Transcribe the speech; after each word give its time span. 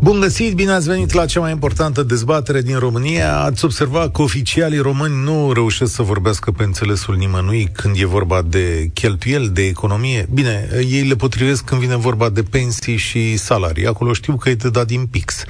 Bun 0.00 0.20
găsit, 0.20 0.54
bine 0.54 0.72
ați 0.72 0.88
venit 0.88 1.12
la 1.12 1.26
cea 1.26 1.40
mai 1.40 1.50
importantă 1.50 2.02
dezbatere 2.02 2.62
din 2.62 2.78
România. 2.78 3.38
Ați 3.40 3.64
observat 3.64 4.12
că 4.12 4.22
oficialii 4.22 4.78
români 4.78 5.22
nu 5.24 5.52
reușesc 5.52 5.94
să 5.94 6.02
vorbească 6.02 6.50
pe 6.50 6.62
înțelesul 6.62 7.16
nimănui 7.16 7.68
când 7.72 7.96
e 7.98 8.04
vorba 8.04 8.42
de 8.42 8.90
cheltuieli, 8.94 9.48
de 9.48 9.66
economie. 9.66 10.28
Bine, 10.32 10.68
ei 10.90 11.02
le 11.02 11.14
potrivesc 11.14 11.64
când 11.64 11.80
vine 11.80 11.96
vorba 11.96 12.28
de 12.28 12.42
pensii 12.42 12.96
și 12.96 13.36
salarii. 13.36 13.86
Acolo 13.86 14.12
știu 14.12 14.36
că 14.36 14.48
e 14.48 14.54
de 14.54 14.70
dat 14.70 14.86
din 14.86 15.06
pix. 15.06 15.44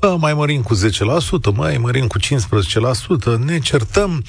Bă, 0.00 0.16
mai 0.20 0.34
mărim 0.34 0.62
cu 0.62 0.74
10%, 0.74 0.78
mai 1.54 1.78
mărim 1.78 2.06
cu 2.06 2.18
15%, 2.18 2.24
ne 3.44 3.58
certăm. 3.58 4.24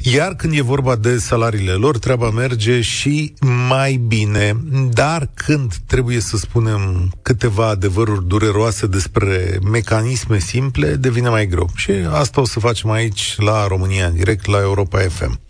Iar 0.00 0.34
când 0.34 0.56
e 0.56 0.62
vorba 0.62 0.96
de 0.96 1.18
salariile 1.18 1.72
lor, 1.72 1.98
treaba 1.98 2.30
merge 2.30 2.80
și 2.80 3.34
mai 3.68 3.94
bine. 4.06 4.56
Dar 4.92 5.30
când 5.34 5.74
trebuie 5.86 6.20
să 6.20 6.36
spunem 6.36 7.12
câteva 7.22 7.68
adevăruri 7.68 8.26
dureroase 8.26 8.86
despre 8.92 9.58
mecanisme 9.70 10.38
simple, 10.38 10.94
devine 10.94 11.28
mai 11.28 11.46
greu. 11.46 11.70
Și 11.74 11.90
asta 12.10 12.40
o 12.40 12.44
să 12.44 12.60
facem 12.60 12.90
aici 12.90 13.34
la 13.38 13.66
România 13.66 14.06
în 14.06 14.14
direct, 14.14 14.46
la 14.46 14.60
Europa 14.60 14.98
FM. 14.98 15.40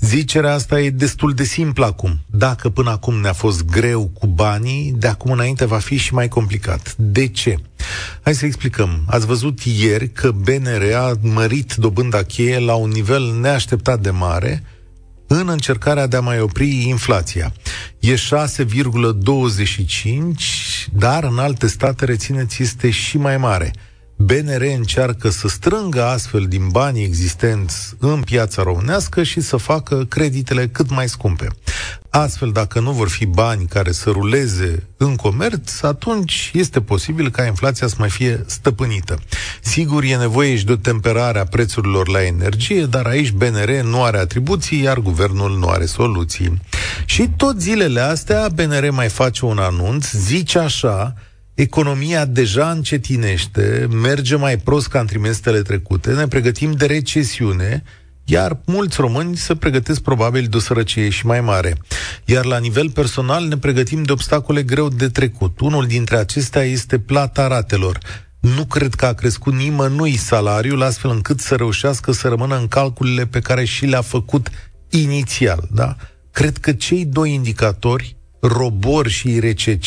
Zicerea 0.00 0.52
asta 0.52 0.80
e 0.80 0.90
destul 0.90 1.32
de 1.32 1.44
simplă 1.44 1.86
acum. 1.86 2.18
Dacă 2.26 2.68
până 2.68 2.90
acum 2.90 3.14
ne-a 3.14 3.32
fost 3.32 3.64
greu 3.64 4.10
cu 4.18 4.26
banii, 4.26 4.94
de 4.96 5.06
acum 5.06 5.30
înainte 5.30 5.64
va 5.64 5.78
fi 5.78 5.96
și 5.96 6.14
mai 6.14 6.28
complicat. 6.28 6.94
De 6.96 7.26
ce? 7.26 7.56
Hai 8.22 8.34
să 8.34 8.46
explicăm. 8.46 9.04
Ați 9.06 9.26
văzut 9.26 9.60
ieri 9.60 10.08
că 10.08 10.30
BNR 10.30 10.94
a 10.94 11.12
mărit 11.20 11.74
dobânda 11.74 12.22
cheie 12.22 12.58
la 12.58 12.74
un 12.74 12.90
nivel 12.90 13.38
neașteptat 13.40 14.00
de 14.00 14.10
mare 14.10 14.62
în 15.40 15.48
încercarea 15.48 16.06
de 16.06 16.16
a 16.16 16.20
mai 16.20 16.40
opri 16.40 16.88
inflația. 16.88 17.52
E 17.98 18.14
6,25, 18.14 18.18
dar 20.92 21.24
în 21.24 21.38
alte 21.38 21.66
state, 21.66 22.04
rețineți, 22.04 22.62
este 22.62 22.90
și 22.90 23.18
mai 23.18 23.36
mare. 23.36 23.72
BNR 24.16 24.62
încearcă 24.76 25.28
să 25.28 25.48
strângă 25.48 26.04
astfel 26.04 26.46
din 26.46 26.68
banii 26.68 27.04
existenți 27.04 27.94
în 27.98 28.20
piața 28.20 28.62
românească 28.62 29.22
și 29.22 29.40
să 29.40 29.56
facă 29.56 30.04
creditele 30.04 30.68
cât 30.68 30.90
mai 30.90 31.08
scumpe. 31.08 31.48
Astfel, 32.10 32.52
dacă 32.52 32.80
nu 32.80 32.92
vor 32.92 33.08
fi 33.08 33.26
bani 33.26 33.66
care 33.66 33.92
să 33.92 34.10
ruleze 34.10 34.86
în 34.96 35.16
comerț, 35.16 35.82
atunci 35.82 36.50
este 36.54 36.80
posibil 36.80 37.30
ca 37.30 37.44
inflația 37.44 37.86
să 37.86 37.94
mai 37.98 38.10
fie 38.10 38.44
stăpânită. 38.46 39.18
Sigur, 39.60 40.02
e 40.02 40.16
nevoie 40.16 40.56
și 40.56 40.64
de 40.64 40.72
o 40.72 40.76
temperare 40.76 41.38
a 41.38 41.44
prețurilor 41.44 42.08
la 42.08 42.24
energie, 42.24 42.84
dar 42.84 43.06
aici 43.06 43.30
BNR 43.30 43.70
nu 43.82 44.02
are 44.02 44.18
atribuții, 44.18 44.82
iar 44.82 44.98
guvernul 44.98 45.58
nu 45.58 45.68
are 45.68 45.84
soluții. 45.84 46.60
Și 47.04 47.28
tot 47.36 47.60
zilele 47.60 48.00
astea, 48.00 48.48
BNR 48.54 48.90
mai 48.90 49.08
face 49.08 49.44
un 49.44 49.58
anunț, 49.58 50.10
zice 50.10 50.58
așa, 50.58 51.14
economia 51.54 52.24
deja 52.24 52.70
încetinește, 52.70 53.88
merge 53.90 54.36
mai 54.36 54.56
prost 54.56 54.88
ca 54.88 55.00
în 55.00 55.06
trimestrele 55.06 55.62
trecute, 55.62 56.12
ne 56.12 56.26
pregătim 56.26 56.72
de 56.72 56.86
recesiune, 56.86 57.82
iar 58.24 58.60
mulți 58.66 59.00
români 59.00 59.36
se 59.36 59.56
pregătesc 59.56 60.00
probabil 60.00 60.46
de 60.46 60.56
o 60.56 60.60
sărăcie 60.60 61.08
și 61.08 61.26
mai 61.26 61.40
mare. 61.40 61.74
Iar 62.24 62.44
la 62.44 62.58
nivel 62.58 62.90
personal 62.90 63.46
ne 63.46 63.56
pregătim 63.56 64.02
de 64.02 64.12
obstacole 64.12 64.62
greu 64.62 64.88
de 64.88 65.08
trecut. 65.08 65.60
Unul 65.60 65.86
dintre 65.86 66.16
acestea 66.16 66.62
este 66.62 66.98
plata 66.98 67.46
ratelor. 67.46 67.98
Nu 68.40 68.64
cred 68.64 68.94
că 68.94 69.06
a 69.06 69.12
crescut 69.12 69.54
nimănui 69.54 70.16
salariul 70.16 70.82
astfel 70.82 71.10
încât 71.10 71.40
să 71.40 71.54
reușească 71.54 72.12
să 72.12 72.28
rămână 72.28 72.58
în 72.58 72.68
calculele 72.68 73.26
pe 73.26 73.40
care 73.40 73.64
și 73.64 73.86
le-a 73.86 74.00
făcut 74.00 74.48
inițial. 74.90 75.68
Da? 75.70 75.96
Cred 76.30 76.56
că 76.56 76.72
cei 76.72 77.04
doi 77.04 77.32
indicatori, 77.32 78.16
robor 78.40 79.08
și 79.08 79.28
IRCC, 79.28 79.86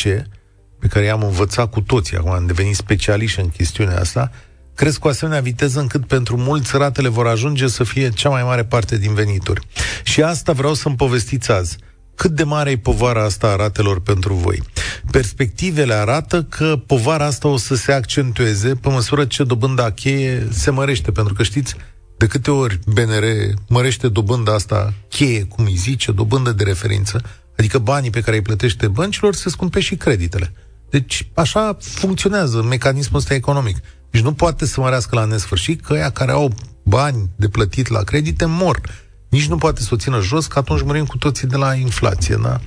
pe 0.86 0.92
care 0.92 1.04
i-am 1.04 1.22
învățat 1.22 1.70
cu 1.70 1.80
toții, 1.80 2.16
acum 2.16 2.30
am 2.30 2.46
devenit 2.46 2.76
specialiști 2.76 3.40
în 3.40 3.48
chestiunea 3.48 3.98
asta, 3.98 4.30
cresc 4.74 4.98
cu 4.98 5.08
asemenea 5.08 5.40
viteză 5.40 5.80
încât 5.80 6.06
pentru 6.06 6.36
mulți 6.36 6.76
ratele 6.76 7.08
vor 7.08 7.26
ajunge 7.26 7.66
să 7.66 7.84
fie 7.84 8.10
cea 8.10 8.28
mai 8.28 8.42
mare 8.42 8.64
parte 8.64 8.98
din 8.98 9.14
venituri. 9.14 9.66
Și 10.02 10.22
asta 10.22 10.52
vreau 10.52 10.74
să-mi 10.74 10.96
povestiți 10.96 11.50
azi. 11.50 11.76
Cât 12.14 12.30
de 12.30 12.42
mare 12.42 12.70
e 12.70 12.78
povara 12.78 13.24
asta 13.24 13.46
a 13.46 13.56
ratelor 13.56 14.00
pentru 14.00 14.34
voi? 14.34 14.62
Perspectivele 15.10 15.94
arată 15.94 16.42
că 16.42 16.82
povara 16.86 17.24
asta 17.24 17.48
o 17.48 17.56
să 17.56 17.74
se 17.74 17.92
accentueze 17.92 18.74
pe 18.74 18.88
măsură 18.88 19.24
ce 19.24 19.44
dobânda 19.44 19.90
cheie 19.90 20.48
se 20.50 20.70
mărește, 20.70 21.12
pentru 21.12 21.34
că 21.34 21.42
știți, 21.42 21.74
de 22.16 22.26
câte 22.26 22.50
ori 22.50 22.78
BNR 22.86 23.24
mărește 23.68 24.08
dobânda 24.08 24.54
asta 24.54 24.94
cheie, 25.08 25.44
cum 25.44 25.64
îi 25.64 25.76
zice, 25.76 26.12
dobândă 26.12 26.52
de 26.52 26.64
referință, 26.64 27.22
adică 27.58 27.78
banii 27.78 28.10
pe 28.10 28.20
care 28.20 28.36
îi 28.36 28.42
plătește 28.42 28.88
băncilor, 28.88 29.34
se 29.34 29.48
scumpe 29.48 29.80
și 29.80 29.96
creditele. 29.96 30.52
Deci 30.90 31.28
așa 31.34 31.76
funcționează 31.80 32.62
mecanismul 32.62 33.18
ăsta 33.18 33.34
economic. 33.34 33.76
Deci 34.10 34.22
nu 34.22 34.32
poate 34.32 34.66
să 34.66 34.80
mărească 34.80 35.14
la 35.14 35.24
nesfârșit 35.24 35.80
că 35.80 35.92
ăia 35.92 36.10
care 36.10 36.32
au 36.32 36.52
bani 36.82 37.30
de 37.36 37.48
plătit 37.48 37.88
la 37.88 38.02
credite 38.02 38.44
mor. 38.44 38.80
Nici 39.28 39.46
nu 39.46 39.56
poate 39.56 39.80
să 39.80 39.88
o 39.92 39.96
țină 39.96 40.20
jos, 40.20 40.46
că 40.46 40.58
atunci 40.58 40.82
murim 40.82 41.04
cu 41.06 41.18
toții 41.18 41.48
de 41.48 41.56
la 41.56 41.74
inflație, 41.74 42.38
da? 42.42 42.60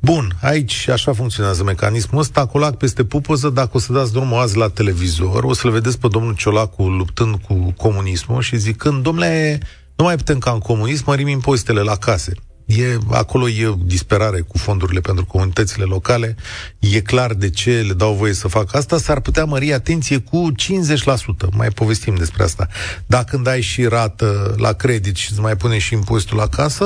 Bun, 0.00 0.36
aici 0.40 0.88
așa 0.88 1.12
funcționează 1.12 1.62
mecanismul 1.62 2.20
ăsta, 2.20 2.46
colac 2.46 2.76
peste 2.76 3.04
pupoză, 3.04 3.48
dacă 3.48 3.70
o 3.72 3.78
să 3.78 3.92
dați 3.92 4.12
drumul 4.12 4.40
azi 4.40 4.56
la 4.56 4.68
televizor, 4.68 5.44
o 5.44 5.54
să-l 5.54 5.70
vedeți 5.70 5.98
pe 5.98 6.08
domnul 6.08 6.34
Ciolacu 6.34 6.88
luptând 6.88 7.34
cu 7.34 7.74
comunismul 7.76 8.42
și 8.42 8.56
zicând, 8.56 9.02
domnule, 9.02 9.60
nu 9.96 10.04
mai 10.04 10.16
putem 10.16 10.38
ca 10.38 10.50
în 10.50 10.58
comunism, 10.58 11.04
mărim 11.06 11.26
impozitele 11.26 11.80
la 11.80 11.96
case. 11.96 12.32
E, 12.68 12.98
acolo 13.10 13.48
e 13.48 13.74
disperare 13.84 14.40
cu 14.40 14.58
fondurile 14.58 15.00
pentru 15.00 15.24
comunitățile 15.24 15.84
locale. 15.84 16.36
E 16.78 17.00
clar 17.00 17.34
de 17.34 17.50
ce 17.50 17.80
le 17.80 17.92
dau 17.92 18.14
voie 18.14 18.32
să 18.32 18.48
facă 18.48 18.76
asta. 18.76 18.98
S-ar 18.98 19.20
putea 19.20 19.44
mări, 19.44 19.72
atenție, 19.72 20.18
cu 20.18 20.52
50%. 20.52 21.50
Mai 21.52 21.68
povestim 21.68 22.14
despre 22.14 22.42
asta. 22.42 22.68
Dacă 23.06 23.24
când 23.28 23.46
ai 23.46 23.60
și 23.60 23.84
rată 23.84 24.54
la 24.58 24.72
credit 24.72 25.16
și 25.16 25.32
îți 25.32 25.40
mai 25.40 25.56
pune 25.56 25.78
și 25.78 25.94
impozitul 25.94 26.36
la 26.36 26.48
casă, 26.48 26.84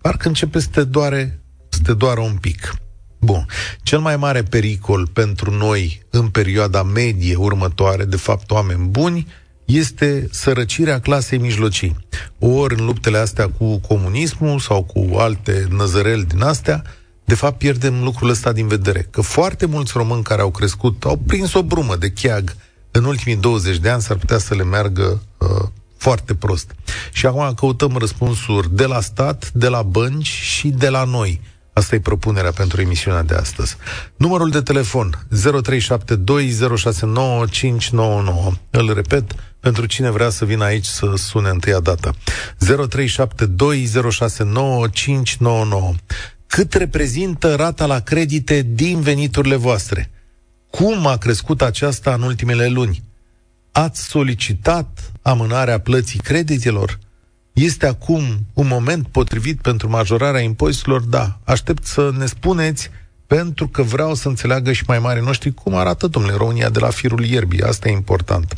parcă 0.00 0.28
începe 0.28 0.60
să 0.60 0.68
te 0.70 0.84
doare, 0.84 1.42
să 1.68 1.78
te 1.82 1.94
doară 1.94 2.20
un 2.20 2.36
pic. 2.40 2.74
Bun. 3.20 3.46
Cel 3.82 3.98
mai 3.98 4.16
mare 4.16 4.42
pericol 4.42 5.06
pentru 5.06 5.50
noi 5.50 6.02
în 6.10 6.28
perioada 6.28 6.82
medie 6.82 7.34
următoare, 7.34 8.04
de 8.04 8.16
fapt 8.16 8.50
oameni 8.50 8.86
buni, 8.86 9.26
este 9.74 10.28
sărăcirea 10.30 11.00
clasei 11.00 11.38
mijlocii. 11.38 11.96
Ori 12.38 12.78
în 12.78 12.84
luptele 12.84 13.18
astea 13.18 13.48
cu 13.48 13.78
comunismul 13.78 14.58
sau 14.58 14.82
cu 14.82 15.16
alte 15.16 15.66
năzăreli 15.70 16.24
din 16.24 16.42
astea, 16.42 16.82
de 17.24 17.34
fapt 17.34 17.58
pierdem 17.58 18.02
lucrul 18.02 18.28
ăsta 18.28 18.52
din 18.52 18.66
vedere. 18.66 19.06
Că 19.10 19.20
foarte 19.20 19.66
mulți 19.66 19.92
români 19.94 20.22
care 20.22 20.40
au 20.40 20.50
crescut, 20.50 21.04
au 21.04 21.16
prins 21.26 21.54
o 21.54 21.62
brumă 21.62 21.96
de 21.96 22.10
cheag 22.10 22.56
în 22.90 23.04
ultimii 23.04 23.36
20 23.36 23.76
de 23.76 23.88
ani, 23.88 24.02
s-ar 24.02 24.16
putea 24.16 24.38
să 24.38 24.54
le 24.54 24.64
meargă 24.64 25.22
uh, 25.38 25.48
foarte 25.96 26.34
prost. 26.34 26.74
Și 27.12 27.26
acum 27.26 27.54
căutăm 27.54 27.96
răspunsuri 27.96 28.74
de 28.74 28.86
la 28.86 29.00
stat, 29.00 29.50
de 29.52 29.68
la 29.68 29.82
bănci 29.82 30.26
și 30.26 30.68
de 30.68 30.88
la 30.88 31.04
noi. 31.04 31.40
Asta 31.72 31.94
e 31.94 32.00
propunerea 32.00 32.50
pentru 32.50 32.80
emisiunea 32.80 33.22
de 33.22 33.34
astăzi. 33.34 33.76
Numărul 34.16 34.50
de 34.50 34.60
telefon 34.60 35.26
0372069599. 35.34 35.38
Îl 38.70 38.94
repet, 38.94 39.34
pentru 39.60 39.86
cine 39.86 40.10
vrea 40.10 40.30
să 40.30 40.44
vină 40.44 40.64
aici 40.64 40.84
să 40.84 41.12
sune 41.16 41.48
întâia 41.48 41.80
dată. 41.80 42.14
0372069599. 42.66 42.70
Cât 46.46 46.74
reprezintă 46.74 47.54
rata 47.54 47.86
la 47.86 48.00
credite 48.00 48.62
din 48.62 49.00
veniturile 49.00 49.56
voastre? 49.56 50.10
Cum 50.70 51.06
a 51.06 51.16
crescut 51.16 51.62
aceasta 51.62 52.14
în 52.14 52.22
ultimele 52.22 52.68
luni? 52.68 53.02
Ați 53.72 54.02
solicitat 54.02 55.12
amânarea 55.22 55.80
plății 55.80 56.18
creditelor? 56.18 56.98
Este 57.52 57.86
acum 57.86 58.46
un 58.52 58.66
moment 58.66 59.08
potrivit 59.08 59.60
pentru 59.60 59.88
majorarea 59.88 60.40
impozitelor? 60.40 61.00
Da. 61.00 61.38
Aștept 61.44 61.84
să 61.84 62.10
ne 62.16 62.26
spuneți 62.26 62.90
pentru 63.26 63.68
că 63.68 63.82
vreau 63.82 64.14
să 64.14 64.28
înțeleagă 64.28 64.72
și 64.72 64.84
mai 64.86 64.98
mari 64.98 65.22
noștri 65.22 65.54
cum 65.54 65.74
arată, 65.74 66.06
domnule, 66.06 66.34
România 66.34 66.68
de 66.68 66.78
la 66.78 66.90
firul 66.90 67.24
ierbii. 67.24 67.62
Asta 67.62 67.88
e 67.88 67.92
important. 67.92 68.54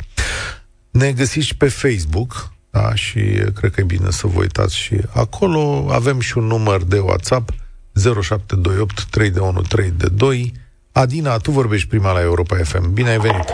Ne 0.91 1.11
găsiți 1.11 1.45
și 1.45 1.55
pe 1.55 1.67
Facebook, 1.67 2.53
da, 2.69 2.95
și 2.95 3.19
cred 3.53 3.71
că 3.71 3.81
e 3.81 3.83
bine 3.83 4.09
să 4.09 4.27
vă 4.27 4.39
uitați 4.39 4.77
și 4.77 5.01
acolo. 5.13 5.87
Avem 5.91 6.19
și 6.19 6.37
un 6.37 6.43
număr 6.43 6.83
de 6.83 6.99
WhatsApp 6.99 7.53
0728 7.93 9.05
3 9.05 9.29
de 9.91 10.07
2. 10.07 10.53
Adina, 10.93 11.37
tu 11.37 11.51
vorbești 11.51 11.87
prima 11.87 12.11
la 12.11 12.21
Europa 12.21 12.55
FM. 12.55 12.93
Bine 12.93 13.09
ai 13.09 13.17
venit! 13.17 13.45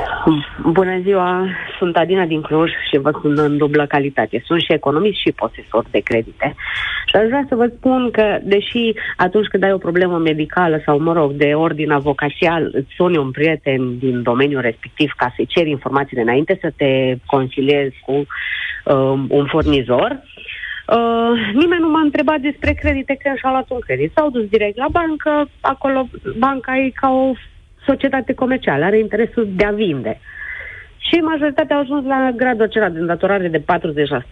Bună 0.71 0.99
ziua! 1.03 1.45
Sunt 1.77 1.97
Adina 1.97 2.25
din 2.25 2.41
Cluj 2.41 2.71
și 2.89 2.97
vă 2.97 3.11
sunt 3.21 3.37
în 3.37 3.57
dublă 3.57 3.85
calitate. 3.87 4.43
Sunt 4.45 4.61
și 4.61 4.73
economist 4.73 5.19
și 5.19 5.31
posesor 5.31 5.85
de 5.91 5.99
credite. 5.99 6.55
Și 7.05 7.15
aș 7.15 7.25
vrea 7.25 7.45
să 7.49 7.55
vă 7.55 7.71
spun 7.77 8.11
că, 8.11 8.37
deși 8.43 8.93
atunci 9.17 9.47
când 9.47 9.63
ai 9.63 9.71
o 9.71 9.77
problemă 9.77 10.17
medicală 10.17 10.81
sau, 10.85 10.99
mă 10.99 11.13
rog, 11.13 11.31
de 11.31 11.53
ordin 11.53 11.91
avocațial, 11.91 12.69
îți 12.71 12.93
suni 12.95 13.17
un 13.17 13.31
prieten 13.31 13.97
din 13.97 14.21
domeniul 14.21 14.61
respectiv 14.61 15.11
ca 15.17 15.33
să-i 15.35 15.45
ceri 15.45 15.69
informațiile 15.69 16.21
înainte 16.21 16.57
să 16.61 16.71
te 16.75 17.17
consiliezi 17.25 17.95
cu 18.05 18.25
um, 18.93 19.27
un 19.29 19.45
furnizor, 19.45 20.11
Uh, 20.11 20.56
nimeni 21.53 21.81
nu 21.81 21.89
m-a 21.89 21.99
întrebat 21.99 22.39
despre 22.39 22.71
credite 22.73 23.17
când 23.21 23.37
și-a 23.37 23.49
luat 23.49 23.69
un 23.69 23.79
credit. 23.79 24.11
S-au 24.15 24.29
dus 24.29 24.45
direct 24.45 24.77
la 24.77 24.87
bancă, 24.91 25.49
acolo 25.61 26.09
banca 26.37 26.77
e 26.77 26.89
ca 26.89 27.09
o 27.09 27.33
societate 27.85 28.33
comercială, 28.33 28.85
are 28.85 28.99
interesul 28.99 29.49
de 29.55 29.65
a 29.65 29.71
vinde. 29.71 30.19
Și 30.97 31.15
majoritatea 31.15 31.75
au 31.75 31.81
ajuns 31.81 32.05
la 32.05 32.31
gradul 32.35 32.65
acela 32.65 32.89
de 32.89 32.99
îndatorare 32.99 33.47
de 33.47 33.59
40%, 33.59 33.63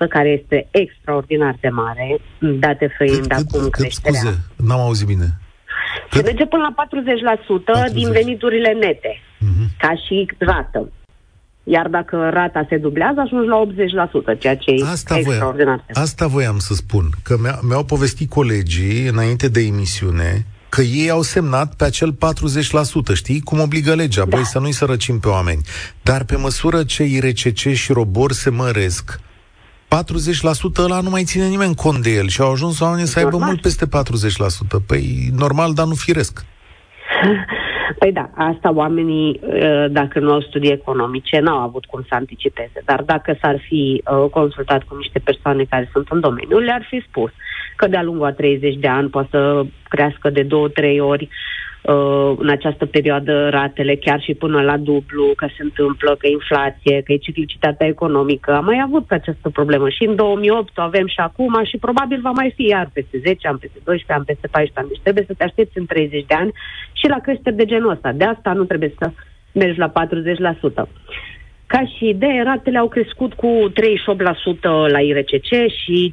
care 0.09 0.29
este 0.29 0.67
extraordinar 0.71 1.55
de 1.59 1.69
mare, 1.69 2.17
date 2.39 2.95
fiind 2.97 3.27
cât, 3.27 3.31
acum 3.31 3.61
cât, 3.61 3.71
creșterea. 3.71 4.19
Scuze, 4.19 4.35
n-am 4.67 4.79
auzit 4.79 5.07
bine. 5.07 5.27
Se 6.11 6.21
merge 6.21 6.45
până 6.45 6.63
la 6.63 6.85
40%, 6.85 7.63
40. 7.65 8.01
din 8.01 8.11
veniturile 8.11 8.71
nete, 8.71 9.13
uh-huh. 9.19 9.67
ca 9.77 9.91
și 10.05 10.31
rată. 10.37 10.91
Iar 11.67 11.87
dacă 11.87 12.29
rata 12.33 12.65
se 12.69 12.77
dublează, 12.77 13.19
ajungi 13.19 13.47
la 13.47 13.61
80%, 14.35 14.39
ceea 14.39 14.55
ce 14.55 14.71
asta 14.91 15.15
e 15.15 15.19
extraordinar. 15.19 15.83
Voiam, 15.85 16.03
asta 16.03 16.27
voiam 16.27 16.57
să 16.57 16.73
spun, 16.73 17.09
că 17.23 17.35
mi-au 17.67 17.83
povestit 17.83 18.29
colegii 18.29 19.07
înainte 19.07 19.47
de 19.49 19.59
emisiune 19.59 20.45
că 20.69 20.81
ei 20.81 21.09
au 21.09 21.21
semnat 21.21 21.73
pe 21.75 21.85
acel 21.85 22.13
40%, 22.13 22.17
știi? 23.13 23.41
Cum 23.41 23.59
obligă 23.59 23.93
legea, 23.93 24.25
da. 24.25 24.35
băi, 24.35 24.45
să 24.45 24.59
nu-i 24.59 24.71
sărăcim 24.71 25.19
pe 25.19 25.27
oameni. 25.27 25.61
Dar 26.01 26.23
pe 26.23 26.35
măsură 26.35 26.83
ce 26.83 27.03
IRCC 27.03 27.57
și 27.73 27.93
robor 27.93 28.31
se 28.31 28.49
măresc, 28.49 29.19
40% 29.19 30.83
ăla 30.83 30.99
nu 30.99 31.09
mai 31.09 31.23
ține 31.23 31.47
nimeni 31.47 31.75
cont 31.75 32.03
de 32.03 32.09
el 32.09 32.27
și 32.27 32.41
au 32.41 32.51
ajuns 32.51 32.79
oamenii 32.79 33.05
să 33.05 33.19
aibă 33.19 33.37
mult 33.37 33.61
peste 33.61 33.85
40%. 33.85 33.89
Păi, 34.87 35.29
normal, 35.35 35.73
dar 35.73 35.85
nu 35.85 35.93
firesc. 35.93 36.45
Păi 37.99 38.11
da, 38.11 38.29
asta 38.35 38.73
oamenii, 38.73 39.39
uh, 39.43 39.85
dacă 39.89 40.19
nu 40.19 40.31
au 40.31 40.41
studii 40.41 40.71
economice, 40.71 41.39
n-au 41.39 41.57
avut 41.57 41.85
cum 41.85 42.01
să 42.07 42.15
anticipeze. 42.15 42.81
Dar 42.85 43.01
dacă 43.01 43.37
s-ar 43.41 43.59
fi 43.67 44.03
uh, 44.05 44.29
consultat 44.29 44.83
cu 44.83 44.95
niște 44.95 45.19
persoane 45.19 45.63
care 45.63 45.89
sunt 45.91 46.07
în 46.09 46.19
domeniu, 46.19 46.57
le-ar 46.57 46.85
fi 46.89 47.03
spus 47.07 47.31
că 47.75 47.87
de-a 47.87 48.03
lungul 48.03 48.25
a 48.25 48.31
30 48.31 48.75
de 48.75 48.87
ani 48.87 49.09
poate 49.09 49.27
să 49.31 49.65
crească 49.87 50.29
de 50.29 50.43
două, 50.43 50.67
trei 50.67 50.99
ori 50.99 51.29
uh, 51.87 52.35
în 52.37 52.49
această 52.49 52.85
perioadă 52.85 53.49
ratele, 53.49 53.95
chiar 53.95 54.21
și 54.21 54.33
până 54.33 54.61
la 54.61 54.77
dublu, 54.77 55.33
că 55.35 55.47
se 55.57 55.63
întâmplă, 55.63 56.15
că 56.19 56.27
inflație, 56.27 57.01
că 57.01 57.11
e 57.11 57.17
ciclicitatea 57.17 57.87
economică. 57.87 58.53
Am 58.53 58.65
mai 58.65 58.81
avut 58.83 59.11
această 59.11 59.49
problemă 59.49 59.89
și 59.89 60.03
în 60.03 60.15
2008 60.15 60.77
o 60.77 60.81
avem 60.81 61.07
și 61.07 61.19
acum 61.19 61.63
și 61.63 61.77
probabil 61.77 62.19
va 62.21 62.31
mai 62.31 62.53
fi 62.55 62.65
iar 62.65 62.89
peste 62.93 63.17
10 63.17 63.47
ani, 63.47 63.57
peste 63.57 63.79
12 63.83 64.13
ani, 64.13 64.25
peste 64.25 64.47
14 64.47 64.79
ani. 64.79 64.87
Deci 64.87 65.03
trebuie 65.03 65.25
să 65.27 65.33
te 65.37 65.43
aștepți 65.43 65.77
în 65.77 65.85
30 65.85 66.25
de 66.25 66.33
ani 66.33 66.51
și 66.99 67.07
la 67.07 67.19
creșteri 67.19 67.55
de 67.55 67.65
genul 67.65 67.91
ăsta. 67.91 68.11
De 68.11 68.23
asta 68.23 68.53
nu 68.53 68.63
trebuie 68.63 68.93
să 68.97 69.11
mergi 69.51 69.79
la 69.79 69.91
40%. 70.85 70.89
Ca 71.67 71.81
și 71.95 72.07
idee, 72.07 72.43
ratele 72.43 72.77
au 72.77 72.87
crescut 72.87 73.33
cu 73.33 73.71
38% 74.87 74.91
la 74.91 74.99
IRCC 74.99 75.51
și 75.83 76.11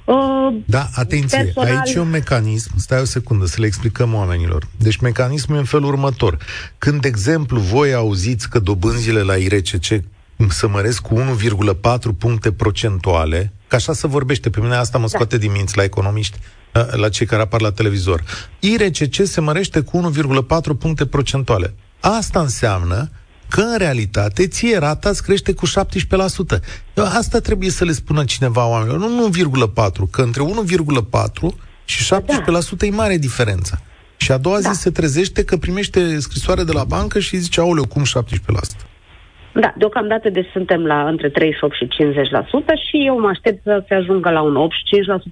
Uh, 0.09 0.55
da, 0.65 0.89
atenție, 0.93 1.43
personal... 1.43 1.75
aici 1.75 1.93
e 1.93 1.99
un 1.99 2.09
mecanism, 2.09 2.71
stai 2.77 3.01
o 3.01 3.03
secundă 3.03 3.45
să 3.45 3.55
le 3.59 3.65
explicăm 3.65 4.13
oamenilor. 4.13 4.67
Deci 4.77 4.97
mecanismul 4.97 5.57
e 5.57 5.59
în 5.59 5.65
felul 5.65 5.87
următor. 5.87 6.37
Când, 6.77 7.01
de 7.01 7.07
exemplu, 7.07 7.59
voi 7.59 7.93
auziți 7.93 8.49
că 8.49 8.59
dobânzile 8.59 9.21
la 9.21 9.35
IRCC 9.35 9.85
să 10.49 10.67
măresc 10.67 11.01
cu 11.01 11.37
1,4 11.81 11.99
puncte 12.17 12.51
procentuale, 12.51 13.53
că 13.67 13.75
așa 13.75 13.93
se 13.93 14.07
vorbește, 14.07 14.49
pe 14.49 14.59
mine 14.59 14.75
asta 14.75 14.97
mă 14.97 15.03
da. 15.03 15.09
scoate 15.09 15.35
da. 15.35 15.41
din 15.41 15.51
minți 15.51 15.77
la 15.77 15.83
economiști, 15.83 16.37
la 16.91 17.09
cei 17.09 17.25
care 17.25 17.41
apar 17.41 17.61
la 17.61 17.71
televizor. 17.71 18.23
IRCC 18.59 19.25
se 19.25 19.41
mărește 19.41 19.81
cu 19.81 20.11
1,4 20.11 20.77
puncte 20.79 21.05
procentuale. 21.05 21.73
Asta 21.99 22.39
înseamnă 22.39 23.09
că 23.49 23.61
în 23.61 23.77
realitate 23.77 24.47
ție 24.47 24.77
rata 24.77 25.09
îți 25.09 25.23
crește 25.23 25.53
cu 25.53 25.65
17%. 25.67 25.71
Asta 26.95 27.39
trebuie 27.39 27.69
să 27.69 27.85
le 27.85 27.91
spună 27.91 28.23
cineva 28.23 28.69
oamenilor, 28.69 28.99
nu 28.99 29.29
1,4, 29.29 30.09
că 30.11 30.21
între 30.21 30.43
1,4 30.43 31.55
și 31.85 32.13
17% 32.13 32.17
da. 32.77 32.85
e 32.85 32.89
mare 32.89 33.17
diferența. 33.17 33.77
Și 34.17 34.31
a 34.31 34.37
doua 34.37 34.59
da. 34.61 34.69
zi 34.69 34.79
se 34.79 34.89
trezește 34.89 35.43
că 35.43 35.57
primește 35.57 36.19
scrisoare 36.19 36.63
de 36.63 36.71
la 36.71 36.83
bancă 36.83 37.19
și 37.19 37.37
zice, 37.37 37.59
aoleu, 37.59 37.87
cum 37.87 38.03
17%? 38.03 38.89
Da, 39.53 39.73
deocamdată 39.77 40.29
deci 40.29 40.49
suntem 40.51 40.85
la 40.85 41.07
între 41.07 41.29
38 41.29 41.75
și 41.75 41.87
50% 41.87 41.87
și 42.89 43.05
eu 43.05 43.19
mă 43.19 43.27
aștept 43.27 43.63
să 43.63 43.83
se 43.87 43.93
ajungă 43.93 44.29
la 44.29 44.41
un 44.41 44.67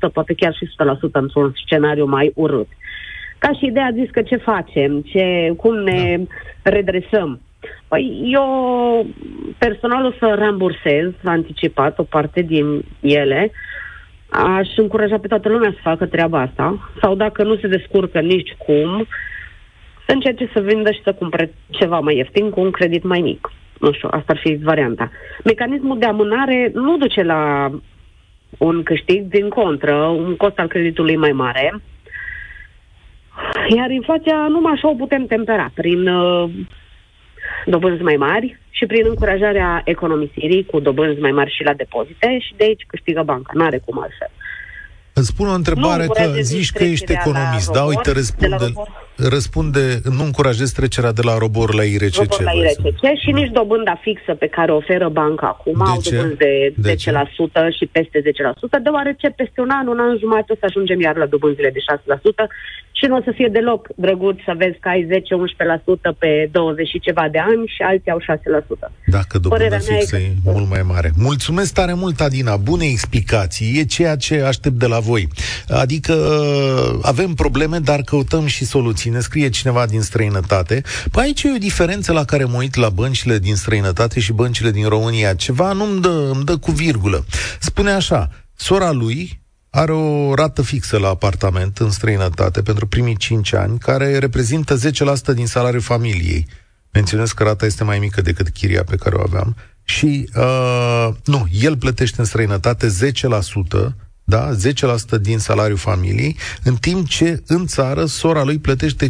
85%, 0.10 0.12
poate 0.14 0.34
chiar 0.34 0.54
și 0.54 0.70
100% 1.10 1.12
într-un 1.12 1.54
scenariu 1.66 2.06
mai 2.06 2.32
urât. 2.36 2.68
Ca 3.38 3.52
și 3.58 3.66
ideea 3.66 3.92
zis 3.94 4.10
că 4.10 4.22
ce 4.22 4.36
facem, 4.36 5.02
ce, 5.02 5.54
cum 5.58 5.76
ne 5.76 6.18
da. 6.18 6.70
redresăm. 6.70 7.42
Păi 7.88 8.30
eu 8.32 9.06
personal 9.58 10.06
o 10.06 10.12
să 10.20 10.36
rambursez 10.38 11.12
anticipat 11.24 12.00
o 12.00 12.04
parte 12.04 12.42
din 12.42 12.84
ele. 13.00 13.52
Aș 14.30 14.68
încuraja 14.76 15.18
pe 15.18 15.28
toată 15.28 15.50
lumea 15.50 15.72
să 15.72 15.80
facă 15.82 16.06
treaba 16.06 16.40
asta. 16.40 16.92
Sau 17.02 17.16
dacă 17.16 17.44
nu 17.44 17.56
se 17.56 17.68
descurcă 17.68 18.20
nici 18.20 18.54
cum, 18.58 19.08
să 20.06 20.14
încerce 20.14 20.50
să 20.54 20.60
vindă 20.60 20.92
și 20.92 21.02
să 21.04 21.14
cumpere 21.14 21.54
ceva 21.70 22.00
mai 22.00 22.16
ieftin 22.16 22.50
cu 22.50 22.60
un 22.60 22.72
credit 22.72 23.04
mai 23.04 23.20
mic. 23.20 23.52
Nu 23.80 23.92
știu, 23.92 24.08
asta 24.12 24.34
ar 24.34 24.40
fi 24.44 24.56
varianta. 24.56 25.12
Mecanismul 25.44 26.00
de 26.00 26.06
amânare 26.06 26.72
nu 26.74 26.98
duce 26.98 27.24
la 27.24 27.72
un 28.58 28.84
câștig, 28.84 29.22
din 29.28 29.50
contră, 29.50 29.96
un 29.96 30.36
cost 30.36 30.60
al 30.60 30.68
creditului 30.68 31.16
mai 31.16 31.32
mare. 31.32 31.82
Iar 33.76 33.90
inflația 33.90 34.48
numai 34.48 34.72
așa 34.72 34.90
o 34.90 34.94
putem 34.94 35.26
tempera, 35.26 35.72
prin 35.74 36.08
uh, 36.08 36.50
dobânzi 37.66 38.04
mai 38.04 38.16
mari 38.16 38.60
și 38.70 38.86
prin 38.86 39.06
încurajarea 39.08 39.82
economisirii 39.86 40.66
cu 40.66 40.80
dobânzi 40.80 41.20
mai 41.20 41.32
mari 41.32 41.56
și 41.56 41.64
la 41.64 41.74
depozite 41.74 42.38
și 42.40 42.54
de 42.58 42.64
aici 42.64 42.84
câștigă 42.88 43.22
banca, 43.26 43.52
nu 43.54 43.66
are 43.66 43.82
cum 43.86 44.00
altfel. 44.02 44.32
Îți 45.14 45.28
spun 45.28 45.48
o 45.48 45.54
întrebare 45.54 46.06
nu 46.06 46.14
că 46.14 46.24
zici 46.42 46.72
că 46.72 46.84
ești 46.84 47.12
economist, 47.12 47.72
da? 47.72 47.84
Uite, 47.84 48.12
răspunde, 48.12 48.74
răspunde, 49.18 50.00
nu 50.18 50.24
încurajezi 50.24 50.74
trecerea 50.74 51.12
de 51.12 51.22
la 51.24 51.38
robor 51.38 51.74
la 51.74 51.84
IRCC. 51.84 52.16
Robor 52.16 52.42
la 52.44 52.52
IRCC 52.52 53.04
și 53.24 53.32
nici 53.32 53.52
dobânda 53.52 53.96
fixă 54.02 54.34
pe 54.34 54.48
care 54.48 54.72
o 54.72 54.76
oferă 54.76 55.10
banca 55.10 55.48
acum, 55.48 55.74
de 55.78 55.90
au 55.92 56.02
dobânzi 56.04 56.38
de, 56.38 56.74
de 56.76 56.94
10% 56.94 56.96
ce? 56.96 57.16
și 57.78 57.86
peste 57.86 58.22
10%, 58.22 58.84
deoarece 58.84 59.28
peste 59.30 59.62
un 59.62 59.70
an, 59.70 59.88
un 59.88 60.00
an 60.00 60.18
jumătate 60.20 60.52
o 60.52 60.56
să 60.60 60.66
ajungem 60.70 61.00
iar 61.02 61.16
la 61.16 61.26
dobânzile 61.26 61.70
de 61.70 61.80
6% 61.80 62.48
și 63.00 63.06
nu 63.06 63.16
o 63.16 63.22
să 63.24 63.32
fie 63.36 63.50
deloc 63.52 63.88
drăguț 63.96 64.38
să 64.46 64.54
vezi 64.58 64.78
că 64.80 64.90
ai 64.90 65.08
10-11% 66.14 66.18
pe 66.18 66.50
20 66.52 66.88
și 66.88 67.00
ceva 67.00 67.28
de 67.32 67.40
ani 67.40 67.68
și 67.76 67.82
alții 67.82 68.12
au 68.12 68.20
6%. 68.20 68.92
Dacă 69.06 69.38
dobânda 69.40 69.78
fixă 69.78 70.18
e, 70.18 70.32
că... 70.44 70.52
mult 70.52 70.70
mai 70.70 70.82
mare. 70.82 71.12
Mulțumesc 71.16 71.74
tare 71.74 71.94
mult, 71.94 72.20
Adina. 72.20 72.56
Bune 72.56 72.86
explicații. 72.86 73.80
E 73.80 73.84
ceea 73.84 74.16
ce 74.16 74.42
aștept 74.42 74.76
de 74.76 74.88
la 74.88 75.00
voi. 75.00 75.28
Adică 75.68 76.14
avem 77.02 77.34
probleme, 77.34 77.78
dar 77.78 78.02
căutăm 78.02 78.46
și 78.46 78.66
soluții. 78.66 79.07
Ne 79.10 79.20
scrie 79.20 79.50
cineva 79.50 79.86
din 79.86 80.02
străinătate. 80.02 80.84
Păi 81.12 81.24
aici 81.24 81.44
e 81.44 81.54
o 81.56 81.58
diferență 81.58 82.12
la 82.12 82.24
care 82.24 82.44
mă 82.44 82.58
uit 82.58 82.76
la 82.76 82.90
băncile 82.90 83.40
din 83.40 83.56
străinătate 83.56 84.20
și 84.20 84.34
băncile 84.34 84.72
din 84.72 84.88
România. 84.88 85.34
Ceva 85.34 85.72
nu-mi 85.72 86.02
dă, 86.02 86.32
îmi 86.34 86.44
dă 86.44 86.58
cu 86.58 86.72
virgulă. 86.72 87.26
Spune 87.60 87.92
așa, 87.92 88.30
sora 88.56 88.92
lui, 88.92 89.42
are 89.70 89.92
o 89.92 90.34
rată 90.34 90.62
fixă 90.62 90.98
la 90.98 91.08
apartament 91.08 91.78
în 91.78 91.92
străinătate 91.92 92.62
pentru 92.62 92.88
primii 92.88 93.18
5 93.18 93.54
ani, 93.54 93.80
care 93.80 94.18
reprezintă 94.18 94.78
10% 95.32 95.34
din 95.34 95.48
salariul 95.48 95.82
familiei. 95.82 96.48
Menționez 96.92 97.32
că 97.32 97.44
rata 97.44 97.66
este 97.66 97.84
mai 97.84 98.00
mică 98.00 98.22
decât 98.22 98.50
chiria 98.50 98.84
pe 98.84 98.96
care 98.96 99.16
o 99.16 99.22
aveam. 99.22 99.56
Și, 99.84 100.30
uh, 100.36 101.10
nu, 101.26 101.48
el 101.52 101.78
plătește 101.78 102.20
în 102.20 102.26
străinătate 102.26 102.88
10%, 102.88 103.96
da, 104.34 104.44
10% 105.18 105.22
din 105.22 105.38
salariul 105.38 105.78
familiei, 105.78 106.36
în 106.64 106.76
timp 106.88 107.08
ce 107.08 107.30
în 107.48 107.66
țară 107.66 108.06
sora 108.06 108.44
lui 108.44 108.60
plătește 108.60 109.06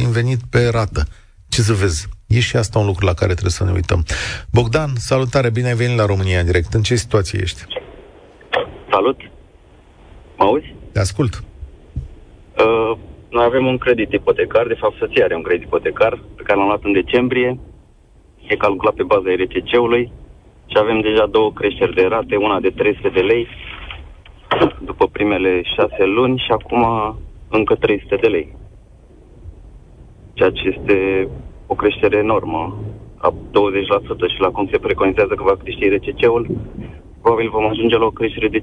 din 0.00 0.10
venit 0.18 0.40
pe 0.50 0.68
rată. 0.72 1.02
Ce 1.48 1.60
să 1.60 1.72
vezi? 1.72 2.08
E 2.26 2.40
și 2.40 2.56
asta 2.56 2.78
un 2.78 2.86
lucru 2.86 3.04
la 3.06 3.14
care 3.20 3.32
trebuie 3.32 3.58
să 3.58 3.64
ne 3.64 3.72
uităm. 3.72 4.00
Bogdan, 4.52 4.90
salutare, 4.94 5.50
bine 5.50 5.68
ai 5.68 5.80
venit 5.82 5.96
la 5.96 6.06
România 6.06 6.38
în 6.40 6.46
direct. 6.46 6.72
În 6.74 6.82
ce 6.82 6.94
situație 6.94 7.38
ești? 7.42 7.60
Salut! 8.90 9.18
Mă 10.38 10.44
auzi? 10.44 10.74
Te 10.92 11.00
ascult. 11.00 11.32
Uh, 12.64 12.92
noi 13.30 13.44
avem 13.44 13.66
un 13.66 13.78
credit 13.78 14.12
ipotecar, 14.12 14.66
de 14.66 14.80
fapt 14.80 14.96
soția 14.96 15.24
are 15.24 15.34
un 15.34 15.42
credit 15.42 15.66
ipotecar 15.66 16.12
pe 16.36 16.42
care 16.42 16.58
l-am 16.58 16.66
luat 16.66 16.84
în 16.84 16.92
decembrie. 16.92 17.58
E 18.48 18.56
calculat 18.56 18.94
pe 18.94 19.02
baza 19.02 19.30
RCC-ului 19.42 20.12
și 20.66 20.76
avem 20.78 21.00
deja 21.00 21.26
două 21.26 21.52
creșteri 21.52 21.94
de 21.94 22.04
rate, 22.14 22.36
una 22.36 22.60
de 22.60 22.70
300 22.70 23.08
de 23.08 23.20
lei 23.20 23.46
după 24.84 25.06
primele 25.06 25.62
șase 25.76 26.04
luni 26.04 26.38
și 26.38 26.50
acum 26.52 26.84
încă 27.48 27.74
300 27.74 28.16
de 28.16 28.26
lei. 28.26 28.56
Ceea 30.32 30.50
ce 30.50 30.74
este 30.78 31.28
o 31.66 31.74
creștere 31.74 32.16
enormă, 32.16 32.78
a 33.16 33.30
20% 33.32 33.34
și 34.34 34.40
la 34.40 34.48
cum 34.48 34.68
se 34.70 34.78
preconizează 34.78 35.34
că 35.34 35.42
va 35.42 35.56
crește 35.62 35.94
RCC-ul, 35.94 36.46
probabil 37.20 37.50
vom 37.50 37.68
ajunge 37.68 37.96
la 37.96 38.04
o 38.04 38.10
creștere 38.10 38.48
de 38.48 38.58
50% 38.58 38.62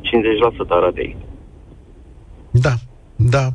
a 0.67 0.79
ratei. 0.79 1.17
Da. 2.51 2.73
Da, 3.23 3.49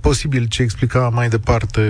posibil 0.00 0.46
ce 0.48 0.62
explica 0.62 1.10
mai 1.14 1.28
departe, 1.28 1.80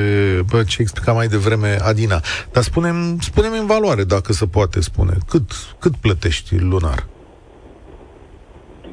ce 0.67 0.81
explica 0.81 1.13
mai 1.13 1.27
devreme 1.27 1.77
Adina. 1.83 2.21
Dar 2.53 2.63
spunem, 2.63 3.19
spunem 3.21 3.53
în 3.61 3.67
valoare, 3.67 4.05
dacă 4.05 4.33
se 4.33 4.47
poate 4.47 4.81
spune. 4.81 5.13
Cât, 5.29 5.51
cât 5.79 5.97
plătești 5.97 6.59
lunar? 6.59 7.07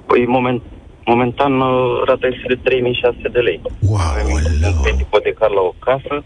Păi, 0.05 0.25
moment, 0.27 0.61
momentan, 1.11 1.53
uh, 1.59 2.01
rata 2.05 2.27
este 2.27 2.45
de 2.47 2.59
3600 2.63 3.27
de 3.27 3.39
lei. 3.39 3.61
Wow, 3.91 3.99
Avem 4.79 4.99
ipotecar 4.99 5.49
la 5.49 5.61
o 5.61 5.73
casă. 5.79 6.23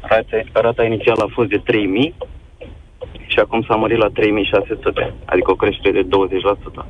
Rata, 0.00 0.36
rata 0.52 0.84
inițială 0.84 1.22
a 1.24 1.32
fost 1.36 1.48
de 1.48 1.60
3000 1.64 2.14
și 3.26 3.38
acum 3.38 3.64
s-a 3.68 3.74
mărit 3.74 3.98
la 3.98 4.08
3600, 4.08 5.14
adică 5.24 5.50
o 5.50 5.54
creștere 5.54 6.02
de 6.02 6.08
20%. 6.82 6.86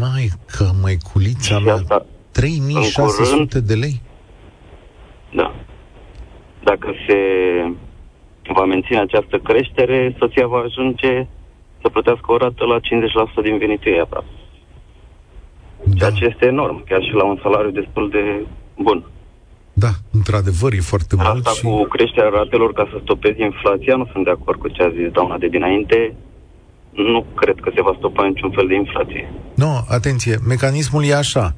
Mai 0.00 0.28
că 0.56 0.64
măiculița 0.82 1.58
mea, 1.58 1.74
asta, 1.74 2.06
3600 2.32 3.60
de 3.60 3.74
lei? 3.74 4.00
Da. 5.34 5.54
Dacă 6.64 6.94
se 7.06 7.18
va 8.52 8.64
menține 8.64 9.00
această 9.00 9.38
creștere, 9.38 10.14
soția 10.18 10.46
va 10.46 10.58
ajunge 10.58 11.26
să 11.80 11.88
plătească 11.88 12.32
o 12.32 12.36
rată 12.36 12.64
la 12.64 12.78
50% 12.78 13.42
din 13.42 13.58
venitul 13.58 13.92
ei 13.92 14.00
aproape. 14.00 14.37
Da. 15.84 15.94
Ceea 15.96 16.10
ce 16.10 16.24
este 16.24 16.46
enorm, 16.46 16.84
chiar 16.84 17.02
și 17.02 17.12
la 17.12 17.24
un 17.24 17.38
salariu 17.42 17.70
destul 17.70 18.10
de 18.10 18.46
bun. 18.82 19.04
Da, 19.72 19.90
într-adevăr, 20.12 20.72
e 20.72 20.80
foarte 20.80 21.14
Asta 21.18 21.32
mult. 21.32 21.46
Asta 21.46 21.68
cu 21.68 21.82
creșterea 21.84 22.30
ratelor 22.40 22.72
ca 22.72 22.88
să 22.90 22.98
stopezi 23.02 23.42
inflația, 23.42 23.96
nu 23.96 24.08
sunt 24.12 24.24
de 24.24 24.30
acord 24.30 24.58
cu 24.58 24.68
ce 24.68 24.82
a 24.82 24.90
zis 24.90 25.08
doamna 25.12 25.38
de 25.38 25.48
dinainte. 25.48 26.14
Nu 26.92 27.24
cred 27.34 27.56
că 27.60 27.70
se 27.74 27.82
va 27.82 27.94
stopa 27.98 28.26
niciun 28.26 28.50
fel 28.50 28.66
de 28.66 28.74
inflație. 28.74 29.32
Nu, 29.54 29.84
atenție, 29.88 30.38
mecanismul 30.46 31.04
e 31.04 31.14
așa 31.14 31.54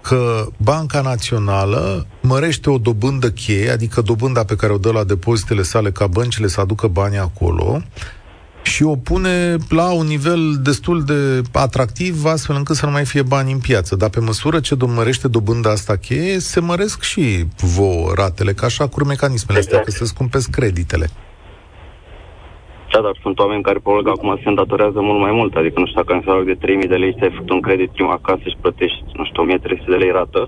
că 0.00 0.46
Banca 0.56 1.00
Națională 1.00 2.06
mărește 2.22 2.70
o 2.70 2.78
dobândă 2.78 3.30
cheie, 3.30 3.70
adică 3.70 4.00
dobânda 4.00 4.44
pe 4.44 4.56
care 4.56 4.72
o 4.72 4.78
dă 4.78 4.92
la 4.92 5.04
depozitele 5.04 5.62
sale 5.62 5.90
ca 5.90 6.06
băncile 6.06 6.46
să 6.46 6.60
aducă 6.60 6.86
banii 6.86 7.18
acolo, 7.18 7.80
și 8.66 8.82
o 8.82 8.96
pune 9.10 9.56
la 9.78 9.88
un 10.00 10.06
nivel 10.14 10.42
destul 10.68 10.98
de 11.10 11.20
atractiv, 11.66 12.14
astfel 12.24 12.56
încât 12.56 12.76
să 12.76 12.86
nu 12.86 12.92
mai 12.92 13.04
fie 13.12 13.22
bani 13.22 13.52
în 13.52 13.62
piață. 13.68 13.96
Dar 13.96 14.10
pe 14.10 14.20
măsură 14.20 14.58
ce 14.60 14.74
mărește 14.98 15.28
dobânda 15.28 15.70
asta 15.70 15.94
cheie, 16.06 16.38
se 16.38 16.60
măresc 16.60 17.02
și 17.02 17.24
vouă 17.76 18.06
ratele, 18.20 18.52
ca 18.52 18.66
așa 18.66 18.84
cu 18.88 19.04
mecanismele 19.04 19.58
exact. 19.58 19.76
astea, 19.76 19.80
că 19.86 19.90
se 19.90 20.12
scumpesc 20.12 20.50
creditele. 20.58 21.06
Da, 22.92 23.00
dar 23.06 23.16
sunt 23.22 23.38
oameni 23.38 23.66
care 23.68 23.78
probabil 23.78 24.04
că 24.06 24.12
acum 24.16 24.30
se 24.42 24.48
îndatorează 24.48 24.98
mult 25.08 25.20
mai 25.26 25.34
mult. 25.38 25.52
Adică, 25.54 25.76
nu 25.80 25.86
știu, 25.86 26.00
dacă 26.00 26.12
în 26.12 26.22
salariu 26.24 26.54
de 26.54 26.60
3.000 26.66 26.88
de 26.92 27.00
lei 27.02 27.16
ți-ai 27.16 27.36
făcut 27.36 27.50
un 27.50 27.66
credit 27.66 27.90
prima 27.90 28.18
casă 28.26 28.46
și 28.52 28.62
plătești, 28.64 29.04
nu 29.18 29.24
știu, 29.24 29.42
1.300 29.46 29.94
de 29.94 30.02
lei 30.02 30.16
rată, 30.18 30.40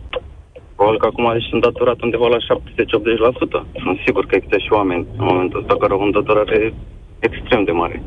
probabil 0.75 1.01
că 1.01 1.07
acum 1.09 1.27
ești 1.39 1.55
îndatorat 1.55 1.99
undeva 2.07 2.29
la 2.35 2.41
70-80%. 2.47 3.61
Sunt 3.85 3.99
sigur 4.07 4.25
că 4.27 4.35
există 4.35 4.59
și 4.59 4.73
oameni 4.79 5.07
în 5.21 5.25
momentul 5.31 5.61
ăsta 5.61 5.75
care 5.81 5.93
au 5.93 6.01
o 6.01 6.09
îndatorare 6.11 6.75
extrem 7.19 7.65
de 7.65 7.71
mare. 7.71 8.03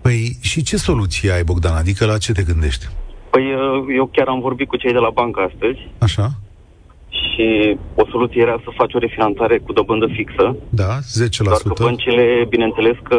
Păi 0.00 0.36
și 0.40 0.62
ce 0.62 0.76
soluție 0.76 1.30
ai, 1.30 1.44
Bogdan? 1.44 1.74
Adică 1.76 2.06
la 2.06 2.18
ce 2.18 2.32
te 2.32 2.42
gândești? 2.42 2.86
Păi 3.30 3.44
eu 3.96 4.06
chiar 4.12 4.28
am 4.28 4.40
vorbit 4.40 4.68
cu 4.68 4.76
cei 4.76 4.92
de 4.92 4.98
la 4.98 5.10
bancă 5.10 5.40
astăzi. 5.40 5.78
Așa 5.98 6.30
și 7.36 7.76
o 7.94 8.04
soluție 8.12 8.40
era 8.42 8.56
să 8.64 8.70
faci 8.80 8.94
o 8.94 8.98
refinanțare 8.98 9.58
cu 9.58 9.72
dobândă 9.72 10.06
fixă. 10.06 10.56
Da, 10.68 10.98
10%. 10.98 11.02
Doar 11.38 11.60
că 11.64 11.82
băncile, 11.82 12.46
bineînțeles 12.48 12.96
că 13.02 13.18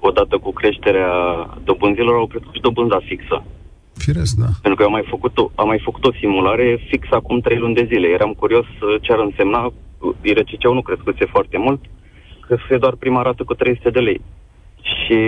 odată 0.00 0.38
cu 0.38 0.52
creșterea 0.52 1.12
dobânzilor 1.64 2.14
au 2.14 2.26
crescut 2.26 2.54
și 2.54 2.60
dobânda 2.60 2.98
fixă. 3.04 3.44
Firesc, 3.96 4.34
da. 4.34 4.50
Pentru 4.62 4.74
că 4.74 4.82
eu 4.82 4.88
am 4.88 4.98
mai 4.98 5.06
făcut 5.08 5.38
o, 5.38 5.50
am 5.54 5.66
mai 5.66 5.80
făcut 5.84 6.04
o 6.04 6.12
simulare 6.20 6.86
fix 6.88 7.06
acum 7.10 7.40
3 7.40 7.58
luni 7.58 7.74
de 7.74 7.88
zile. 7.90 8.08
Eram 8.08 8.32
curios 8.32 8.66
ce 9.00 9.12
ar 9.12 9.18
însemna, 9.18 9.72
IRCC-ul 10.22 10.74
nu 10.74 10.82
crescuse 10.82 11.24
foarte 11.24 11.58
mult, 11.58 11.80
crescuse 12.48 12.76
doar 12.84 12.94
prima 12.94 13.22
rată 13.22 13.42
cu 13.44 13.54
300 13.54 13.90
de 13.90 14.00
lei. 14.08 14.20
Și 14.82 15.18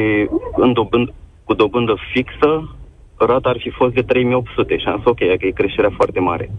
în 0.57 0.73
dobând, 0.73 1.09
cu 1.45 1.55
dobândă 1.55 1.95
fixă, 2.13 2.77
rata 3.17 3.49
ar 3.49 3.59
fi 3.59 3.71
fost 3.71 3.95
de 3.95 4.03
3800 4.03 4.79
și 4.79 4.87
am 4.87 4.97
zis 4.97 5.07
ok, 5.07 5.19
că 5.19 5.47
e 5.47 5.61
creșterea 5.61 5.93
foarte 5.97 6.21
mare 6.21 6.51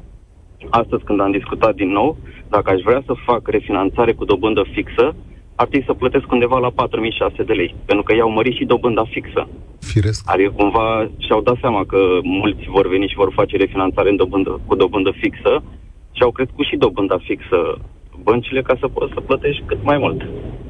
astăzi 0.70 1.03
când 1.03 1.20
am 1.22 1.32
discutat 1.32 1.75
din 1.75 1.91
nou, 1.91 2.18
dacă 2.50 2.72
aș 2.72 2.82
vrea 2.82 3.03
să 3.06 3.13
fac 3.25 3.48
refinanțare 3.48 4.13
cu 4.13 4.25
dobândă 4.25 4.63
fixă, 4.72 5.15
ar 5.56 5.68
trebui 5.68 5.86
să 5.86 5.94
plătesc 5.94 6.32
undeva 6.32 6.58
la 6.60 6.70
4600 6.70 7.44
de 7.44 7.53
lei, 7.53 7.75
pentru 7.86 8.03
că 8.03 8.15
i-au 8.15 8.32
mărit 8.32 8.56
și 8.56 8.65
dobânda 8.65 9.03
fixă. 9.03 9.48
Firesc. 9.80 10.32
Adică 10.32 10.50
cumva 10.50 11.10
și-au 11.18 11.41
dat 11.41 11.58
seama 11.60 11.84
că 11.86 11.98
mulți 12.24 12.63
vor 12.68 12.88
veni 12.88 13.08
și 13.08 13.15
vor 13.15 13.32
face 13.34 13.58
refinanțare 13.58 14.10
în 14.10 14.15
dobândă, 14.15 14.60
cu 14.65 14.75
dobândă 14.75 15.12
fixă 15.22 15.63
și 16.12 16.22
au 16.22 16.32
crescut 16.32 16.65
și 16.65 16.75
dobânda 16.75 17.18
fixă 17.18 17.80
băncile 18.24 18.62
ca 18.62 18.75
să 18.80 18.88
poți 18.88 19.13
să 19.13 19.20
plătești 19.20 19.63
cât 19.65 19.84
mai 19.84 19.98
mult. 19.98 20.22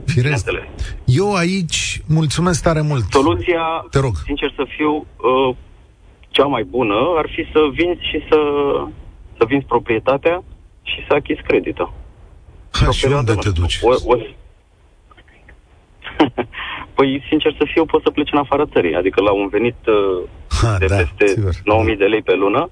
Firesc. 0.05 0.49
Eu 1.05 1.33
aici 1.33 2.01
mulțumesc 2.07 2.63
tare 2.63 2.81
mult. 2.81 3.03
Soluția, 3.11 3.85
Te 3.89 3.99
rog. 3.99 4.13
sincer 4.25 4.53
să 4.55 4.65
fiu, 4.77 4.95
uh, 4.95 5.55
cea 6.29 6.45
mai 6.45 6.63
bună 6.63 6.95
ar 7.17 7.29
fi 7.35 7.47
să 7.51 7.59
vinzi 7.73 8.01
și 8.01 8.23
să 8.29 8.37
să 9.37 9.45
vinzi 9.47 9.65
proprietatea 9.65 10.43
și 10.81 11.05
să 11.07 11.13
achizi 11.13 11.41
creditul. 11.41 11.93
Ha, 12.71 12.91
și 12.91 13.05
unde 13.05 13.33
te 13.33 13.49
duci? 13.49 13.79
O, 13.81 13.89
o... 14.05 14.15
păi, 16.95 17.23
sincer 17.27 17.55
să 17.57 17.65
fiu, 17.73 17.85
poți 17.85 18.03
să 18.03 18.11
pleci 18.11 18.31
în 18.31 18.37
afara 18.37 18.65
țării. 18.65 18.95
Adică 18.95 19.21
la 19.21 19.31
un 19.31 19.47
venit 19.47 19.75
uh, 19.87 20.27
ha, 20.61 20.77
de 20.77 20.85
da, 20.85 20.95
peste 20.95 21.41
9.000 21.91 21.97
de 21.97 22.05
lei 22.05 22.21
pe 22.21 22.35
lună, 22.35 22.69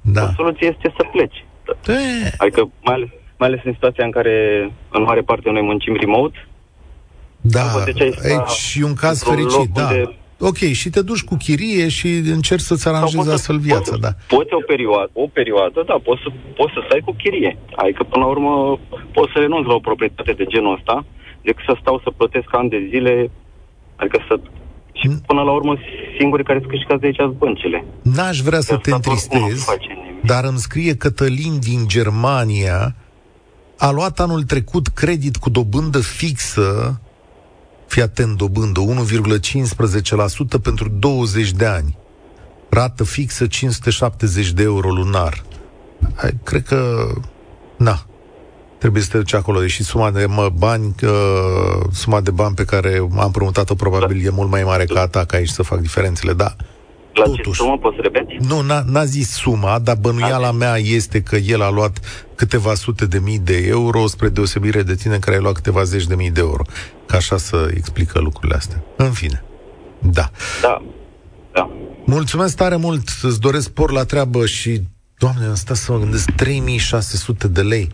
da. 0.00 0.22
o 0.22 0.26
soluție 0.36 0.66
este 0.66 0.92
să 0.96 1.06
pleci. 1.12 1.44
De... 1.84 1.92
Adică, 2.38 2.70
mai 2.82 2.94
ales, 2.94 3.08
mai 3.38 3.48
ales 3.48 3.60
în 3.64 3.72
situația 3.72 4.04
în 4.04 4.10
care, 4.10 4.70
în 4.90 5.02
mare 5.02 5.20
parte, 5.20 5.50
noi 5.50 5.62
muncim 5.62 5.96
remote, 6.00 6.46
da, 7.46 7.62
aici 8.22 8.76
e 8.80 8.84
un 8.84 8.94
caz 8.94 9.22
fericit, 9.22 9.70
da. 9.74 9.88
De 9.88 10.14
Ok, 10.38 10.56
și 10.56 10.90
te 10.90 11.02
duci 11.02 11.22
cu 11.22 11.36
chirie 11.36 11.88
și 11.88 12.08
încerci 12.36 12.68
să-ți 12.70 12.88
aranjezi 12.88 13.30
astfel 13.30 13.58
viața, 13.58 13.90
poți, 13.90 14.00
da. 14.00 14.10
Poți 14.28 14.52
o 14.54 14.62
perioadă, 14.66 15.10
o 15.12 15.26
perioadă, 15.26 15.82
da, 15.86 15.96
poți 16.02 16.22
să, 16.22 16.28
poți 16.56 16.72
să 16.72 16.80
stai 16.86 17.02
cu 17.04 17.14
chirie. 17.22 17.58
Adică, 17.76 18.02
până 18.02 18.24
la 18.24 18.30
urmă, 18.30 18.78
poți 19.12 19.32
să 19.32 19.38
renunți 19.38 19.68
la 19.68 19.74
o 19.74 19.86
proprietate 19.88 20.32
de 20.32 20.44
genul 20.44 20.74
ăsta, 20.74 21.04
decât 21.42 21.64
să 21.66 21.76
stau 21.80 22.00
să 22.04 22.10
plătesc 22.16 22.48
ani 22.50 22.68
de 22.68 22.86
zile, 22.90 23.30
adică 23.96 24.18
să... 24.28 24.40
Și 24.92 25.08
până 25.26 25.42
la 25.42 25.52
urmă, 25.52 25.76
singurii 26.18 26.44
care 26.44 26.58
îți 26.58 26.68
câștigează 26.68 27.04
aici 27.04 27.16
sunt 27.16 27.38
băncile. 27.44 27.84
N-aș 28.02 28.38
vrea 28.38 28.60
să 28.60 28.76
te 28.76 28.90
întristez, 28.90 29.66
dar 30.20 30.44
îmi 30.44 30.58
scrie 30.58 30.94
Cătălin 30.96 31.58
din 31.58 31.80
Germania, 31.86 32.94
a 33.78 33.90
luat 33.90 34.20
anul 34.20 34.42
trecut 34.42 34.88
credit 34.88 35.36
cu 35.36 35.50
dobândă 35.50 36.00
fixă 36.00 37.00
fii 37.86 38.02
atent, 38.02 38.36
dobândă 38.36 38.80
1,15% 38.80 40.62
pentru 40.62 40.88
20 40.88 41.50
de 41.50 41.66
ani. 41.66 41.98
Rată 42.70 43.04
fixă 43.04 43.46
570 43.46 44.50
de 44.50 44.62
euro 44.62 44.88
lunar. 44.88 45.42
Cred 46.42 46.62
că, 46.62 47.06
na, 47.76 48.06
trebuie 48.78 49.02
să 49.02 49.08
te 49.10 49.16
duci 49.16 49.34
acolo, 49.34 49.60
deși 49.60 49.82
suma 49.82 50.10
de 50.10 50.26
mă, 50.26 50.50
bani, 50.58 50.94
uh, 51.02 51.84
suma 51.92 52.20
de 52.20 52.30
bani 52.30 52.54
pe 52.54 52.64
care 52.64 53.08
am 53.18 53.30
promutat-o 53.30 53.74
probabil 53.74 54.20
da. 54.20 54.26
e 54.26 54.30
mult 54.30 54.50
mai 54.50 54.62
mare 54.62 54.84
ca 54.84 55.00
a 55.00 55.06
ta, 55.06 55.24
ca 55.24 55.36
aici 55.36 55.48
să 55.48 55.62
fac 55.62 55.80
diferențele, 55.80 56.32
da. 56.32 56.56
La 57.12 57.24
Totuși, 57.24 57.42
ce 57.42 57.52
sumă 57.52 57.78
poți 57.78 57.96
repeti? 58.00 58.36
Nu, 58.48 58.60
n-a, 58.60 58.84
n-a 58.86 59.04
zis 59.04 59.30
suma, 59.30 59.78
dar 59.78 59.96
bănuiala 59.96 60.52
mea 60.52 60.76
este 60.76 61.20
că 61.20 61.36
el 61.36 61.62
a 61.62 61.70
luat 61.70 62.00
câteva 62.34 62.74
sute 62.74 63.06
de 63.06 63.18
mii 63.18 63.38
de 63.38 63.56
euro, 63.56 64.06
spre 64.06 64.28
deosebire 64.28 64.82
de 64.82 64.94
tine 64.94 65.18
care 65.18 65.36
ai 65.36 65.42
luat 65.42 65.54
câteva 65.54 65.82
zeci 65.82 66.06
de 66.06 66.14
mii 66.14 66.30
de 66.30 66.40
euro. 66.40 66.64
Ca 67.06 67.16
așa 67.16 67.36
să 67.36 67.70
explică 67.74 68.18
lucrurile 68.18 68.56
astea. 68.56 68.82
În 68.96 69.12
fine. 69.12 69.44
Da. 70.00 70.30
Da. 70.60 70.82
Da. 71.52 71.70
Mulțumesc 72.04 72.56
tare 72.56 72.76
mult, 72.76 73.08
îți 73.22 73.40
doresc 73.40 73.70
por 73.70 73.92
la 73.92 74.04
treabă 74.04 74.46
și, 74.46 74.82
doamne, 75.18 75.44
am 75.44 75.54
stat 75.54 75.76
să 75.76 75.92
mă 75.92 75.98
gândesc, 75.98 76.30
3600 76.30 77.48
de 77.48 77.62
lei. 77.62 77.90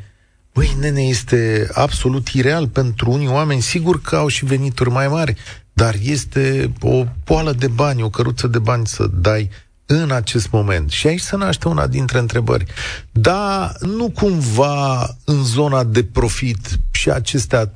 Băi, 0.54 0.76
nene, 0.80 1.02
este 1.02 1.68
absolut 1.72 2.28
ireal 2.28 2.68
pentru 2.68 3.10
unii 3.10 3.28
oameni. 3.28 3.60
Sigur 3.60 4.00
că 4.00 4.16
au 4.16 4.28
și 4.28 4.44
venituri 4.44 4.90
mai 4.90 5.08
mari, 5.08 5.34
dar 5.72 5.94
este 6.02 6.72
o 6.80 7.04
poală 7.24 7.52
de 7.52 7.66
bani, 7.66 8.02
o 8.02 8.10
căruță 8.10 8.46
de 8.46 8.58
bani 8.58 8.86
să 8.86 9.06
dai 9.06 9.50
în 9.92 10.10
acest 10.10 10.50
moment. 10.50 10.90
Și 10.90 11.06
aici 11.06 11.20
se 11.20 11.36
naște 11.36 11.68
una 11.68 11.86
dintre 11.86 12.18
întrebări. 12.18 12.64
Da, 13.10 13.72
nu 13.80 14.10
cumva 14.10 15.06
în 15.24 15.42
zona 15.44 15.84
de 15.84 16.04
profit 16.04 16.78
și 16.90 17.10
acestea 17.10 17.70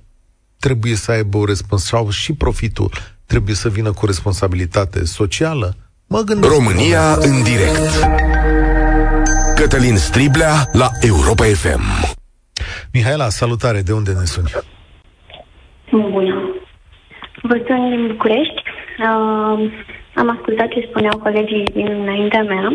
trebuie 0.58 0.94
să 0.94 1.10
aibă 1.10 1.36
o 1.36 1.44
responsabilitate 1.44 2.16
și 2.22 2.32
profitul 2.32 2.90
trebuie 3.26 3.54
să 3.54 3.68
vină 3.68 3.92
cu 3.92 4.06
responsabilitate 4.06 5.04
socială? 5.04 5.76
Mă 6.06 6.20
gândesc. 6.20 6.52
România 6.52 7.12
în 7.14 7.42
direct. 7.42 7.90
Cătălin 9.54 9.96
Striblea 9.96 10.68
la 10.72 10.88
Europa 11.00 11.44
FM. 11.44 11.82
Mihaela, 12.92 13.28
salutare, 13.28 13.80
de 13.82 13.92
unde 13.92 14.12
ne 14.12 14.24
suni? 14.24 14.50
Bună. 15.90 16.54
Vă 17.42 17.62
sun 17.66 17.90
din 17.90 18.06
București. 18.06 18.62
Uh, 18.98 19.70
am 20.14 20.30
ascultat 20.36 20.68
ce 20.68 20.86
spuneau 20.88 21.18
colegii 21.18 21.64
din 21.72 21.86
înaintea 21.86 22.42
mea 22.42 22.68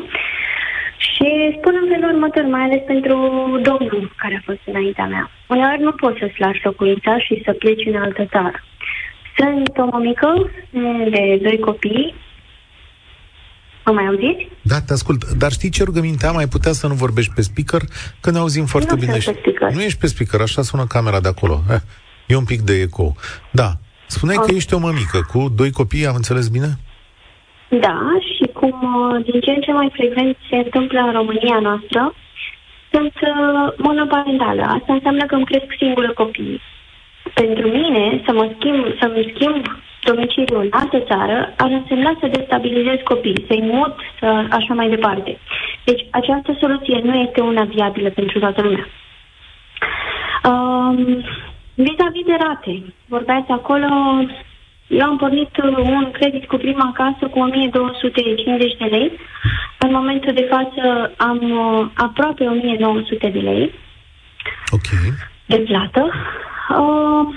Și 0.98 1.28
spun 1.58 1.74
în 1.82 1.88
felul 1.92 2.14
următor, 2.14 2.44
mai 2.44 2.62
ales 2.62 2.82
pentru 2.86 3.16
domnul 3.68 4.14
care 4.22 4.36
a 4.36 4.46
fost 4.46 4.64
înaintea 4.66 5.06
mea. 5.06 5.32
Uneori 5.48 5.82
nu 5.82 5.92
poți 5.92 6.20
să-ți 6.20 6.40
lași 6.40 6.62
locuința 6.64 7.20
și 7.20 7.42
să 7.46 7.52
pleci 7.54 7.86
în 7.86 7.96
altă 7.96 8.26
țară. 8.34 8.64
Sunt 9.38 9.78
o 9.78 9.86
mămică 9.86 10.52
de 11.14 11.40
doi 11.42 11.60
copii. 11.60 12.16
Mă 13.86 13.92
mai 13.92 14.06
auziți? 14.06 14.50
Da, 14.62 14.82
te 14.82 14.94
ascult. 14.94 15.32
Dar 15.32 15.52
știi 15.52 15.70
ce 15.70 15.84
rugăminte 15.84 16.26
am? 16.26 16.38
Ai 16.38 16.48
putea 16.48 16.72
să 16.72 16.88
nu 16.88 16.94
vorbești 16.94 17.34
pe 17.36 17.42
speaker? 17.42 17.82
Că 18.22 18.32
ne 18.32 18.38
auzim 18.38 18.66
foarte 18.66 18.94
nu 18.94 19.00
bine. 19.00 19.20
Sunt 19.20 19.36
pe 19.36 19.42
speaker. 19.42 19.76
Nu 19.76 19.82
ești 19.82 20.00
pe 20.00 20.08
speaker, 20.08 20.42
așa 20.42 20.62
sună 20.62 20.86
camera 20.86 21.20
de 21.20 21.28
acolo. 21.28 21.64
Eh, 21.72 21.80
e 22.28 22.36
un 22.36 22.46
pic 22.46 22.62
de 22.62 22.74
eco. 22.82 23.16
Da. 23.52 23.72
Spuneai 24.08 24.38
oh. 24.40 24.46
că 24.46 24.56
ești 24.56 24.74
o 24.74 24.78
mămică 24.78 25.22
cu 25.32 25.52
doi 25.56 25.72
copii, 25.72 26.08
am 26.08 26.16
înțeles 26.16 26.48
bine? 26.48 26.78
Da, 27.70 28.00
și 28.36 28.46
cum 28.54 28.78
uh, 28.82 29.24
din 29.24 29.40
ce 29.42 29.52
în 29.52 29.62
ce 29.62 29.72
mai 29.72 29.90
frecvent 29.94 30.38
se 30.50 30.56
întâmplă 30.56 31.00
în 31.00 31.12
România 31.12 31.60
noastră, 31.60 32.14
sunt 32.92 33.14
uh, 33.22 33.74
monoparentală. 33.78 34.62
Asta 34.62 34.94
înseamnă 34.94 35.26
că 35.26 35.36
îmi 35.36 35.46
cresc 35.46 35.66
singură 35.78 36.12
copii. 36.12 36.62
Pentru 37.34 37.68
mine, 37.68 38.22
să 38.26 38.34
mă 38.34 38.50
schimb, 38.56 38.86
să-mi 39.00 39.32
schimb 39.36 39.66
domiciliul 40.04 40.62
în 40.62 40.70
altă 40.72 41.00
țară, 41.00 41.54
ar 41.58 41.72
însemna 41.72 42.18
să 42.20 42.28
destabilizez 42.28 43.00
copii, 43.04 43.46
să-i 43.48 43.62
mut, 43.62 43.96
să, 44.20 44.26
așa 44.50 44.74
mai 44.74 44.90
departe. 44.90 45.38
Deci, 45.84 46.06
această 46.10 46.58
soluție 46.60 47.02
nu 47.04 47.14
este 47.14 47.42
una 47.42 47.64
viabilă 47.64 48.10
pentru 48.10 48.40
toată 48.40 48.62
lumea. 48.62 48.88
Um, 50.50 51.24
vis-a-vis 51.74 52.26
de 52.26 52.38
rate, 52.40 52.84
vorbeați 53.08 53.52
acolo, 53.52 53.88
eu 54.90 55.06
am 55.06 55.18
pornit 55.18 55.58
un 55.98 56.12
credit 56.12 56.46
cu 56.46 56.58
prima 56.58 56.92
casă 56.96 57.24
cu 57.32 57.40
1250 57.40 58.78
de 58.78 58.86
lei. 58.86 59.12
În 59.80 59.92
momentul 59.92 60.34
de 60.34 60.48
față 60.50 61.14
am 61.18 61.40
uh, 61.52 61.90
aproape 61.94 62.44
1900 62.44 63.30
de 63.30 63.40
lei 63.40 63.74
okay. 64.72 65.14
de 65.46 65.58
plată. 65.58 66.12
Uh, 66.70 67.36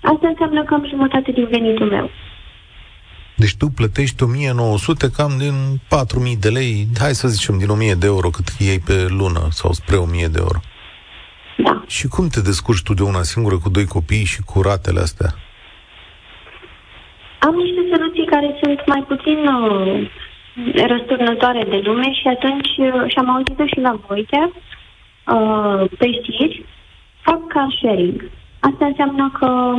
asta 0.00 0.28
înseamnă 0.28 0.64
că 0.64 0.74
am 0.74 0.86
jumătate 0.88 1.30
din 1.32 1.46
venitul 1.50 1.86
meu. 1.86 2.10
Deci 3.36 3.56
tu 3.56 3.66
plătești 3.68 4.22
1900 4.22 5.10
cam 5.10 5.34
din 5.38 5.54
4000 5.88 6.36
de 6.36 6.48
lei, 6.48 6.88
hai 6.98 7.14
să 7.14 7.28
zicem 7.28 7.58
din 7.58 7.68
1000 7.68 7.94
de 7.94 8.06
euro 8.06 8.28
cât 8.28 8.48
iei 8.58 8.78
pe 8.78 9.06
lună 9.08 9.48
sau 9.50 9.72
spre 9.72 9.96
1000 9.96 10.26
de 10.26 10.38
euro. 10.38 10.58
Da. 11.56 11.84
Și 11.86 12.08
cum 12.08 12.28
te 12.28 12.40
descurci 12.40 12.82
tu 12.82 12.94
de 12.94 13.02
una 13.02 13.22
singură 13.22 13.58
cu 13.58 13.68
doi 13.68 13.84
copii 13.84 14.24
și 14.24 14.40
cu 14.42 14.62
ratele 14.62 15.00
astea? 15.00 15.34
Am 17.38 17.54
niște 17.54 17.82
soluții 17.92 18.24
care 18.24 18.58
sunt 18.62 18.86
mai 18.86 19.02
puțin 19.08 19.38
uh, 19.46 20.10
răsturnătoare 20.74 21.64
de 21.68 21.80
lume 21.84 22.12
și 22.12 22.26
atunci, 22.28 22.68
uh, 22.78 23.10
și 23.10 23.18
am 23.18 23.30
auzit 23.30 23.58
și 23.72 23.80
la 23.80 24.00
voi 24.06 24.26
chiar, 24.30 24.50
uh, 25.36 25.90
pe 25.98 26.06
știri, 26.12 26.64
fac 27.20 27.46
car 27.46 27.76
sharing. 27.80 28.30
Asta 28.60 28.84
înseamnă 28.86 29.32
că 29.38 29.74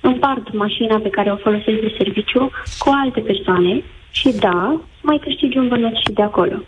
împart 0.00 0.52
mașina 0.52 0.98
pe 0.98 1.08
care 1.08 1.30
o 1.32 1.36
folosesc 1.36 1.80
de 1.80 1.94
serviciu 1.96 2.50
cu 2.78 2.90
alte 3.02 3.20
persoane 3.20 3.82
și 4.10 4.30
da, 4.32 4.80
mai 5.02 5.18
câștigi 5.18 5.58
un 5.58 5.68
bănuț 5.68 5.96
și 5.96 6.12
de 6.12 6.22
acolo. 6.22 6.62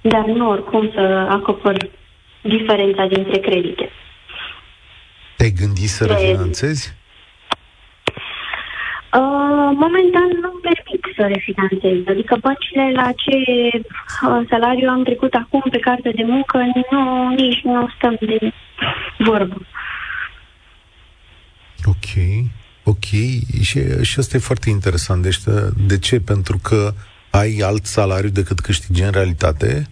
Dar 0.00 0.24
nu 0.24 0.48
oricum 0.48 0.90
să 0.94 1.00
acopăr 1.30 1.76
diferența 2.42 3.06
dintre 3.06 3.38
credite. 3.38 3.90
Te-ai 5.36 5.50
gândit 5.50 5.88
să 5.88 6.06
refinanțezi? 6.06 6.98
Uh, 9.18 9.70
momentan 9.84 10.28
nu-mi 10.42 10.64
permit 10.68 11.02
să 11.16 11.22
refinanțez. 11.34 11.98
Adică 12.06 12.36
băncile 12.40 12.92
la 13.00 13.12
ce 13.22 13.36
uh, 13.76 14.40
salariu 14.50 14.88
am 14.88 15.02
trecut 15.02 15.34
acum 15.34 15.62
pe 15.70 15.78
carte 15.78 16.10
de 16.14 16.22
muncă, 16.26 16.58
nu, 16.90 17.28
nici 17.28 17.60
nu 17.62 17.88
stăm 17.96 18.16
de 18.20 18.52
vorbă. 19.18 19.56
Ok, 21.84 22.10
ok. 22.84 23.04
Și, 23.62 23.78
și 24.02 24.18
asta 24.18 24.36
e 24.36 24.48
foarte 24.50 24.70
interesant. 24.70 25.22
Deci, 25.22 25.38
de 25.86 25.98
ce? 25.98 26.20
Pentru 26.20 26.58
că 26.62 26.90
ai 27.30 27.58
alt 27.64 27.84
salariu 27.84 28.28
decât 28.28 28.60
câștigi 28.60 29.02
în 29.02 29.10
realitate? 29.10 29.86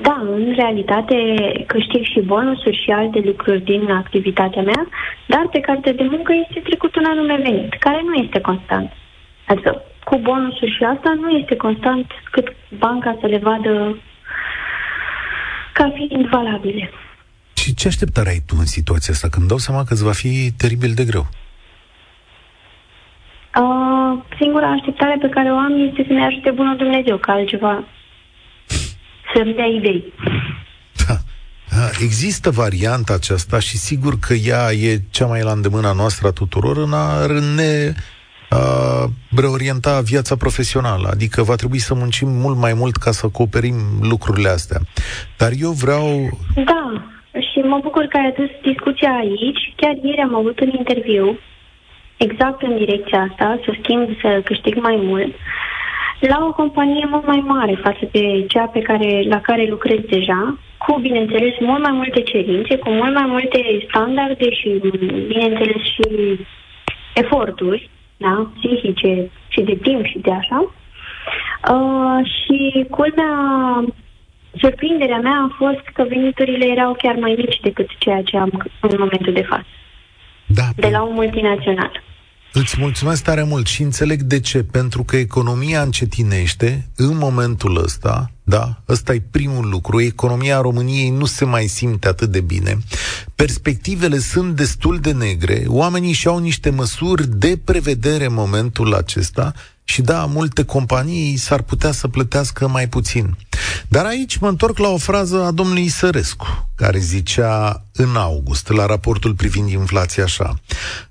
Da, 0.00 0.20
în 0.20 0.52
realitate 0.54 1.16
câștig 1.66 2.04
și 2.04 2.20
bonusuri 2.20 2.82
și 2.84 2.90
alte 2.90 3.20
lucruri 3.24 3.60
din 3.60 3.90
activitatea 3.90 4.62
mea, 4.62 4.86
dar 5.26 5.48
pe 5.52 5.60
carte 5.60 5.92
de 5.92 6.02
muncă 6.10 6.32
este 6.44 6.60
trecut 6.60 6.96
un 6.96 7.04
anume 7.04 7.36
venit, 7.36 7.74
care 7.78 8.00
nu 8.04 8.14
este 8.14 8.40
constant. 8.40 8.92
Adică 9.46 9.82
cu 10.04 10.16
bonusuri 10.18 10.76
și 10.76 10.84
asta 10.84 11.14
nu 11.20 11.30
este 11.30 11.56
constant 11.56 12.06
cât 12.30 12.56
banca 12.78 13.16
să 13.20 13.26
le 13.26 13.38
vadă 13.38 13.96
ca 15.72 15.92
fiind 15.94 16.28
valabile. 16.28 16.90
Și 17.54 17.74
ce 17.74 17.88
așteptare 17.88 18.28
ai 18.28 18.42
tu 18.46 18.54
în 18.58 18.66
situația 18.66 19.12
asta? 19.12 19.28
Când 19.28 19.48
dau 19.48 19.58
seama 19.58 19.84
că 19.84 19.92
îți 19.92 20.04
va 20.04 20.12
fi 20.12 20.52
teribil 20.56 20.92
de 20.94 21.04
greu. 21.04 21.26
Uh, 23.60 24.18
singura 24.38 24.68
așteptare 24.70 25.16
pe 25.20 25.28
care 25.28 25.52
o 25.52 25.56
am 25.56 25.88
este 25.88 26.04
să 26.06 26.12
ne 26.12 26.24
ajute 26.24 26.50
bunul 26.50 26.76
Dumnezeu, 26.76 27.16
ca 27.16 27.32
altceva 27.32 27.84
să-mi 29.34 29.54
dea 29.54 29.66
idei. 29.66 30.12
Da. 31.06 31.16
Există 32.02 32.50
varianta 32.50 33.12
aceasta 33.12 33.58
și 33.58 33.76
sigur 33.76 34.18
că 34.18 34.34
ea 34.34 34.72
e 34.72 35.00
cea 35.10 35.26
mai 35.26 35.42
la 35.42 35.52
îndemâna 35.52 35.92
noastră 35.92 36.28
a 36.28 36.30
tuturor 36.30 36.76
în 36.76 36.92
a 36.92 37.26
ne 37.56 37.94
a 38.48 39.08
reorienta 39.36 40.00
viața 40.00 40.36
profesională. 40.36 41.08
Adică 41.08 41.42
va 41.42 41.54
trebui 41.54 41.78
să 41.78 41.94
muncim 41.94 42.28
mult 42.28 42.56
mai 42.56 42.74
mult 42.74 42.96
ca 42.96 43.10
să 43.10 43.26
acoperim 43.26 43.74
lucrurile 44.00 44.48
astea. 44.48 44.80
Dar 45.36 45.50
eu 45.60 45.70
vreau... 45.70 46.04
Da, 46.54 46.82
și 47.32 47.58
mă 47.58 47.78
bucur 47.82 48.04
că 48.04 48.16
ai 48.16 48.32
adus 48.32 48.50
discuția 48.72 49.12
aici. 49.24 49.62
Chiar 49.76 49.94
ieri 50.02 50.20
am 50.20 50.34
avut 50.34 50.60
un 50.60 50.70
interviu 50.78 51.38
exact 52.16 52.62
în 52.62 52.76
direcția 52.76 53.20
asta, 53.30 53.60
să 53.64 53.70
schimb, 53.82 54.08
să 54.20 54.40
câștig 54.44 54.74
mai 54.76 54.96
mult 55.02 55.34
la 56.28 56.44
o 56.48 56.52
companie 56.52 57.06
mult 57.08 57.26
mai 57.26 57.42
mare 57.46 57.74
față 57.82 58.08
de 58.10 58.44
cea 58.48 58.66
pe 58.66 58.80
care, 58.80 59.22
la 59.28 59.40
care 59.40 59.66
lucrez 59.68 59.98
deja, 60.08 60.58
cu, 60.78 60.98
bineînțeles, 61.00 61.54
mult 61.60 61.82
mai 61.82 61.92
multe 61.92 62.22
cerințe, 62.22 62.76
cu 62.76 62.90
mult 62.90 63.14
mai 63.14 63.26
multe 63.26 63.86
standarde 63.88 64.54
și, 64.54 64.80
bineînțeles, 65.26 65.82
și 65.94 66.38
eforturi, 67.14 67.90
da, 68.16 68.50
psihice 68.56 69.30
și 69.48 69.60
de 69.60 69.74
timp 69.82 70.04
și 70.04 70.18
de 70.18 70.30
așa. 70.30 70.74
Uh, 71.70 72.18
și 72.26 72.86
culmea, 72.90 73.34
surprinderea 74.60 75.18
mea 75.18 75.48
a 75.50 75.54
fost 75.56 75.84
că 75.92 76.04
veniturile 76.08 76.66
erau 76.66 76.92
chiar 76.92 77.14
mai 77.14 77.34
mici 77.36 77.60
decât 77.62 77.88
ceea 77.98 78.22
ce 78.22 78.36
am 78.36 78.70
în 78.80 78.96
momentul 78.98 79.32
de 79.32 79.42
față. 79.42 79.66
Da, 80.46 80.62
de 80.76 80.88
la 80.92 81.02
un 81.02 81.14
multinațional. 81.14 82.02
Îți 82.54 82.74
mulțumesc 82.78 83.22
tare 83.22 83.42
mult 83.42 83.66
și 83.66 83.82
înțeleg 83.82 84.22
de 84.22 84.40
ce. 84.40 84.62
Pentru 84.62 85.04
că 85.04 85.16
economia 85.16 85.82
încetinește 85.82 86.88
în 86.96 87.16
momentul 87.16 87.82
ăsta, 87.82 88.30
da? 88.42 88.82
Ăsta 88.88 89.14
e 89.14 89.22
primul 89.30 89.68
lucru. 89.68 90.00
Economia 90.00 90.60
României 90.60 91.10
nu 91.10 91.24
se 91.24 91.44
mai 91.44 91.66
simte 91.66 92.08
atât 92.08 92.30
de 92.30 92.40
bine. 92.40 92.78
Perspectivele 93.34 94.18
sunt 94.18 94.56
destul 94.56 94.98
de 94.98 95.12
negre. 95.12 95.64
Oamenii 95.66 96.12
și-au 96.12 96.38
niște 96.38 96.70
măsuri 96.70 97.36
de 97.36 97.60
prevedere 97.64 98.24
în 98.24 98.34
momentul 98.34 98.94
acesta 98.94 99.52
și 99.84 100.02
da, 100.02 100.24
multe 100.24 100.64
companii 100.64 101.36
s-ar 101.36 101.62
putea 101.62 101.92
să 101.92 102.08
plătească 102.08 102.68
mai 102.68 102.88
puțin. 102.88 103.36
Dar 103.88 104.04
aici 104.04 104.36
mă 104.36 104.48
întorc 104.48 104.78
la 104.78 104.88
o 104.88 104.96
frază 104.96 105.42
a 105.42 105.50
domnului 105.50 105.88
Sărescu, 105.88 106.68
care 106.74 106.98
zicea 106.98 107.84
în 107.92 108.16
august, 108.16 108.68
la 108.68 108.86
raportul 108.86 109.34
privind 109.34 109.68
inflația 109.70 110.24
așa. 110.24 110.54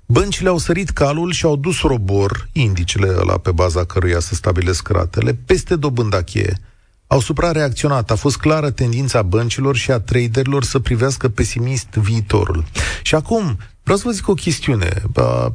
Băncile 0.06 0.48
au 0.48 0.58
sărit 0.58 0.90
calul 0.90 1.32
și 1.32 1.44
au 1.44 1.56
dus 1.56 1.80
robor, 1.80 2.48
indicele 2.52 3.14
ăla 3.18 3.36
pe 3.36 3.50
baza 3.50 3.84
căruia 3.84 4.20
să 4.20 4.34
stabilesc 4.34 4.88
ratele, 4.88 5.38
peste 5.46 5.76
dobânda 5.76 6.22
cheie. 6.22 6.60
Au 7.06 7.20
suprareacționat. 7.20 8.10
A 8.10 8.14
fost 8.14 8.36
clară 8.36 8.70
tendința 8.70 9.22
băncilor 9.22 9.76
și 9.76 9.90
a 9.90 10.00
traderilor 10.00 10.64
să 10.64 10.78
privească 10.78 11.28
pesimist 11.28 11.88
viitorul. 11.88 12.64
Și 13.02 13.14
acum, 13.14 13.58
Vreau 13.82 13.98
să 13.98 14.04
vă 14.06 14.12
zic 14.12 14.28
o 14.28 14.34
chestiune 14.34 15.02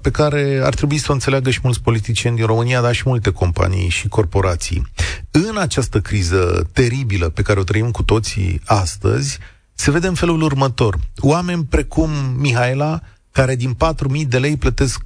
pe 0.02 0.12
care 0.12 0.62
ar 0.64 0.74
trebui 0.74 0.98
să 0.98 1.08
o 1.10 1.14
înțeleagă 1.14 1.50
și 1.50 1.60
mulți 1.64 1.82
politicieni 1.82 2.36
din 2.36 2.46
România, 2.46 2.82
dar 2.82 2.96
și 2.96 3.04
multe 3.06 3.32
companii 3.32 3.90
și 3.90 4.08
corporații. 4.08 4.88
În 5.32 5.58
această 5.58 6.00
criză 6.00 6.70
teribilă 6.74 7.30
pe 7.30 7.42
care 7.42 7.60
o 7.60 7.64
trăim 7.64 7.92
cu 7.92 8.04
toții 8.04 8.62
astăzi, 8.66 9.38
se 9.74 9.92
vede 9.92 10.08
în 10.08 10.14
felul 10.14 10.42
următor. 10.42 11.00
Oameni 11.18 11.66
precum 11.66 12.10
Mihaela, 12.38 13.02
care 13.32 13.56
din 13.56 13.78
4.000 14.22 14.28
de 14.28 14.40
lei 14.40 14.58
plătesc 14.58 15.02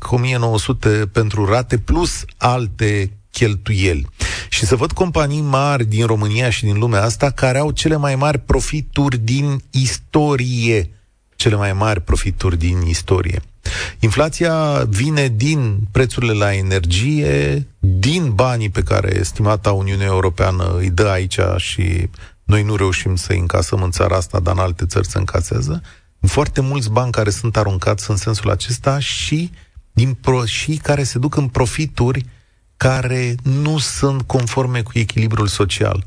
1.900 1.01 1.11
pentru 1.11 1.45
rate, 1.45 1.77
plus 1.77 2.23
alte 2.37 3.11
cheltuieli. 3.31 4.07
Și 4.49 4.65
să 4.65 4.75
văd 4.75 4.91
companii 4.91 5.41
mari 5.41 5.85
din 5.85 6.05
România 6.05 6.49
și 6.49 6.63
din 6.63 6.77
lumea 6.77 7.03
asta 7.03 7.29
care 7.29 7.57
au 7.57 7.71
cele 7.71 7.95
mai 7.95 8.15
mari 8.15 8.39
profituri 8.39 9.17
din 9.17 9.61
istorie 9.69 10.89
cele 11.41 11.55
mai 11.55 11.73
mari 11.73 12.01
profituri 12.01 12.57
din 12.57 12.81
istorie. 12.81 13.41
Inflația 13.99 14.83
vine 14.83 15.27
din 15.27 15.79
prețurile 15.91 16.33
la 16.33 16.53
energie, 16.53 17.67
din 17.79 18.33
banii 18.33 18.69
pe 18.69 18.83
care 18.83 19.17
estimata 19.19 19.71
Uniunea 19.71 20.05
Europeană 20.05 20.75
îi 20.77 20.89
dă 20.89 21.07
aici 21.07 21.39
și 21.57 22.09
noi 22.43 22.63
nu 22.63 22.75
reușim 22.75 23.15
să 23.15 23.33
încasăm 23.33 23.81
în 23.81 23.91
țara 23.91 24.15
asta, 24.15 24.39
dar 24.39 24.53
în 24.53 24.59
alte 24.59 24.85
țări 24.85 25.07
se 25.07 25.17
încasează. 25.17 25.81
Foarte 26.19 26.61
mulți 26.61 26.89
bani 26.89 27.11
care 27.11 27.29
sunt 27.29 27.57
aruncați 27.57 28.09
în 28.09 28.15
sensul 28.15 28.49
acesta 28.49 28.99
și, 28.99 29.51
din 29.91 30.13
pro- 30.13 30.45
și 30.45 30.79
care 30.83 31.03
se 31.03 31.19
duc 31.19 31.35
în 31.35 31.47
profituri 31.47 32.25
care 32.77 33.35
nu 33.43 33.77
sunt 33.77 34.21
conforme 34.21 34.81
cu 34.81 34.91
echilibrul 34.93 35.47
social. 35.47 36.05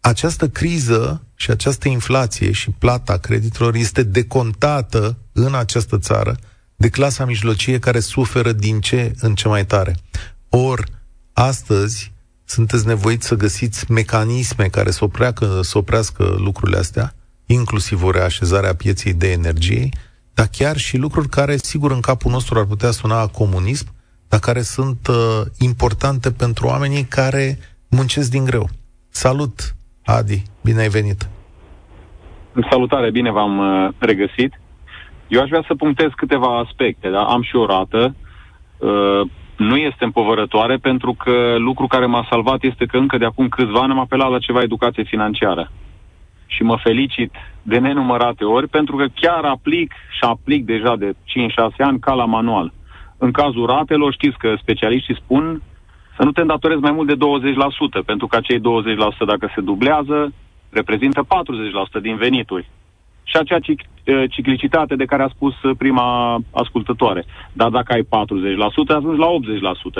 Această 0.00 0.48
criză 0.48 1.22
și 1.40 1.50
această 1.50 1.88
inflație 1.88 2.52
și 2.52 2.70
plata 2.70 3.16
creditelor 3.16 3.74
este 3.74 4.02
decontată 4.02 5.18
în 5.32 5.54
această 5.54 5.98
țară 5.98 6.36
de 6.76 6.88
clasa 6.88 7.24
mijlocie 7.24 7.78
care 7.78 8.00
suferă 8.00 8.52
din 8.52 8.80
ce 8.80 9.12
în 9.20 9.34
ce 9.34 9.48
mai 9.48 9.66
tare. 9.66 9.96
Or, 10.48 10.84
astăzi 11.32 12.12
sunteți 12.44 12.86
nevoiți 12.86 13.26
să 13.26 13.34
găsiți 13.34 13.90
mecanisme 13.90 14.68
care 14.68 14.90
să, 14.90 15.04
opreacă, 15.04 15.60
să 15.62 15.78
oprească 15.78 16.34
lucrurile 16.38 16.78
astea, 16.78 17.14
inclusiv 17.46 18.02
o 18.02 18.10
reașezare 18.10 18.68
a 18.68 18.74
pieței 18.74 19.12
de 19.12 19.30
energie, 19.30 19.88
dar 20.34 20.46
chiar 20.46 20.76
și 20.76 20.96
lucruri 20.96 21.28
care, 21.28 21.56
sigur, 21.56 21.90
în 21.90 22.00
capul 22.00 22.30
nostru 22.30 22.58
ar 22.58 22.64
putea 22.64 22.90
suna 22.90 23.26
comunism, 23.26 23.86
dar 24.28 24.40
care 24.40 24.62
sunt 24.62 25.06
uh, 25.06 25.42
importante 25.58 26.32
pentru 26.32 26.66
oamenii 26.66 27.04
care 27.04 27.58
muncesc 27.88 28.30
din 28.30 28.44
greu. 28.44 28.70
Salut, 29.10 29.76
Adi, 30.16 30.42
bine 30.64 30.80
ai 30.80 30.88
venit! 30.88 31.28
Salutare, 32.70 33.10
bine 33.10 33.30
v-am 33.30 33.58
uh, 33.58 33.88
regăsit. 33.98 34.60
Eu 35.28 35.40
aș 35.42 35.48
vrea 35.48 35.64
să 35.66 35.74
punctez 35.74 36.08
câteva 36.16 36.58
aspecte. 36.58 37.08
Da? 37.08 37.22
Am 37.22 37.42
și 37.42 37.56
o 37.56 37.66
rată. 37.66 38.14
Uh, 38.78 39.20
nu 39.56 39.76
este 39.76 40.04
împovărătoare 40.04 40.76
pentru 40.76 41.12
că 41.12 41.54
lucru 41.58 41.86
care 41.86 42.06
m-a 42.06 42.26
salvat 42.30 42.62
este 42.62 42.86
că 42.86 42.96
încă 42.96 43.18
de 43.18 43.24
acum 43.24 43.48
câțiva 43.48 43.80
ani 43.80 43.92
am 43.92 43.98
apelat 43.98 44.30
la 44.30 44.38
ceva 44.38 44.62
educație 44.62 45.02
financiară. 45.02 45.70
Și 46.46 46.62
mă 46.62 46.76
felicit 46.82 47.32
de 47.62 47.78
nenumărate 47.78 48.44
ori 48.44 48.68
pentru 48.68 48.96
că 48.96 49.06
chiar 49.14 49.44
aplic 49.44 49.92
și 50.10 50.20
aplic 50.20 50.64
deja 50.64 50.96
de 50.96 51.10
5-6 51.12 51.14
ani 51.78 51.98
ca 51.98 52.12
la 52.12 52.24
manual. 52.24 52.72
În 53.18 53.30
cazul 53.30 53.66
ratelor 53.66 54.12
știți 54.12 54.38
că 54.38 54.54
specialiștii 54.60 55.20
spun 55.24 55.62
să 56.18 56.24
nu 56.24 56.32
te 56.32 56.40
îndatorezi 56.40 56.80
mai 56.80 56.92
mult 56.92 57.08
de 57.08 57.16
20%, 58.02 58.04
pentru 58.04 58.26
că 58.26 58.36
acei 58.36 58.58
20% 58.58 58.62
dacă 59.26 59.50
se 59.54 59.60
dublează, 59.60 60.32
reprezintă 60.70 61.26
40% 61.98 62.02
din 62.02 62.16
venituri. 62.16 62.68
Și 63.22 63.36
acea 63.36 63.58
ciclicitate 64.30 64.96
de 64.96 65.04
care 65.04 65.22
a 65.22 65.28
spus 65.28 65.54
prima 65.78 66.38
ascultătoare. 66.52 67.24
Dar 67.52 67.68
dacă 67.68 67.92
ai 67.92 68.02
40%, 68.02 68.06
ajungi 68.96 69.20
la 69.20 69.28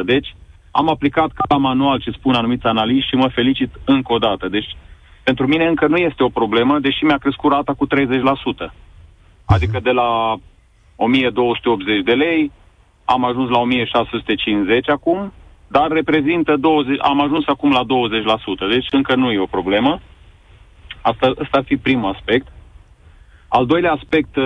80%. 0.02 0.04
Deci 0.04 0.34
am 0.70 0.88
aplicat 0.88 1.30
ca 1.32 1.56
manual 1.56 2.00
ce 2.00 2.10
spun 2.10 2.34
anumiți 2.34 2.66
analiști 2.66 3.08
și 3.08 3.14
mă 3.14 3.28
felicit 3.28 3.70
încă 3.84 4.12
o 4.12 4.18
dată. 4.18 4.48
Deci 4.48 4.76
pentru 5.22 5.46
mine 5.46 5.66
încă 5.66 5.86
nu 5.86 5.96
este 5.96 6.22
o 6.22 6.28
problemă, 6.28 6.78
deși 6.78 7.04
mi-a 7.04 7.18
crescut 7.18 7.52
rata 7.52 7.74
cu 7.74 7.86
30%. 7.86 7.90
Adică 9.44 9.80
de 9.82 9.90
la 9.90 10.36
1280 10.96 12.02
de 12.04 12.12
lei 12.12 12.52
am 13.04 13.24
ajuns 13.24 13.48
la 13.50 13.58
1650 13.58 14.88
acum, 14.88 15.32
dar 15.68 15.88
reprezintă 15.88 16.56
20, 16.56 16.98
am 17.00 17.20
ajuns 17.20 17.44
acum 17.46 17.70
la 17.70 17.82
20%, 17.82 17.86
deci 18.70 18.86
încă 18.90 19.14
nu 19.14 19.30
e 19.30 19.38
o 19.38 19.46
problemă. 19.46 20.00
Asta, 21.00 21.26
asta 21.26 21.58
ar 21.58 21.64
fi 21.64 21.76
primul 21.76 22.12
aspect. 22.14 22.46
Al 23.48 23.66
doilea 23.66 23.92
aspect, 23.92 24.36
uh, 24.36 24.44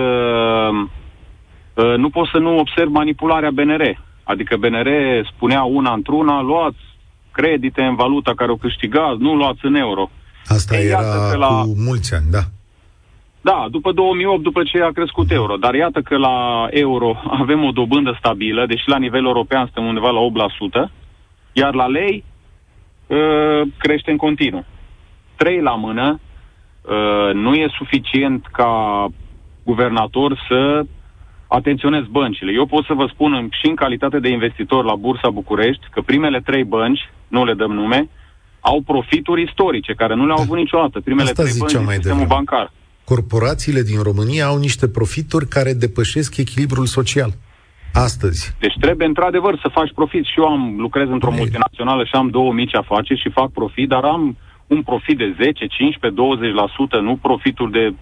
uh, 1.73 1.97
nu 1.97 2.09
pot 2.09 2.27
să 2.27 2.37
nu 2.37 2.57
observ 2.57 2.89
manipularea 2.89 3.51
BNR. 3.51 3.81
Adică 4.23 4.57
BNR 4.57 4.89
spunea 5.35 5.63
una 5.63 5.93
într-una, 5.93 6.41
luați 6.41 6.77
credite 7.31 7.81
în 7.81 7.95
valuta 7.95 8.33
care 8.35 8.51
o 8.51 8.55
câștigați, 8.55 9.21
nu 9.21 9.35
luați 9.35 9.65
în 9.65 9.75
euro. 9.75 10.09
Asta 10.45 10.77
Ei, 10.77 10.87
era 10.87 11.35
la... 11.35 11.47
cu 11.47 11.73
mulți 11.77 12.13
ani, 12.13 12.25
da. 12.31 12.41
Da, 13.41 13.67
după 13.71 13.91
2008, 13.91 14.43
după 14.43 14.63
ce 14.63 14.81
a 14.81 14.91
crescut 14.91 15.31
euro. 15.31 15.55
Dar 15.55 15.73
iată 15.73 16.01
că 16.01 16.17
la 16.17 16.67
euro 16.69 17.15
avem 17.41 17.63
o 17.63 17.71
dobândă 17.71 18.15
stabilă, 18.19 18.65
deși 18.65 18.89
la 18.89 18.97
nivel 18.97 19.25
european 19.25 19.63
suntem 19.63 19.85
undeva 19.85 20.09
la 20.09 20.19
8%, 20.87 20.91
iar 21.53 21.73
la 21.73 21.87
lei 21.87 22.23
uh, 23.07 23.61
crește 23.77 24.11
în 24.11 24.17
continuu. 24.17 24.65
Trei 25.35 25.61
la 25.61 25.75
mână, 25.75 26.19
uh, 26.81 27.33
nu 27.33 27.53
e 27.53 27.67
suficient 27.77 28.45
ca 28.51 29.07
guvernator 29.63 30.45
să 30.47 30.85
atenționez 31.47 32.03
băncile. 32.11 32.51
Eu 32.51 32.65
pot 32.65 32.85
să 32.85 32.93
vă 32.93 33.09
spun 33.13 33.49
și 33.61 33.67
în 33.67 33.75
calitate 33.75 34.19
de 34.19 34.29
investitor 34.29 34.85
la 34.85 34.95
Bursa 34.95 35.29
București 35.29 35.87
că 35.91 36.01
primele 36.01 36.41
trei 36.41 36.63
bănci, 36.63 37.09
nu 37.27 37.45
le 37.45 37.53
dăm 37.53 37.71
nume, 37.71 38.09
au 38.59 38.81
profituri 38.81 39.41
istorice 39.41 39.93
care 39.93 40.15
nu 40.15 40.25
le-au 40.25 40.39
avut 40.39 40.57
niciodată. 40.57 40.99
Primele 40.99 41.29
Asta 41.29 41.43
trei 41.43 41.55
bănci 41.59 41.71
din 41.71 41.87
sistemul 41.87 42.25
bancar 42.25 42.71
corporațiile 43.03 43.81
din 43.81 44.01
România 44.01 44.45
au 44.45 44.57
niște 44.57 44.87
profituri 44.87 45.47
care 45.47 45.73
depășesc 45.73 46.37
echilibrul 46.37 46.85
social. 46.85 47.33
Astăzi. 47.93 48.55
Deci 48.59 48.77
trebuie 48.79 49.07
într-adevăr 49.07 49.59
să 49.61 49.67
faci 49.67 49.91
profit. 49.93 50.25
Și 50.25 50.39
eu 50.39 50.45
am 50.45 50.75
lucrez 50.77 51.07
într-o 51.09 51.31
Ei. 51.31 51.37
multinațională 51.37 52.03
și 52.03 52.15
am 52.15 52.29
două 52.29 52.53
mici 52.53 52.75
afaceri 52.75 53.19
și 53.19 53.29
fac 53.29 53.51
profit, 53.51 53.89
dar 53.89 54.03
am 54.03 54.37
un 54.67 54.81
profit 54.81 55.17
de 55.17 55.35
10, 55.41 55.65
15, 55.65 56.21
20%, 56.99 57.01
nu 57.01 57.15
profitul 57.15 57.71
de 57.71 57.93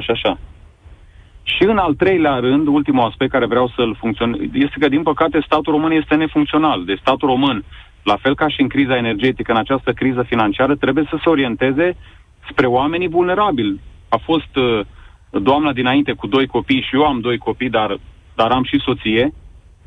și 0.00 0.10
așa. 0.10 0.38
Și 1.42 1.62
în 1.62 1.78
al 1.78 1.94
treilea 1.94 2.36
rând, 2.38 2.66
ultimul 2.66 3.04
aspect 3.04 3.30
care 3.30 3.46
vreau 3.46 3.72
să-l 3.76 3.96
funcționez, 3.98 4.40
este 4.52 4.78
că, 4.78 4.88
din 4.88 5.02
păcate, 5.02 5.42
statul 5.46 5.72
român 5.72 5.90
este 5.90 6.14
nefuncțional. 6.14 6.84
Deci 6.84 6.98
statul 6.98 7.28
român, 7.28 7.64
la 8.02 8.16
fel 8.16 8.34
ca 8.34 8.48
și 8.48 8.60
în 8.60 8.68
criza 8.68 8.96
energetică, 8.96 9.52
în 9.52 9.58
această 9.58 9.92
criză 9.92 10.22
financiară, 10.22 10.74
trebuie 10.76 11.06
să 11.10 11.18
se 11.22 11.28
orienteze 11.28 11.96
spre 12.50 12.66
oamenii 12.66 13.08
vulnerabili 13.08 13.80
a 14.08 14.16
fost 14.16 14.56
uh, 14.56 14.80
doamna 15.30 15.72
dinainte 15.72 16.12
cu 16.12 16.26
doi 16.26 16.46
copii 16.46 16.86
și 16.88 16.94
eu 16.94 17.04
am 17.04 17.20
doi 17.20 17.38
copii, 17.38 17.70
dar, 17.70 17.98
dar 18.36 18.50
am 18.50 18.64
și 18.64 18.80
soție, 18.84 19.32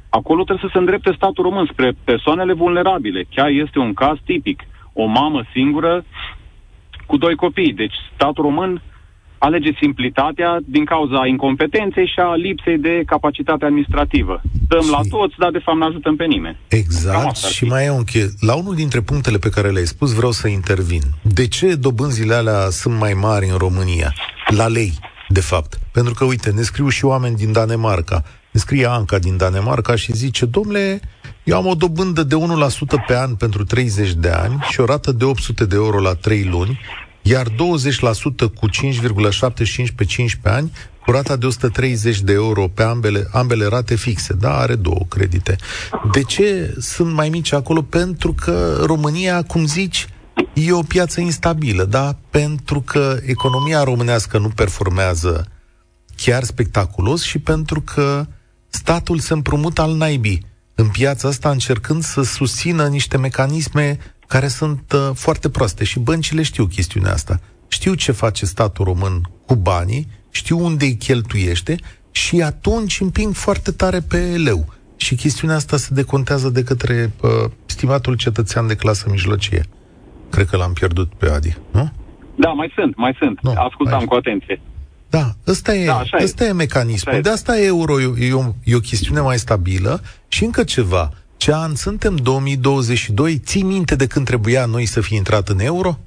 acolo 0.10 0.44
trebuie 0.44 0.66
să 0.68 0.72
se 0.74 0.80
îndrepte 0.80 1.12
statul 1.16 1.44
român 1.44 1.70
spre 1.72 1.92
persoanele 2.04 2.54
vulnerabile. 2.54 3.26
Chiar 3.36 3.50
este 3.50 3.80
un 3.80 3.94
caz 3.94 4.18
tipic. 4.26 4.60
O 4.94 5.06
mamă 5.06 5.44
singură 5.54 6.06
cu 7.06 7.18
doi 7.18 7.36
copii. 7.36 7.74
Deci 7.74 7.96
statul 8.16 8.44
român 8.44 8.82
alege 9.38 9.72
simplitatea 9.80 10.58
din 10.66 10.86
cauza 10.86 11.28
incompetenței 11.28 12.08
și 12.08 12.20
a 12.20 12.36
lipsei 12.36 12.78
de 12.78 13.04
capacitate 13.06 13.66
administrativă. 13.66 14.42
Dăm 14.68 14.82
și... 14.82 14.90
la 14.90 15.00
toți, 15.10 15.36
dar 15.38 15.52
de 15.52 15.62
fapt 15.64 15.78
nu 15.78 15.86
ajutăm 15.86 16.16
pe 16.16 16.26
nimeni. 16.26 16.58
Exact. 16.68 17.36
Și 17.36 17.66
mai 17.66 17.86
e 17.86 17.92
un 17.92 18.04
che... 18.04 18.28
La 18.40 18.56
unul 18.56 18.76
dintre 18.76 19.02
punctele 19.02 19.38
pe 19.38 19.50
care 19.50 19.70
le-ai 19.70 19.86
spus 19.86 20.14
vreau 20.14 20.32
să 20.32 20.48
intervin. 20.48 21.02
De 21.22 21.48
ce 21.48 21.76
dobânzile 21.76 22.34
alea 22.34 22.70
sunt 22.70 23.00
mai 23.00 23.14
mari 23.14 23.50
în 23.52 23.58
România? 23.58 24.14
La 24.58 24.68
lei, 24.68 24.94
de 25.28 25.42
fapt. 25.42 25.80
Pentru 25.92 26.14
că, 26.14 26.26
uite, 26.26 26.52
ne 26.52 26.62
scriu 26.62 26.88
și 26.88 27.06
oameni 27.06 27.36
din 27.36 27.52
Danemarca. 27.52 28.24
Ne 28.60 28.65
scrie 28.65 28.86
Anca 28.86 29.19
din 29.19 29.38
Danemarca 29.38 29.95
și 29.95 30.15
zice, 30.15 30.45
domnule, 30.45 31.02
eu 31.43 31.58
am 31.58 31.65
o 31.65 31.74
dobândă 31.74 32.24
de 32.24 32.36
1% 32.36 32.39
pe 33.08 33.15
an 33.15 33.36
pentru 33.36 33.63
30 33.63 34.13
de 34.13 34.30
ani 34.30 34.65
și 34.69 34.80
o 34.80 34.86
rată 34.86 35.12
de 35.12 35.26
800 35.26 35.65
de 35.65 35.76
euro 35.76 36.00
la 36.00 36.13
3 36.13 36.43
luni 36.43 36.80
iar 37.22 37.48
20% 37.50 37.54
cu 38.56 38.69
5,75 38.69 39.95
pe 39.95 40.06
15 40.06 40.39
ani, 40.43 40.72
cu 41.06 41.12
rata 41.12 41.36
de 41.36 41.45
130 41.45 42.19
de 42.19 42.34
euro 42.34 42.67
pe 42.67 42.84
ambele, 42.84 43.28
ambele 43.32 43.65
rate 43.65 43.95
fixe. 43.95 44.34
Da, 44.34 44.58
are 44.58 44.76
două 44.76 45.06
credite. 45.10 45.56
De 46.12 46.22
ce 46.22 46.76
sunt 46.80 47.13
mai 47.13 47.30
mici 47.30 47.52
acolo? 47.52 47.82
Pentru 47.82 48.34
că 48.34 48.82
România, 48.86 49.43
cum 49.43 49.65
zici, 49.65 50.08
e 50.54 50.72
o 50.72 50.82
piață 50.82 51.22
instabilă, 51.22 51.84
da? 51.84 52.15
Pentru 52.30 52.82
că 52.82 53.19
economia 53.26 53.84
românească 53.84 54.38
nu 54.38 54.50
performează 54.50 55.48
chiar 56.15 56.43
spectaculos 56.43 57.22
și 57.24 57.39
pentru 57.39 57.82
că 57.82 58.26
statul 58.69 59.19
se 59.19 59.34
împrumută 59.34 59.82
al 59.82 59.95
naibii 59.95 60.45
în 60.75 60.88
piața 60.88 61.27
asta 61.27 61.49
încercând 61.49 62.01
să 62.01 62.21
susțină 62.21 62.88
niște 62.88 63.17
mecanisme 63.17 63.97
care 64.27 64.47
sunt 64.47 64.91
uh, 64.93 65.10
foarte 65.13 65.49
proaste 65.49 65.84
și 65.84 65.99
băncile 65.99 66.43
știu 66.43 66.65
chestiunea 66.65 67.12
asta. 67.12 67.39
Știu 67.67 67.93
ce 67.93 68.12
face 68.12 68.45
statul 68.45 68.86
român 68.86 69.29
cu 69.45 69.55
banii, 69.55 70.08
știu 70.32 70.60
unde 70.60 70.86
îi 70.86 70.95
cheltuiește 70.95 71.75
și 72.12 72.41
atunci 72.41 72.99
împing 72.99 73.34
foarte 73.34 73.71
tare 73.71 73.99
pe 73.99 74.17
leu. 74.17 74.65
Și 74.95 75.15
chestiunea 75.15 75.55
asta 75.55 75.77
se 75.77 75.93
decontează 75.93 76.49
de 76.49 76.63
către 76.63 77.12
uh, 77.21 77.29
stimatul 77.65 78.15
cetățean 78.15 78.67
de 78.67 78.75
clasă 78.75 79.08
mijlocie. 79.10 79.63
Cred 80.29 80.47
că 80.47 80.58
l-am 80.58 80.73
pierdut 80.73 81.13
pe 81.13 81.29
Adi, 81.29 81.58
nu? 81.71 81.91
Da, 82.36 82.49
mai 82.49 82.71
sunt, 82.75 82.95
mai 82.95 83.15
sunt. 83.19 83.39
Nu, 83.41 83.53
Ascultam 83.55 83.97
mai... 83.97 84.05
cu 84.05 84.13
atenție. 84.15 84.62
Da, 85.10 85.26
ăsta 85.48 85.74
e, 85.74 85.86
da, 85.86 86.02
ăsta 86.24 86.43
e. 86.43 86.48
e 86.48 86.54
mecanismul. 86.54 87.13
Așa 87.13 87.22
de 87.22 87.30
asta 87.30 87.62
euro 87.62 88.02
e, 88.02 88.13
e, 88.19 88.34
o, 88.34 88.41
e 88.63 88.76
o 88.76 88.80
chestiune 88.80 89.22
mai 89.22 89.38
stabilă 89.38 90.02
și 90.28 90.43
încă 90.43 90.63
ceva. 90.63 91.10
Ce 91.38 91.54
an 91.54 91.76
suntem? 91.76 92.15
2022? 92.15 93.38
Ții 93.38 93.63
minte 93.63 93.95
de 93.95 94.08
când 94.08 94.26
trebuia 94.26 94.65
noi 94.65 94.86
să 94.86 95.02
fi 95.02 95.15
intrat 95.15 95.48
în 95.48 95.60
euro? 95.60 95.98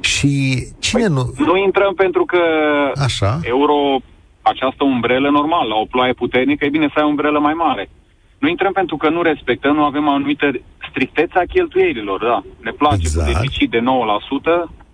Și 0.00 0.64
cine 0.78 1.06
păi, 1.06 1.12
nu... 1.12 1.34
Nu 1.36 1.56
intrăm 1.56 1.94
pentru 1.94 2.24
că 2.24 2.38
Așa. 2.94 3.40
euro 3.42 3.98
această 4.42 4.84
umbrelă 4.84 5.30
normal, 5.30 5.68
la 5.68 5.74
o 5.74 5.84
ploaie 5.84 6.12
puternică, 6.12 6.64
e 6.64 6.76
bine 6.78 6.88
să 6.92 6.98
ai 6.98 7.04
o 7.04 7.08
umbrelă 7.08 7.38
mai 7.38 7.52
mare. 7.52 7.88
Nu 8.38 8.48
intrăm 8.48 8.72
pentru 8.72 8.96
că 8.96 9.08
nu 9.08 9.22
respectăm, 9.22 9.74
nu 9.74 9.84
avem 9.84 10.06
o 10.06 10.10
anumită 10.10 10.46
strictețe 10.90 11.38
a 11.38 11.52
cheltuielilor, 11.54 12.20
da. 12.24 12.42
Ne 12.60 12.70
place 12.70 13.06
exact. 13.06 13.26
cu 13.26 13.32
deficit 13.32 13.70
de 13.70 13.80
9%, 13.80 13.82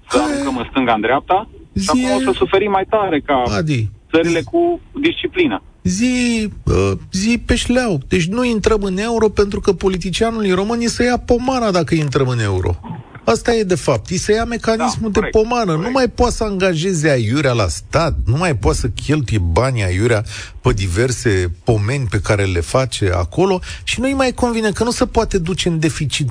să 0.09 0.19
aruncăm 0.23 0.57
în 0.57 0.67
stânga, 0.71 0.93
în 0.93 1.01
dreapta, 1.01 1.49
Zie... 1.75 2.01
și 2.01 2.07
acum 2.07 2.27
o 2.27 2.33
să 2.33 2.39
suferim 2.39 2.71
mai 2.71 2.87
tare 2.89 3.21
ca 3.21 3.43
Adi. 3.47 3.91
țările 4.11 4.43
cu 4.43 4.81
disciplină. 5.01 5.63
Zi, 5.83 6.49
uh, 6.65 6.93
zi 7.13 7.43
pe 7.47 7.55
șleau. 7.55 8.01
Deci 8.09 8.27
nu 8.27 8.45
intrăm 8.45 8.83
în 8.83 8.99
euro 8.99 9.29
pentru 9.29 9.61
că 9.61 9.73
politicianul 9.73 10.55
român 10.55 10.89
să 10.89 11.03
ia 11.03 11.17
pomana 11.17 11.71
dacă 11.71 11.95
intrăm 11.95 12.29
în 12.29 12.41
euro. 12.41 12.81
Asta 13.25 13.55
e 13.55 13.63
de 13.63 13.75
fapt. 13.75 14.11
Îi 14.11 14.17
se 14.17 14.33
ia 14.33 14.45
mecanismul 14.45 15.11
da, 15.11 15.21
corect, 15.21 15.35
de 15.35 15.41
pomană. 15.41 15.65
Corect. 15.65 15.85
Nu 15.85 15.91
mai 15.91 16.09
poate 16.09 16.35
să 16.35 16.45
angajeze 16.45 17.11
aiurea 17.11 17.53
la 17.53 17.69
stat, 17.69 18.17
nu 18.25 18.37
mai 18.37 18.57
poate 18.57 18.79
să 18.79 18.89
cheltuie 18.89 19.39
banii 19.39 19.85
aiurea 19.85 20.25
pe 20.61 20.73
diverse 20.73 21.53
pomeni 21.65 22.07
pe 22.11 22.21
care 22.21 22.45
le 22.45 22.61
face 22.61 23.11
acolo 23.15 23.61
și 23.85 24.01
nu 24.01 24.07
îi 24.07 24.15
mai 24.15 24.33
convine 24.33 24.71
că 24.71 24.85
nu 24.85 24.91
se 24.91 25.07
poate 25.07 25.39
duce 25.39 25.69
în 25.69 25.79
deficit 25.79 26.29
9%. 26.29 26.31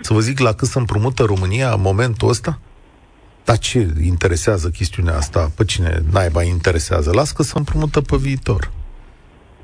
Să 0.00 0.12
vă 0.12 0.20
zic 0.20 0.38
la 0.38 0.52
cât 0.52 0.68
se 0.68 0.78
împrumută 0.78 1.22
România 1.22 1.72
în 1.72 1.80
momentul 1.80 2.28
ăsta? 2.28 2.58
Dar 3.44 3.58
ce 3.58 3.94
interesează 4.02 4.68
chestiunea 4.68 5.16
asta? 5.16 5.52
Pe 5.54 5.64
cine 5.64 6.02
naiba 6.10 6.42
interesează? 6.42 7.10
Las 7.12 7.32
că 7.32 7.42
se 7.42 7.52
împrumută 7.54 8.00
pe 8.00 8.16
viitor. 8.16 8.72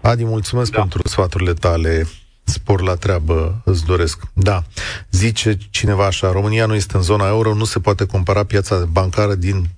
Adi, 0.01 0.25
mulțumesc 0.25 0.71
da. 0.71 0.79
pentru 0.79 1.09
sfaturile 1.09 1.55
tale. 1.55 2.07
Spor 2.45 2.83
la 2.83 2.95
treabă 2.95 3.63
îți 3.65 3.85
doresc. 3.85 4.23
Da. 4.33 4.63
Zice 5.11 5.59
cineva 5.71 6.07
așa, 6.07 6.33
România 6.33 6.67
nu 6.67 6.75
este 6.75 6.97
în 6.97 7.03
zona 7.03 7.29
euro, 7.29 7.55
nu 7.55 7.65
se 7.65 7.81
poate 7.81 8.07
compara 8.07 8.45
piața 8.45 8.77
bancară 8.77 9.35
din 9.35 9.69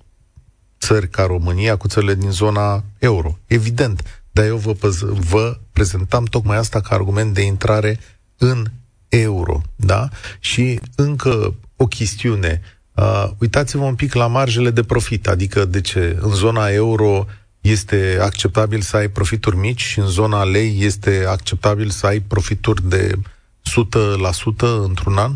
țări 0.79 1.09
ca 1.09 1.25
România 1.25 1.77
cu 1.77 1.87
țările 1.87 2.15
din 2.15 2.31
zona 2.31 2.83
euro. 2.97 3.37
Evident. 3.47 4.23
Dar 4.31 4.45
eu 4.45 4.57
vă, 4.57 4.89
vă 5.29 5.57
prezentam 5.71 6.23
tocmai 6.23 6.57
asta 6.57 6.81
ca 6.81 6.95
argument 6.95 7.33
de 7.33 7.41
intrare 7.41 7.99
în 8.37 8.65
euro. 9.09 9.61
Da? 9.75 10.09
Și 10.39 10.79
încă 10.95 11.53
o 11.75 11.87
chestiune. 11.87 12.61
Uh, 12.95 13.29
uitați-vă 13.39 13.83
un 13.83 13.95
pic 13.95 14.13
la 14.13 14.27
marjele 14.27 14.69
de 14.69 14.83
profit, 14.83 15.27
adică 15.27 15.65
de 15.65 15.81
ce 15.81 16.17
în 16.21 16.29
zona 16.29 16.69
euro 16.69 17.25
este 17.61 18.17
acceptabil 18.21 18.81
să 18.81 18.97
ai 18.97 19.07
profituri 19.07 19.55
mici 19.55 19.81
și 19.81 19.99
în 19.99 20.07
zona 20.07 20.43
lei 20.43 20.83
este 20.83 21.25
acceptabil 21.27 21.89
să 21.89 22.05
ai 22.05 22.19
profituri 22.19 22.87
de 22.89 23.13
100% 23.15 24.83
într-un 24.83 25.17
an? 25.17 25.35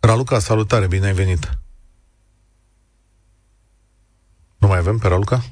Raluca, 0.00 0.38
salutare, 0.38 0.86
bine 0.86 1.06
ai 1.06 1.12
venit! 1.12 1.58
Nu 4.58 4.68
mai 4.68 4.78
avem 4.78 4.98
pe 4.98 5.08
Raluca? 5.08 5.44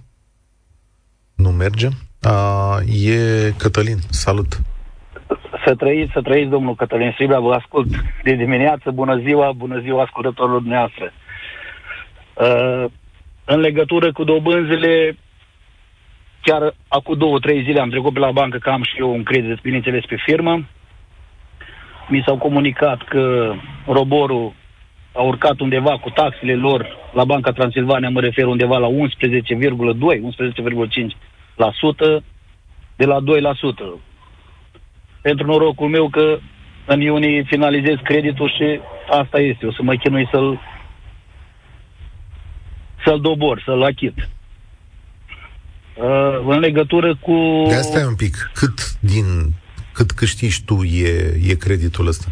Nu 1.35 1.51
merge? 1.51 1.89
A, 2.21 2.81
e 2.83 3.51
Cătălin, 3.57 4.03
salut! 4.11 4.61
Să 5.65 5.75
trăiți, 5.75 6.13
să 6.13 6.23
trăiți, 6.23 6.51
domnul 6.51 6.75
Cătălin 6.75 7.11
Stribla, 7.13 7.41
vă 7.41 7.55
ascult 7.55 7.87
de 8.23 8.35
dimineață, 8.35 8.91
bună 8.91 9.17
ziua, 9.17 9.53
bună 9.53 9.79
ziua 9.79 10.03
ascultătorilor 10.03 10.61
dumneavoastră. 10.61 11.13
Uh, 12.35 12.85
în 13.45 13.61
legătură 13.61 14.13
cu 14.13 14.25
dobânzile, 14.25 15.17
chiar 16.43 16.75
acum 16.89 17.19
două, 17.19 17.39
trei 17.39 17.63
zile 17.63 17.81
am 17.81 17.91
trecut 17.91 18.13
pe 18.13 18.19
la 18.19 18.31
bancă 18.31 18.59
că 18.59 18.71
am 18.71 18.83
și 18.83 18.99
eu 18.99 19.13
un 19.13 19.23
credit, 19.23 19.61
bineînțeles, 19.61 20.05
pe 20.05 20.17
firmă. 20.25 20.65
Mi 22.09 22.23
s-au 22.27 22.37
comunicat 22.37 23.03
că 23.03 23.55
roborul 23.87 24.53
a 25.13 25.23
urcat 25.23 25.61
undeva 25.61 25.99
cu 25.99 26.11
taxele 26.11 26.55
lor 26.55 26.97
la 27.13 27.25
Banca 27.25 27.53
Transilvania, 27.53 28.11
mă 28.11 28.21
refer 28.21 28.47
undeva 28.47 28.79
la 28.79 28.89
11,2, 28.89 28.95
11,5% 28.95 29.01
de 32.97 33.05
la 33.05 33.21
2%. 33.21 33.23
Pentru 35.27 35.47
norocul 35.47 35.89
meu 35.89 36.09
că 36.09 36.39
în 36.87 37.01
iunie 37.01 37.43
finalizez 37.47 37.97
creditul 38.03 38.49
și 38.57 38.81
asta 39.21 39.41
este. 39.41 39.67
O 39.67 39.73
să 39.73 39.83
mă 39.83 39.95
chinui 39.95 40.29
să-l 40.31 40.61
să-l 43.05 43.21
dobor, 43.21 43.63
să-l 43.65 43.83
achit. 43.83 44.15
Uh, 45.95 46.39
în 46.47 46.59
legătură 46.59 47.17
cu... 47.17 47.65
De 47.69 47.75
asta 47.75 47.99
e 47.99 48.05
un 48.05 48.15
pic. 48.15 48.51
Cât 48.55 48.99
din 49.01 49.25
cât 49.93 50.11
câștigi 50.11 50.65
tu 50.65 50.83
e, 50.83 51.35
e 51.49 51.55
creditul 51.55 52.07
ăsta? 52.07 52.27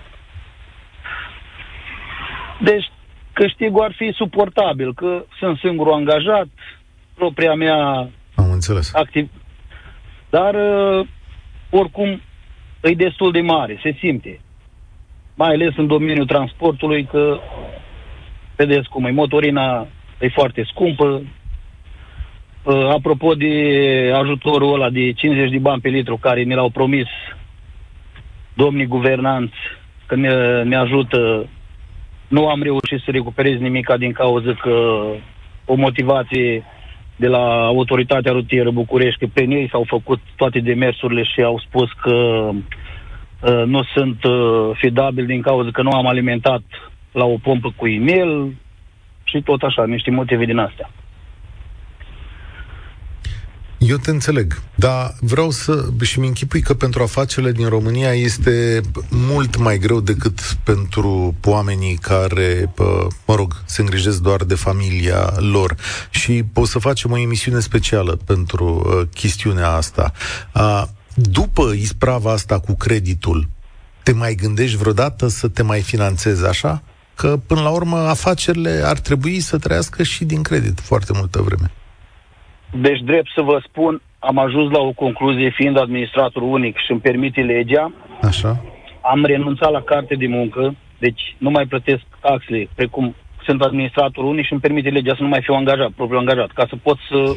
Deci 2.61 2.93
câștigul 3.33 3.83
ar 3.83 3.95
fi 3.97 4.13
suportabil, 4.15 4.95
că 4.95 5.25
sunt 5.39 5.59
singurul 5.59 5.93
angajat, 5.93 6.49
propria 7.15 7.55
mea 7.55 8.11
Am 8.35 8.51
înțeles. 8.51 8.95
activ... 8.95 9.31
Dar 10.31 10.55
uh, 10.55 11.07
oricum 11.71 12.21
e 12.83 12.95
destul 12.95 13.33
de 13.33 13.41
mare, 13.41 13.79
se 13.83 13.97
simte. 13.99 14.41
Mai 15.35 15.49
ales 15.49 15.77
în 15.77 15.87
domeniul 15.87 16.27
transportului, 16.27 17.05
că 17.05 17.39
vedeți 18.57 18.89
cum 18.89 19.05
e, 19.05 19.11
motorina 19.11 19.87
e 20.21 20.29
foarte 20.29 20.65
scumpă. 20.65 21.23
Uh, 22.63 22.89
apropo 22.89 23.35
de 23.35 23.55
ajutorul 24.15 24.75
ăla 24.75 24.91
de 24.91 25.13
50 25.13 25.51
de 25.51 25.59
bani 25.59 25.81
pe 25.81 25.89
litru 25.89 26.17
care 26.17 26.43
mi 26.43 26.55
l-au 26.55 26.71
promis 26.71 27.07
domnii 28.55 28.87
guvernanți 28.87 29.57
că 30.07 30.17
ne, 30.17 30.63
ne 30.63 30.77
ajută, 30.77 31.49
nu 32.29 32.49
am 32.49 32.63
reușit 32.63 33.01
să 33.05 33.11
recuperez 33.11 33.59
nimic 33.59 33.95
din 33.99 34.13
cauza 34.13 34.55
că 34.55 35.05
o 35.65 35.75
motivație 35.75 36.65
de 37.23 37.29
la 37.29 37.45
Autoritatea 37.67 38.33
Rutieră 38.33 38.71
București, 38.71 39.19
că 39.21 39.27
pe 39.33 39.43
ei 39.49 39.69
s-au 39.71 39.85
făcut 39.87 40.21
toate 40.37 40.59
demersurile 40.61 41.23
și 41.23 41.41
au 41.43 41.59
spus 41.67 41.89
că 42.05 42.17
uh, 42.51 43.63
nu 43.67 43.83
sunt 43.95 44.25
uh, 44.25 44.71
fidabil 44.75 45.27
din 45.27 45.41
cauza 45.41 45.71
că 45.73 45.83
nu 45.83 45.91
am 45.91 46.07
alimentat 46.07 46.63
la 47.13 47.25
o 47.25 47.37
pompă 47.43 47.73
cu 47.77 47.87
e-mail, 47.87 48.55
și 49.33 49.43
tot 49.43 49.63
așa, 49.63 49.87
niște 49.87 50.11
motive 50.11 50.45
din 50.45 50.59
astea. 50.59 50.91
Eu 53.87 53.97
te 53.97 54.11
înțeleg, 54.11 54.63
dar 54.75 55.15
vreau 55.21 55.51
să 55.51 55.89
și-mi 56.01 56.27
închipui 56.27 56.61
că 56.61 56.75
pentru 56.75 57.03
afacerile 57.03 57.53
din 57.53 57.69
România 57.69 58.13
este 58.13 58.81
mult 59.09 59.57
mai 59.57 59.79
greu 59.79 60.01
decât 60.01 60.57
pentru 60.65 61.35
oamenii 61.45 61.95
care, 61.95 62.73
mă 63.27 63.35
rog, 63.35 63.63
se 63.65 63.81
îngrijesc 63.81 64.19
doar 64.19 64.45
de 64.45 64.55
familia 64.55 65.33
lor. 65.37 65.77
Și 66.11 66.45
o 66.55 66.65
să 66.65 66.79
facem 66.79 67.11
o 67.11 67.19
emisiune 67.19 67.61
specială 67.61 68.19
pentru 68.25 68.85
uh, 68.87 69.09
chestiunea 69.15 69.71
asta. 69.71 70.13
Uh, 70.55 70.83
după 71.15 71.73
isprava 71.73 72.33
asta 72.33 72.59
cu 72.59 72.75
creditul, 72.75 73.49
te 74.03 74.13
mai 74.13 74.35
gândești 74.35 74.77
vreodată 74.77 75.29
să 75.29 75.49
te 75.49 75.63
mai 75.63 75.81
finanțezi 75.81 76.47
așa? 76.47 76.83
că, 77.15 77.41
până 77.47 77.61
la 77.61 77.69
urmă, 77.69 77.99
afacerile 77.99 78.83
ar 78.85 78.99
trebui 78.99 79.41
să 79.41 79.59
trăiască 79.59 80.03
și 80.03 80.25
din 80.25 80.43
credit 80.43 80.81
foarte 80.81 81.13
multă 81.15 81.43
vreme. 81.43 81.73
Deci, 82.81 83.01
drept 83.01 83.31
să 83.35 83.43
vă 83.43 83.63
spun, 83.69 84.03
am 84.19 84.39
ajuns 84.39 84.71
la 84.71 84.81
o 84.81 84.93
concluzie, 84.93 85.51
fiind 85.51 85.79
administrator 85.79 86.43
unic 86.43 86.77
și 86.77 86.91
îmi 86.91 87.01
permite 87.01 87.41
legea. 87.41 87.93
Așa. 88.23 88.65
Am 89.01 89.25
renunțat 89.25 89.71
la 89.71 89.83
carte 89.83 90.15
de 90.15 90.27
muncă, 90.27 90.75
deci 90.99 91.37
nu 91.39 91.51
mai 91.51 91.67
plătesc 91.67 92.03
taxele, 92.21 92.69
precum 92.75 93.15
sunt 93.45 93.63
administrator 93.63 94.25
unic 94.25 94.45
și 94.45 94.53
îmi 94.53 94.61
permite 94.61 94.89
legea 94.89 95.15
să 95.17 95.23
nu 95.23 95.29
mai 95.29 95.43
fiu 95.43 95.55
angajat, 95.55 95.91
propriu 95.91 96.19
angajat, 96.19 96.51
ca 96.51 96.67
să 96.69 96.77
pot 96.77 96.99
să 97.09 97.37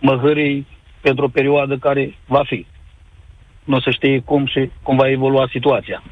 mă 0.00 0.16
hărui 0.16 0.66
pentru 1.00 1.24
o 1.24 1.28
perioadă 1.28 1.76
care 1.76 2.14
va 2.26 2.42
fi. 2.44 2.66
Nu 3.64 3.80
se 3.80 3.90
știe 3.90 4.20
cum 4.20 4.46
și 4.46 4.70
cum 4.82 4.96
va 4.96 5.10
evolua 5.10 5.48
situația. 5.50 6.02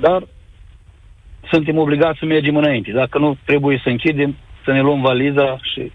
Dar 0.00 0.22
suntem 1.50 1.78
obligați 1.78 2.18
să 2.18 2.24
mergem 2.24 2.56
înainte. 2.56 2.90
Dacă 2.90 3.18
nu, 3.18 3.36
trebuie 3.44 3.80
să 3.82 3.88
închidem, 3.88 4.36
să 4.64 4.72
ne 4.72 4.80
luăm 4.80 5.00
valiza 5.00 5.58
și... 5.62 5.92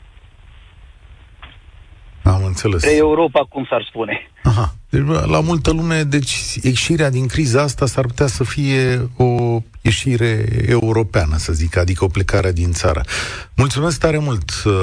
Am 2.55 2.61
înțeles. 2.63 2.83
Pe 2.83 2.97
Europa, 2.97 3.45
cum 3.49 3.65
s-ar 3.69 3.85
spune. 3.89 4.31
Aha. 4.43 4.73
Deci, 4.89 5.01
la 5.05 5.39
multă 5.39 5.71
lume, 5.71 6.03
deci 6.03 6.33
ieșirea 6.61 7.09
din 7.09 7.27
criza 7.27 7.61
asta 7.61 7.85
s-ar 7.85 8.05
putea 8.05 8.27
să 8.27 8.43
fie 8.43 9.09
o 9.17 9.57
ieșire 9.81 10.45
europeană, 10.67 11.35
să 11.37 11.53
zic, 11.53 11.77
adică 11.77 12.03
o 12.03 12.07
plecare 12.07 12.51
din 12.51 12.71
țară. 12.71 13.01
Mulțumesc 13.55 13.99
tare 13.99 14.17
mult, 14.17 14.49
uh, 14.65 14.73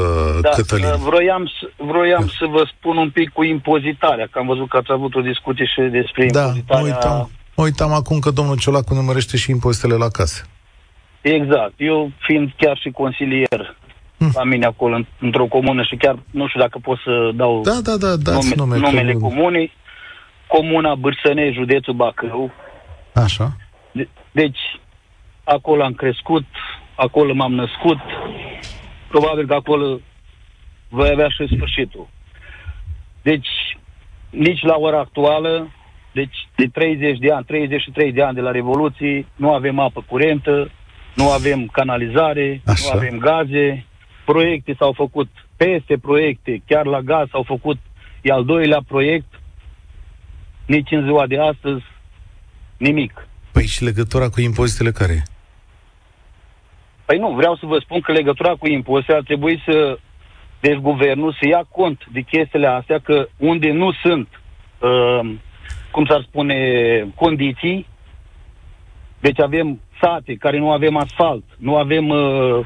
da, 0.41 0.49
Cătălin. 0.49 0.85
Uh, 0.85 0.95
vroiam, 0.95 1.51
vroiam 1.77 2.25
da. 2.25 2.33
să 2.39 2.47
vă 2.51 2.71
spun 2.77 2.97
un 2.97 3.11
pic 3.11 3.29
cu 3.33 3.45
impozitarea, 3.45 4.29
că 4.31 4.39
am 4.39 4.47
văzut 4.47 4.69
că 4.69 4.77
ați 4.77 4.91
avut 4.91 5.15
o 5.15 5.21
discuție 5.21 5.65
și 5.65 5.81
despre 5.91 6.27
da, 6.31 6.41
impozitarea... 6.41 6.81
Mă 6.81 6.87
uitam, 6.87 7.31
mă 7.57 7.65
uitam 7.65 7.93
acum 7.93 8.19
că 8.19 8.31
domnul 8.31 8.59
Ciolacu 8.59 8.95
numărește 8.95 9.37
și 9.37 9.51
impozitele 9.51 9.95
la 9.95 10.09
casă. 10.09 10.45
Exact. 11.21 11.75
Eu 11.77 12.13
fiind 12.19 12.53
chiar 12.57 12.77
și 12.83 12.91
consilier 12.91 13.77
hm. 14.25 14.31
la 14.35 14.45
mine 14.45 14.67
acolo, 14.67 15.01
într-o 15.21 15.47
comună 15.47 15.83
și 15.83 15.97
chiar 15.97 16.19
nu 16.31 16.49
știu 16.49 16.61
dacă 16.61 16.79
pot 16.83 16.99
să 16.99 17.31
dau 17.35 17.61
da, 17.61 17.79
da, 17.83 18.17
da, 18.17 18.33
nume, 18.33 18.55
nume, 18.57 18.77
numele 18.77 19.13
că... 19.13 19.19
comunei, 19.19 19.73
comuna 20.47 20.95
Bârsăne, 20.95 21.51
județul 21.53 21.95
Bacău. 21.95 22.51
Așa. 23.15 23.57
De- 23.93 24.09
deci, 24.33 24.61
acolo 25.45 25.83
am 25.83 25.93
crescut, 25.93 26.45
acolo 26.95 27.35
m-am 27.35 27.55
născut, 27.55 27.99
probabil 29.09 29.47
că 29.47 29.55
acolo 29.55 30.01
voi 30.89 31.09
avea 31.13 31.29
și 31.29 31.55
sfârșitul. 31.55 32.09
Deci, 33.23 33.49
nici 34.31 34.63
la 34.63 34.75
ora 34.77 34.99
actuală, 34.99 35.71
deci 36.13 36.49
de 36.57 36.67
30 36.73 37.19
de 37.19 37.33
ani, 37.33 37.45
33 37.45 38.13
de 38.13 38.23
ani 38.23 38.35
de 38.35 38.41
la 38.41 38.51
Revoluție, 38.51 39.27
nu 39.37 39.53
avem 39.53 39.79
apă 39.79 40.05
curentă, 40.09 40.71
nu 41.15 41.31
avem 41.31 41.67
canalizare, 41.67 42.63
Așa. 42.67 42.83
nu 42.85 42.99
avem 42.99 43.19
gaze, 43.19 43.87
proiecte 44.25 44.75
s-au 44.79 44.93
făcut 44.93 45.29
peste 45.57 45.99
proiecte, 45.99 46.63
chiar 46.67 46.87
la 46.87 47.01
gaz 47.01 47.29
s-au 47.29 47.43
făcut, 47.43 47.79
e 48.23 48.33
al 48.33 48.45
doilea 48.45 48.81
proiect, 48.89 49.41
nici 50.67 50.91
în 50.91 51.05
ziua 51.05 51.27
de 51.27 51.39
astăzi, 51.39 51.85
nimic. 52.77 53.27
Păi 53.53 53.67
și 53.67 53.85
legătura 53.85 54.29
cu 54.29 54.41
impozitele 54.41 54.91
care 54.91 55.13
e? 55.13 55.23
Păi 57.05 57.19
nu, 57.19 57.35
vreau 57.35 57.57
să 57.57 57.67
vă 57.67 57.79
spun 57.79 58.01
că 58.01 58.13
legătura 58.13 58.55
cu 58.55 58.69
impozitele 58.69 59.17
ar 59.17 59.23
trebui 59.23 59.63
să, 59.67 59.99
deci 60.61 60.77
guvernul 60.77 61.33
să 61.41 61.49
ia 61.49 61.67
cont 61.71 62.07
de 62.13 62.21
chestiile 62.21 62.67
astea, 62.67 62.99
că 62.99 63.29
unde 63.37 63.73
nu 63.73 63.93
sunt, 63.93 64.29
uh, 64.79 65.35
cum 65.91 66.07
s-ar 66.07 66.25
spune, 66.29 66.57
condiții, 67.15 67.87
deci 69.21 69.41
avem 69.41 69.81
sate 70.03 70.35
care 70.35 70.59
nu 70.59 70.71
avem 70.71 70.97
asfalt, 70.97 71.45
nu 71.59 71.77
avem 71.77 72.09
uh, 72.09 72.19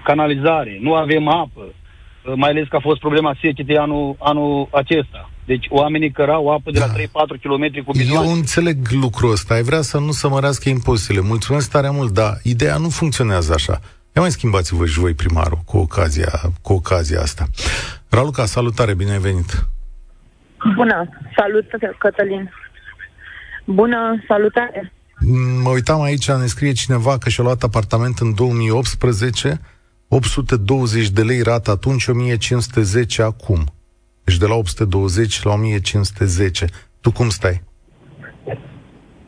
canalizare, 0.04 0.78
nu 0.80 0.94
avem 0.94 1.28
apă, 1.28 1.64
uh, 1.64 2.32
mai 2.36 2.50
ales 2.50 2.68
că 2.68 2.76
a 2.76 2.80
fost 2.80 3.00
problema 3.00 3.36
secetei 3.40 3.78
anul, 3.78 4.16
anul 4.18 4.68
acesta. 4.72 5.30
Deci 5.44 5.66
oamenii 5.68 6.10
cărau 6.10 6.48
apă 6.48 6.70
de 6.70 6.78
la 6.78 6.86
da. 6.86 6.92
3-4 6.92 7.40
km 7.42 7.84
cu 7.84 7.92
bidoane. 7.92 8.26
Eu 8.26 8.32
înțeleg 8.32 8.76
lucrul 8.90 9.30
ăsta. 9.30 9.54
Ai 9.54 9.62
vrea 9.62 9.80
să 9.80 9.98
nu 9.98 10.10
să 10.10 10.28
mărească 10.28 10.68
impozitele. 10.68 11.20
Mulțumesc 11.20 11.70
tare 11.70 11.90
mult, 11.90 12.12
dar 12.12 12.32
ideea 12.42 12.76
nu 12.76 12.88
funcționează 12.88 13.52
așa. 13.52 13.80
Ia 14.16 14.22
mai 14.22 14.30
schimbați-vă 14.30 14.86
și 14.86 14.98
voi 14.98 15.14
primarul 15.14 15.58
cu 15.64 15.76
ocazia, 15.76 16.32
cu 16.62 16.72
ocazia 16.72 17.20
asta. 17.20 17.44
Raluca, 18.08 18.44
salutare, 18.44 18.94
bine 18.94 19.10
ai 19.10 19.18
venit! 19.18 19.66
Bună, 20.74 21.08
salut 21.36 21.66
Cătălin! 21.98 22.50
Bună, 23.64 24.24
salutare! 24.28 24.92
Mă 25.62 25.70
uitam 25.70 26.00
aici, 26.00 26.30
ne 26.30 26.46
scrie 26.46 26.72
cineva 26.72 27.18
că 27.18 27.28
și-a 27.28 27.44
luat 27.44 27.62
apartament 27.62 28.18
în 28.18 28.34
2018, 28.34 29.60
820 30.08 31.08
de 31.08 31.22
lei 31.22 31.42
rată 31.42 31.70
atunci, 31.70 32.06
1510 32.06 33.22
acum. 33.22 33.64
Deci 34.24 34.36
de 34.36 34.46
la 34.46 34.54
820 34.54 35.42
la 35.42 35.52
1510. 35.52 36.66
Tu 37.00 37.12
cum 37.12 37.28
stai? 37.28 37.62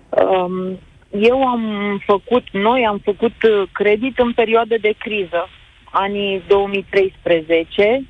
Um, 0.08 0.78
eu 1.10 1.46
am 1.46 1.62
făcut, 2.06 2.44
noi 2.52 2.86
am 2.86 3.00
făcut 3.04 3.42
uh, 3.42 3.68
credit 3.72 4.18
în 4.18 4.32
perioadă 4.32 4.76
de 4.80 4.94
criză, 4.98 5.48
anii 5.90 6.42
2013, 6.48 8.06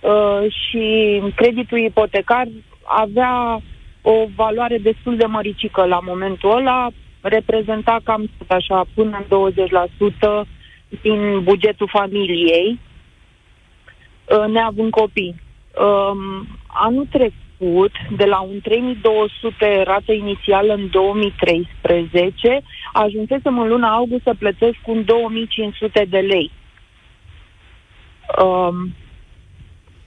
uh, 0.00 0.52
și 0.52 1.22
creditul 1.36 1.78
ipotecar 1.78 2.46
avea 2.84 3.62
o 4.06 4.26
valoare 4.36 4.78
destul 4.78 5.16
de 5.16 5.24
măricică 5.24 5.84
la 5.84 6.00
momentul 6.02 6.56
ăla, 6.56 6.88
reprezenta 7.20 8.00
cam 8.04 8.30
așa 8.46 8.84
până 8.94 9.24
în 9.28 9.52
20% 10.44 10.46
din 11.02 11.42
bugetul 11.42 11.88
familiei, 11.92 12.78
uh, 14.24 14.44
neavând 14.46 14.90
copii. 14.90 15.34
Um, 15.78 16.46
anul 16.66 17.06
trecut, 17.10 17.92
de 18.16 18.24
la 18.24 18.40
un 18.40 18.60
3200 18.62 19.82
rată 19.84 20.12
inițială 20.12 20.74
în 20.74 20.90
2013, 20.90 22.60
ajunsesem 22.92 23.58
în 23.58 23.68
luna 23.68 23.92
august 23.92 24.22
să 24.22 24.34
plătesc 24.38 24.78
un 24.86 25.04
2500 25.04 26.06
de 26.08 26.18
lei. 26.18 26.50
Um, 28.44 28.94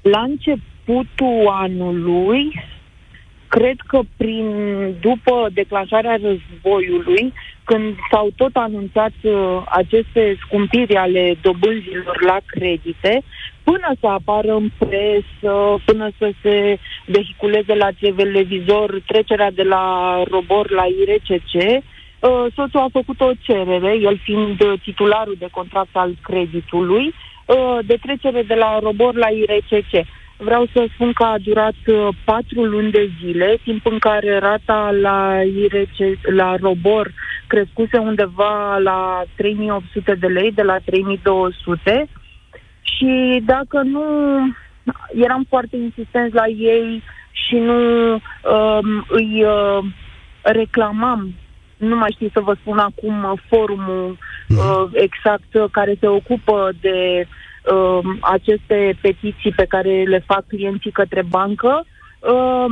la 0.02 0.20
începutul 0.20 1.48
anului, 1.48 2.62
cred 3.48 3.76
că 3.88 4.00
prin 4.18 4.48
după 5.02 5.48
declanșarea 5.54 6.20
războiului, 6.22 7.34
când 7.64 7.96
s-au 8.12 8.30
tot 8.36 8.56
anunțat 8.56 9.14
uh, 9.22 9.62
aceste 9.66 10.38
scumpiri 10.46 10.96
ale 10.96 11.38
dobânzilor 11.42 12.22
la 12.22 12.38
credite, 12.46 13.24
până 13.64 13.90
să 14.00 14.08
apară 14.08 14.54
în 14.54 14.70
presă, 14.78 15.54
până 15.86 16.10
să 16.18 16.32
se 16.42 16.78
vehiculeze 17.06 17.74
la 17.76 17.90
televizor 18.00 19.02
trecerea 19.06 19.52
de 19.52 19.64
la 19.64 19.86
robor 20.32 20.72
la 20.72 20.86
IRCC, 20.86 21.54
uh, 21.54 22.46
soțul 22.56 22.80
a 22.80 22.88
făcut 22.92 23.22
o 23.22 23.32
cerere, 23.42 23.98
el 24.02 24.18
fiind 24.24 24.58
titularul 24.84 25.36
de 25.40 25.48
contract 25.52 25.96
al 25.96 26.16
creditului, 26.22 27.14
uh, 27.46 27.78
de 27.86 27.98
trecere 28.02 28.42
de 28.42 28.56
la 28.56 28.80
robor 28.80 29.16
la 29.16 29.28
IRCC. 29.28 30.08
Vreau 30.38 30.68
să 30.74 30.86
spun 30.94 31.14
că 31.14 31.24
a 31.24 31.38
durat 31.44 31.76
uh, 31.86 32.08
patru 32.26 32.64
luni 32.64 32.92
de 32.92 33.10
zile, 33.20 33.58
timp 33.64 33.86
în 33.86 34.00
care 34.00 34.38
rata 34.38 34.92
la, 35.02 35.42
IRC, 35.42 36.20
la 36.22 36.56
robor 36.56 37.14
crescuse 37.48 37.98
undeva 37.98 38.78
la 38.78 39.24
3800 39.36 40.16
de 40.16 40.28
lei, 40.28 40.52
de 40.52 40.62
la 40.62 40.78
3200, 40.86 42.08
și 42.82 43.42
dacă 43.46 43.82
nu 43.82 44.04
eram 45.14 45.46
foarte 45.50 45.78
insistent 45.78 46.34
la 46.34 46.48
ei 46.48 47.04
și 47.32 47.56
nu 47.56 48.14
um, 48.14 49.06
îi 49.08 49.44
uh, 49.44 49.86
reclamam, 50.42 51.34
nu 51.78 51.96
mai 51.96 52.12
știu 52.14 52.30
să 52.34 52.40
vă 52.40 52.56
spun 52.60 52.78
acum 52.78 53.24
uh, 53.24 53.40
forumul 53.48 54.18
mhm. 54.48 54.60
uh, 54.60 54.90
exact 54.92 55.72
care 55.72 55.98
se 56.00 56.08
ocupă 56.08 56.72
de 56.82 57.28
uh, 57.74 58.00
aceste 58.22 58.98
petiții 59.02 59.52
pe 59.56 59.66
care 59.66 60.04
le 60.04 60.24
fac 60.26 60.48
clienții 60.48 60.92
către 60.92 61.22
bancă, 61.30 61.86
uh, 62.20 62.66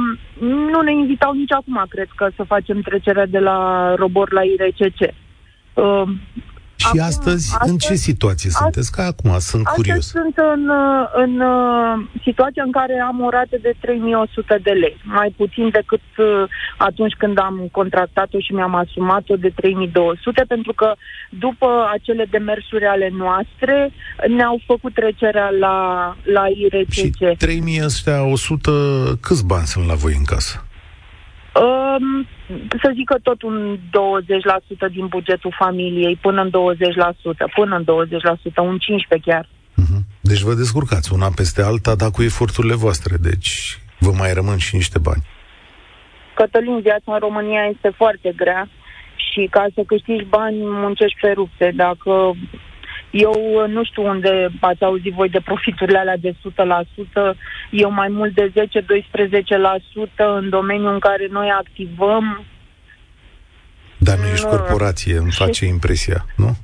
nu 0.71 0.81
ne 0.81 0.91
invitau 0.93 1.33
nici 1.33 1.51
acum, 1.51 1.85
cred 1.89 2.07
că, 2.15 2.29
să 2.35 2.43
facem 2.43 2.81
trecerea 2.81 3.25
de 3.25 3.39
la 3.39 3.93
robor 3.95 4.31
la 4.31 4.41
IRCC. 4.43 5.13
Uh, 5.73 6.03
și 6.75 6.87
acum, 6.87 6.99
astăzi, 6.99 7.53
astăzi, 7.53 7.71
în 7.71 7.77
ce 7.77 7.95
situație 7.95 8.49
astăzi, 8.49 8.63
sunteți? 8.63 8.91
Ca 8.91 9.03
acum, 9.05 9.39
sunt 9.39 9.67
curios. 9.67 10.07
sunt 10.07 10.37
în, 10.55 10.71
în 11.13 11.39
uh, 11.39 12.07
situația 12.23 12.63
în 12.63 12.71
care 12.71 12.95
am 13.07 13.21
o 13.21 13.29
rată 13.29 13.57
de 13.61 13.73
3100 13.79 14.59
de 14.63 14.71
lei, 14.71 14.97
mai 15.03 15.33
puțin 15.37 15.69
decât 15.69 16.01
uh, 16.17 16.43
atunci 16.77 17.13
când 17.17 17.39
am 17.39 17.69
contractat-o 17.71 18.39
și 18.39 18.53
mi-am 18.53 18.75
asumat-o 18.75 19.35
de 19.35 19.51
3200, 19.55 20.43
pentru 20.47 20.73
că 20.73 20.93
după 21.29 21.89
acele 21.93 22.25
demersuri 22.29 22.85
ale 22.85 23.09
noastre 23.17 23.91
ne-au 24.27 24.61
făcut 24.65 24.93
trecerea 24.93 25.49
la, 25.49 25.77
la 26.23 26.43
IRCC. 26.47 26.91
Și 26.91 27.11
3100, 27.37 28.71
câți 29.21 29.45
bani 29.45 29.65
sunt 29.65 29.87
la 29.87 29.93
voi 29.93 30.13
în 30.17 30.23
casă? 30.23 30.65
Um, 31.63 32.27
să 32.81 32.91
zic 32.95 33.05
că 33.05 33.17
tot 33.21 33.41
un 33.41 33.77
20% 34.87 34.91
din 34.91 35.07
bugetul 35.07 35.55
familiei, 35.57 36.15
până 36.15 36.41
în 36.41 36.49
20%, 36.49 36.53
până 37.55 37.75
în 37.75 37.83
20%, 37.83 38.55
un 38.57 38.77
15% 39.19 39.21
chiar. 39.21 39.45
Uh-huh. 39.45 40.01
Deci 40.21 40.41
vă 40.41 40.53
descurcați 40.53 41.13
una 41.13 41.29
peste 41.35 41.61
alta, 41.61 41.95
dar 41.95 42.09
cu 42.11 42.23
eforturile 42.23 42.75
voastre, 42.75 43.15
deci 43.21 43.79
vă 43.99 44.11
mai 44.17 44.33
rămân 44.33 44.57
și 44.57 44.75
niște 44.75 44.99
bani. 44.99 45.23
Cătălin, 46.35 46.79
viața 46.81 47.13
în 47.13 47.19
România 47.19 47.63
este 47.73 47.89
foarte 47.95 48.33
grea 48.35 48.69
și 49.15 49.47
ca 49.51 49.65
să 49.73 49.81
câștigi 49.87 50.23
bani 50.23 50.57
muncești 50.61 51.19
pe 51.21 51.31
rupte. 51.31 51.71
Dacă 51.75 52.35
eu 53.23 53.31
uh, 53.31 53.69
nu 53.69 53.83
știu 53.83 54.03
unde 54.07 54.49
ați 54.59 54.83
auzit 54.83 55.13
voi 55.13 55.29
de 55.29 55.41
profiturile 55.45 55.97
alea 55.97 56.17
de 56.17 56.31
100%, 56.31 56.35
eu 57.71 57.91
mai 57.91 58.07
mult 58.07 58.33
de 58.33 58.51
10-12% 58.51 58.55
în 60.15 60.49
domeniul 60.49 60.93
în 60.93 60.99
care 60.99 61.27
noi 61.31 61.49
activăm. 61.49 62.43
Dar 63.97 64.17
nu 64.17 64.27
ești 64.27 64.45
corporație, 64.45 65.17
îmi 65.17 65.31
face 65.31 65.65
impresia, 65.65 66.25
nu? 66.35 66.57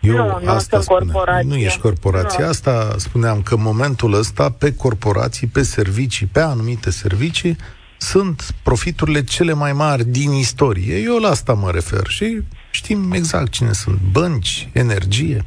Eu 0.00 0.16
nu, 0.16 0.38
nu 0.42 0.50
asta 0.50 0.80
sunt 0.80 0.98
corporație. 0.98 1.48
Nu 1.48 1.56
ești 1.56 1.80
corporație. 1.80 2.42
Nu. 2.42 2.48
Asta 2.48 2.94
spuneam 2.96 3.42
că 3.42 3.54
în 3.54 3.62
momentul 3.62 4.14
ăsta 4.14 4.50
pe 4.50 4.74
corporații, 4.74 5.46
pe 5.46 5.62
servicii, 5.62 6.26
pe 6.26 6.40
anumite 6.40 6.90
servicii, 6.90 7.56
sunt 7.96 8.54
profiturile 8.62 9.24
cele 9.24 9.52
mai 9.52 9.72
mari 9.72 10.04
din 10.04 10.32
istorie. 10.32 10.96
Eu 10.96 11.18
la 11.18 11.28
asta 11.28 11.52
mă 11.52 11.70
refer 11.70 12.06
și 12.06 12.42
știm 12.70 13.12
exact 13.12 13.50
cine 13.50 13.72
sunt. 13.72 13.98
Bănci, 14.12 14.68
energie. 14.72 15.44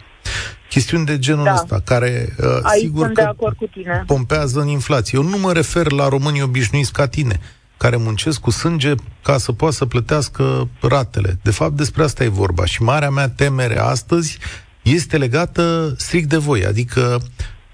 Chestiuni 0.69 1.05
de 1.05 1.19
genul 1.19 1.43
da. 1.43 1.53
ăsta, 1.53 1.81
care 1.85 2.35
uh, 2.39 2.59
Aici 2.63 2.81
sigur 2.81 3.03
sunt 3.03 3.15
că 3.17 3.21
de 3.21 3.27
acord 3.27 3.55
cu 3.55 3.65
tine. 3.65 4.03
pompează 4.07 4.59
în 4.59 4.67
inflație. 4.67 5.19
Eu 5.21 5.27
nu 5.27 5.37
mă 5.37 5.53
refer 5.53 5.91
la 5.91 6.07
românii 6.07 6.41
obișnuiți 6.41 6.93
ca 6.93 7.07
tine, 7.07 7.39
care 7.77 7.95
muncesc 7.95 8.39
cu 8.39 8.51
sânge 8.51 8.93
ca 9.23 9.37
să 9.37 9.51
poată 9.51 9.75
să 9.75 9.85
plătească 9.85 10.67
ratele. 10.81 11.37
De 11.41 11.51
fapt, 11.51 11.73
despre 11.73 12.03
asta 12.03 12.23
e 12.23 12.27
vorba. 12.27 12.65
Și 12.65 12.81
marea 12.81 13.09
mea 13.09 13.29
temere 13.29 13.79
astăzi 13.79 14.37
este 14.81 15.17
legată 15.17 15.93
strict 15.97 16.29
de 16.29 16.37
voi. 16.37 16.65
Adică 16.65 17.21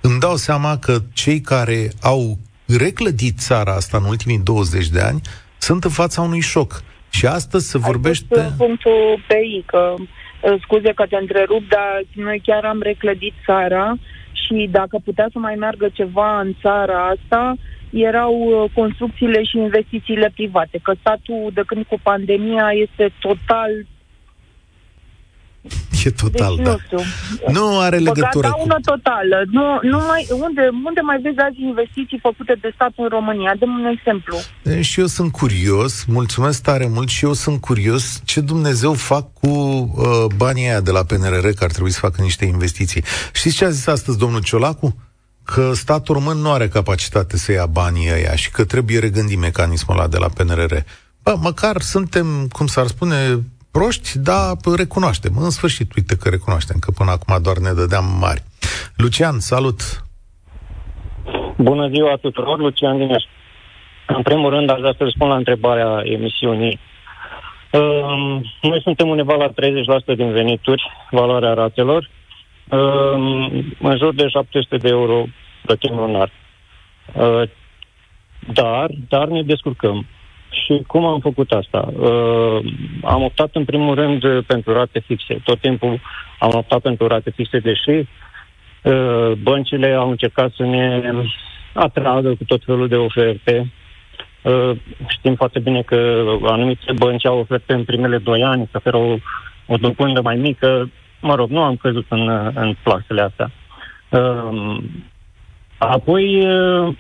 îmi 0.02 0.20
dau 0.20 0.36
seama 0.36 0.78
că 0.78 1.02
cei 1.14 1.42
care 1.42 1.92
au 2.02 2.38
reclădit 2.66 3.40
țara 3.40 3.74
asta 3.74 3.98
în 3.98 4.04
ultimii 4.04 4.40
20 4.40 4.88
de 4.88 5.00
ani 5.02 5.22
sunt 5.58 5.84
în 5.84 5.92
fața 5.92 6.22
unui 6.22 6.40
șoc. 6.40 6.84
Și 7.10 7.26
astăzi 7.26 7.70
se 7.70 7.78
Ai 7.78 7.84
vorbește... 7.84 8.54
punctul 8.58 9.24
pe 9.28 9.36
I, 9.36 9.64
că 9.66 9.94
Uh, 9.98 10.08
scuze 10.62 10.92
că 10.94 11.06
te 11.06 11.16
întrerup, 11.16 11.68
dar 11.70 12.02
noi 12.14 12.42
chiar 12.44 12.66
am 12.66 12.82
reclădit 12.82 13.34
țara 13.46 13.96
și 14.32 14.68
dacă 14.72 14.98
putea 15.04 15.28
să 15.32 15.40
mai 15.40 15.56
meargă 15.56 15.90
ceva 15.94 16.40
în 16.40 16.54
țara 16.62 17.08
asta, 17.08 17.56
erau 17.90 18.34
uh, 18.34 18.72
construcțiile 18.74 19.44
și 19.44 19.58
investițiile 19.58 20.32
private, 20.34 20.80
că 20.84 20.94
statul 21.00 21.52
de 21.54 21.62
când 21.66 21.86
cu 21.86 22.00
pandemia 22.04 22.70
este 22.72 23.10
total 23.20 23.72
E 26.06 26.10
total, 26.10 26.56
deci, 26.56 26.66
da. 26.66 26.72
nu, 26.72 26.78
știu. 26.86 27.00
nu 27.52 27.80
are 27.80 27.98
legătură 27.98 28.50
cu... 28.50 28.68
cu... 28.68 28.76
totală. 28.82 29.44
Nu, 29.52 29.80
nu 29.82 29.98
mai, 29.98 30.28
unde, 30.32 30.62
unde 30.86 31.02
mai 31.02 31.20
vezi 31.22 31.40
azi 31.40 31.62
investiții 31.62 32.20
făcute 32.22 32.58
de 32.62 32.72
stat 32.76 32.92
în 32.96 33.08
România? 33.08 33.56
Dăm 33.60 33.70
un 33.70 33.86
exemplu. 33.86 34.38
Și 34.80 35.00
eu 35.00 35.06
sunt 35.06 35.32
curios, 35.32 36.06
mulțumesc 36.06 36.62
tare 36.62 36.88
mult 36.88 37.10
și 37.10 37.26
eu 37.26 37.34
sunt 37.34 37.62
curios 37.62 38.22
ce 38.26 38.40
Dumnezeu 38.42 38.94
fac 38.94 39.34
cu 39.34 39.48
uh, 39.48 40.26
banii 40.36 40.66
aia 40.66 40.82
de 40.82 40.92
la 40.92 41.04
PNRR, 41.04 41.48
că 41.48 41.64
ar 41.64 41.72
trebui 41.72 41.92
să 41.92 42.00
facă 42.00 42.22
niște 42.22 42.46
investiții. 42.46 43.04
Știți 43.34 43.56
ce 43.56 43.66
a 43.66 43.70
zis 43.70 43.88
astăzi 43.88 44.18
domnul 44.18 44.42
Ciolacu? 44.42 44.96
Că 45.44 45.72
statul 45.74 46.16
român 46.16 46.38
nu 46.38 46.52
are 46.52 46.68
capacitate 46.68 47.38
să 47.38 47.52
ia 47.52 47.66
banii 47.66 48.10
ăia 48.14 48.36
și 48.36 48.52
că 48.52 48.64
trebuie 48.66 49.00
regândit 49.00 49.38
mecanismul 49.38 49.98
ăla 49.98 50.08
de 50.08 50.18
la 50.18 50.28
PNRR. 50.28 50.76
Bă, 51.24 51.36
măcar 51.42 51.82
suntem, 51.82 52.48
cum 52.52 52.68
s-ar 52.68 52.88
spune, 52.88 53.44
proști, 53.72 54.20
dar 54.20 54.56
recunoaștem. 54.76 55.32
În 55.38 55.50
sfârșit, 55.50 55.96
uite 55.96 56.16
că 56.16 56.30
recunoaștem, 56.30 56.78
că 56.80 56.92
până 56.92 57.12
acum 57.12 57.42
doar 57.42 57.58
ne 57.58 57.72
dădeam 57.72 58.06
mari. 58.20 58.44
Lucian, 58.96 59.40
salut! 59.40 59.80
Bună 61.58 61.88
ziua 61.88 62.16
tuturor, 62.16 62.60
Lucian 62.60 62.98
Dineș. 62.98 63.24
În 64.08 64.22
primul 64.22 64.50
rând, 64.50 64.70
aș 64.70 64.80
vrea 64.80 64.94
să 64.98 65.04
răspund 65.04 65.30
la 65.32 65.38
întrebarea 65.38 66.02
emisiunii. 66.04 66.80
Uh, 67.72 68.42
noi 68.62 68.82
suntem 68.82 69.08
undeva 69.08 69.36
la 69.36 69.50
30% 70.14 70.16
din 70.16 70.32
venituri, 70.32 70.84
valoarea 71.12 71.54
ratelor, 71.54 72.10
uh, 72.70 73.64
în 73.80 73.98
jur 73.98 74.14
de 74.14 74.28
700 74.28 74.78
de 74.78 74.90
euro 74.90 75.26
plătim 75.66 75.96
lunar. 75.96 76.32
Uh, 77.14 77.50
dar, 78.54 78.90
dar 79.10 79.28
ne 79.28 79.44
descurcăm. 79.44 80.06
Și 80.50 80.84
cum 80.88 81.06
am 81.06 81.20
făcut 81.20 81.52
asta? 81.52 81.94
Uh, 82.00 82.74
am 83.04 83.24
optat 83.24 83.50
în 83.54 83.66
primul 83.66 83.96
rând 83.96 84.44
pentru 84.46 84.74
rate 84.74 85.00
fixe. 85.00 85.42
Tot 85.44 85.60
timpul 85.60 86.00
am 86.40 86.52
optat 86.54 86.80
pentru 86.80 87.08
rate 87.08 87.32
fixe, 87.32 87.60
deși 87.60 88.08
uh, 88.84 89.32
băncile 89.42 89.94
au 89.94 90.10
încercat 90.10 90.52
să 90.56 90.64
ne 90.64 91.12
atragă 91.74 92.30
cu 92.30 92.44
tot 92.44 92.64
felul 92.66 92.88
de 92.88 92.96
oferte. 92.96 93.72
Uh, 94.42 94.72
știm 95.08 95.36
foarte 95.36 95.60
bine 95.60 95.82
că 95.82 96.26
anumite 96.44 96.94
bănci 96.98 97.26
au 97.26 97.40
oferte 97.40 97.74
în 97.74 97.84
primele 97.84 98.18
doi 98.18 98.44
ani, 98.44 98.68
să 98.72 98.78
oferă 98.78 98.98
o, 98.98 99.18
o 99.66 99.78
dobândă 99.78 100.22
mai 100.22 100.36
mică. 100.36 100.92
Mă 101.22 101.36
rog, 101.36 101.50
nu 101.50 101.62
am 101.62 101.76
căzut 101.76 102.06
în, 102.10 102.52
în 102.54 102.76
plasele 102.84 103.22
astea. 103.22 103.52
Uh, 104.10 104.78
apoi, 105.78 106.48
uh, 106.48 106.96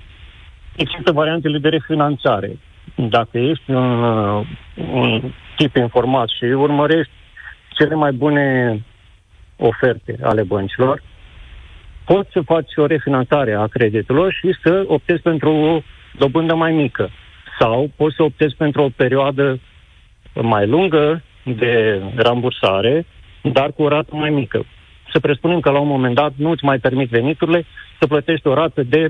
există 0.75 1.11
variantele 1.11 1.57
de 1.57 1.69
refinanțare 1.69 2.57
dacă 2.95 3.37
ești 3.37 3.71
un, 3.71 4.03
uh, 4.03 4.47
un 4.91 5.31
tip 5.55 5.75
informat 5.75 6.29
și 6.29 6.43
urmărești 6.43 7.11
cele 7.69 7.95
mai 7.95 8.11
bune 8.11 8.79
oferte 9.57 10.17
ale 10.21 10.43
băncilor, 10.43 11.01
poți 12.05 12.31
să 12.31 12.41
faci 12.41 12.75
o 12.75 12.85
refinanțare 12.85 13.53
a 13.53 13.67
creditelor 13.67 14.33
și 14.33 14.55
să 14.63 14.83
optezi 14.87 15.21
pentru 15.21 15.49
o 15.49 15.81
dobândă 16.17 16.55
mai 16.55 16.71
mică. 16.71 17.09
Sau 17.59 17.91
poți 17.95 18.15
să 18.15 18.23
optezi 18.23 18.55
pentru 18.55 18.81
o 18.81 18.89
perioadă 18.95 19.59
mai 20.33 20.67
lungă 20.67 21.21
de 21.43 22.01
rambursare, 22.15 23.05
dar 23.41 23.71
cu 23.71 23.83
o 23.83 23.87
rată 23.87 24.15
mai 24.15 24.29
mică. 24.29 24.65
Să 25.11 25.19
presupunem 25.19 25.59
că 25.59 25.69
la 25.69 25.79
un 25.79 25.87
moment 25.87 26.15
dat 26.15 26.33
nu 26.35 26.49
îți 26.49 26.65
mai 26.65 26.79
permit 26.79 27.09
veniturile 27.09 27.65
să 27.99 28.07
plătești 28.07 28.47
o 28.47 28.53
rată 28.53 28.83
de 28.83 29.09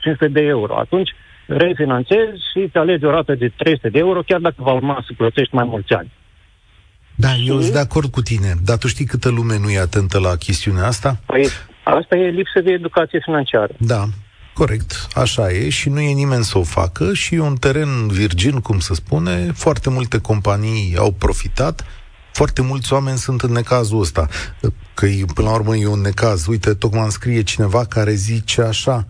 500 0.00 0.28
de 0.28 0.40
euro. 0.40 0.76
Atunci 0.76 1.10
refinanțezi 1.48 2.38
și 2.52 2.58
îți 2.58 2.76
alegi 2.76 3.04
o 3.04 3.10
rată 3.10 3.34
de 3.34 3.52
300 3.56 3.88
de 3.88 3.98
euro, 3.98 4.22
chiar 4.22 4.40
dacă 4.40 4.56
va 4.58 4.72
urma 4.72 5.04
să 5.06 5.12
plătești 5.16 5.54
mai 5.54 5.64
mulți 5.64 5.92
ani. 5.92 6.12
Da, 7.14 7.28
și... 7.28 7.48
eu 7.48 7.60
sunt 7.60 7.72
de 7.72 7.78
acord 7.78 8.10
cu 8.10 8.22
tine, 8.22 8.54
dar 8.64 8.76
tu 8.76 8.86
știi 8.86 9.04
câtă 9.04 9.28
lume 9.28 9.58
nu 9.58 9.70
e 9.70 9.78
atentă 9.78 10.18
la 10.18 10.36
chestiunea 10.36 10.86
asta? 10.86 11.20
Păi, 11.26 11.48
asta 11.84 12.16
e 12.16 12.28
lipsă 12.28 12.60
de 12.60 12.70
educație 12.70 13.20
financiară. 13.24 13.74
Da, 13.78 14.04
corect, 14.54 15.08
așa 15.14 15.50
e 15.50 15.68
și 15.68 15.88
nu 15.88 16.00
e 16.00 16.12
nimeni 16.12 16.44
să 16.44 16.58
o 16.58 16.62
facă 16.62 17.12
și 17.12 17.34
e 17.34 17.40
un 17.40 17.56
teren 17.56 18.08
virgin, 18.08 18.60
cum 18.60 18.78
se 18.78 18.94
spune, 18.94 19.52
foarte 19.54 19.90
multe 19.90 20.18
companii 20.18 20.96
au 20.96 21.12
profitat, 21.12 21.84
foarte 22.32 22.62
mulți 22.62 22.92
oameni 22.92 23.18
sunt 23.18 23.40
în 23.40 23.52
necazul 23.52 24.00
ăsta, 24.00 24.28
că 24.94 25.06
până 25.34 25.48
la 25.48 25.54
urmă 25.54 25.76
e 25.76 25.86
un 25.86 26.00
necaz. 26.00 26.46
Uite, 26.46 26.74
tocmai 26.74 27.02
îmi 27.02 27.12
scrie 27.12 27.42
cineva 27.42 27.84
care 27.84 28.12
zice 28.12 28.62
așa, 28.62 29.06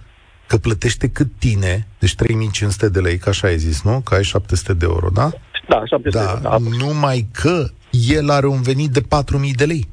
că 0.48 0.56
plătește 0.56 1.06
cât 1.08 1.30
tine, 1.38 1.86
deci 1.98 2.14
3500 2.14 2.88
de 2.88 3.00
lei, 3.00 3.18
ca 3.18 3.30
așa 3.30 3.46
ai 3.46 3.56
zis, 3.56 3.82
nu? 3.82 4.00
Că 4.04 4.14
ai 4.14 4.24
700 4.24 4.74
de 4.74 4.86
euro, 4.88 5.08
da? 5.14 5.28
Da, 5.68 5.82
700 5.84 6.08
da, 6.08 6.24
de 6.24 6.30
euro. 6.44 6.58
Da. 6.58 6.86
Numai 6.86 7.26
că 7.32 7.56
el 7.90 8.30
are 8.30 8.46
un 8.46 8.62
venit 8.62 8.90
de 8.90 9.00
4000 9.00 9.52
de 9.52 9.64
lei 9.64 9.88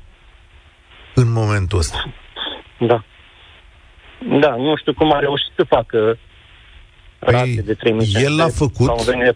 în 1.15 1.31
momentul 1.31 1.79
ăsta. 1.79 2.13
Da. 2.79 3.03
Da, 4.39 4.55
nu 4.55 4.75
știu 4.77 4.93
cum 4.93 5.13
a 5.13 5.19
reușit 5.19 5.51
să 5.55 5.63
facă 5.63 6.17
Păi, 7.25 7.61
de 7.65 7.73
3.000 7.73 8.23
el 8.23 8.35
l-a 8.35 8.47
făcut 8.47 8.87
la 8.87 8.93
un 8.93 9.03
venit 9.05 9.23
de 9.23 9.35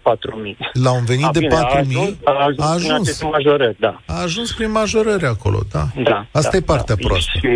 4.000. 0.53 0.57
La 0.83 0.91
un 0.91 1.05
venit 1.05 1.25
a, 1.25 1.31
de 1.31 1.47
4.000 1.47 1.51
a 1.53 1.65
ajuns, 1.75 2.17
a 2.23 2.33
ajuns, 2.33 2.59
a 2.59 2.73
ajuns. 2.73 3.17
prin 3.17 3.29
majorări, 3.29 3.75
da. 3.79 4.01
A 4.05 4.21
ajuns 4.21 4.51
prin 4.53 4.71
majorări 4.71 5.25
acolo, 5.25 5.59
da. 5.71 5.83
da 6.03 6.25
Asta 6.31 6.51
da, 6.51 6.57
e 6.57 6.61
partea 6.61 6.95
da. 6.95 7.07
proastă. 7.07 7.37
Și 7.37 7.47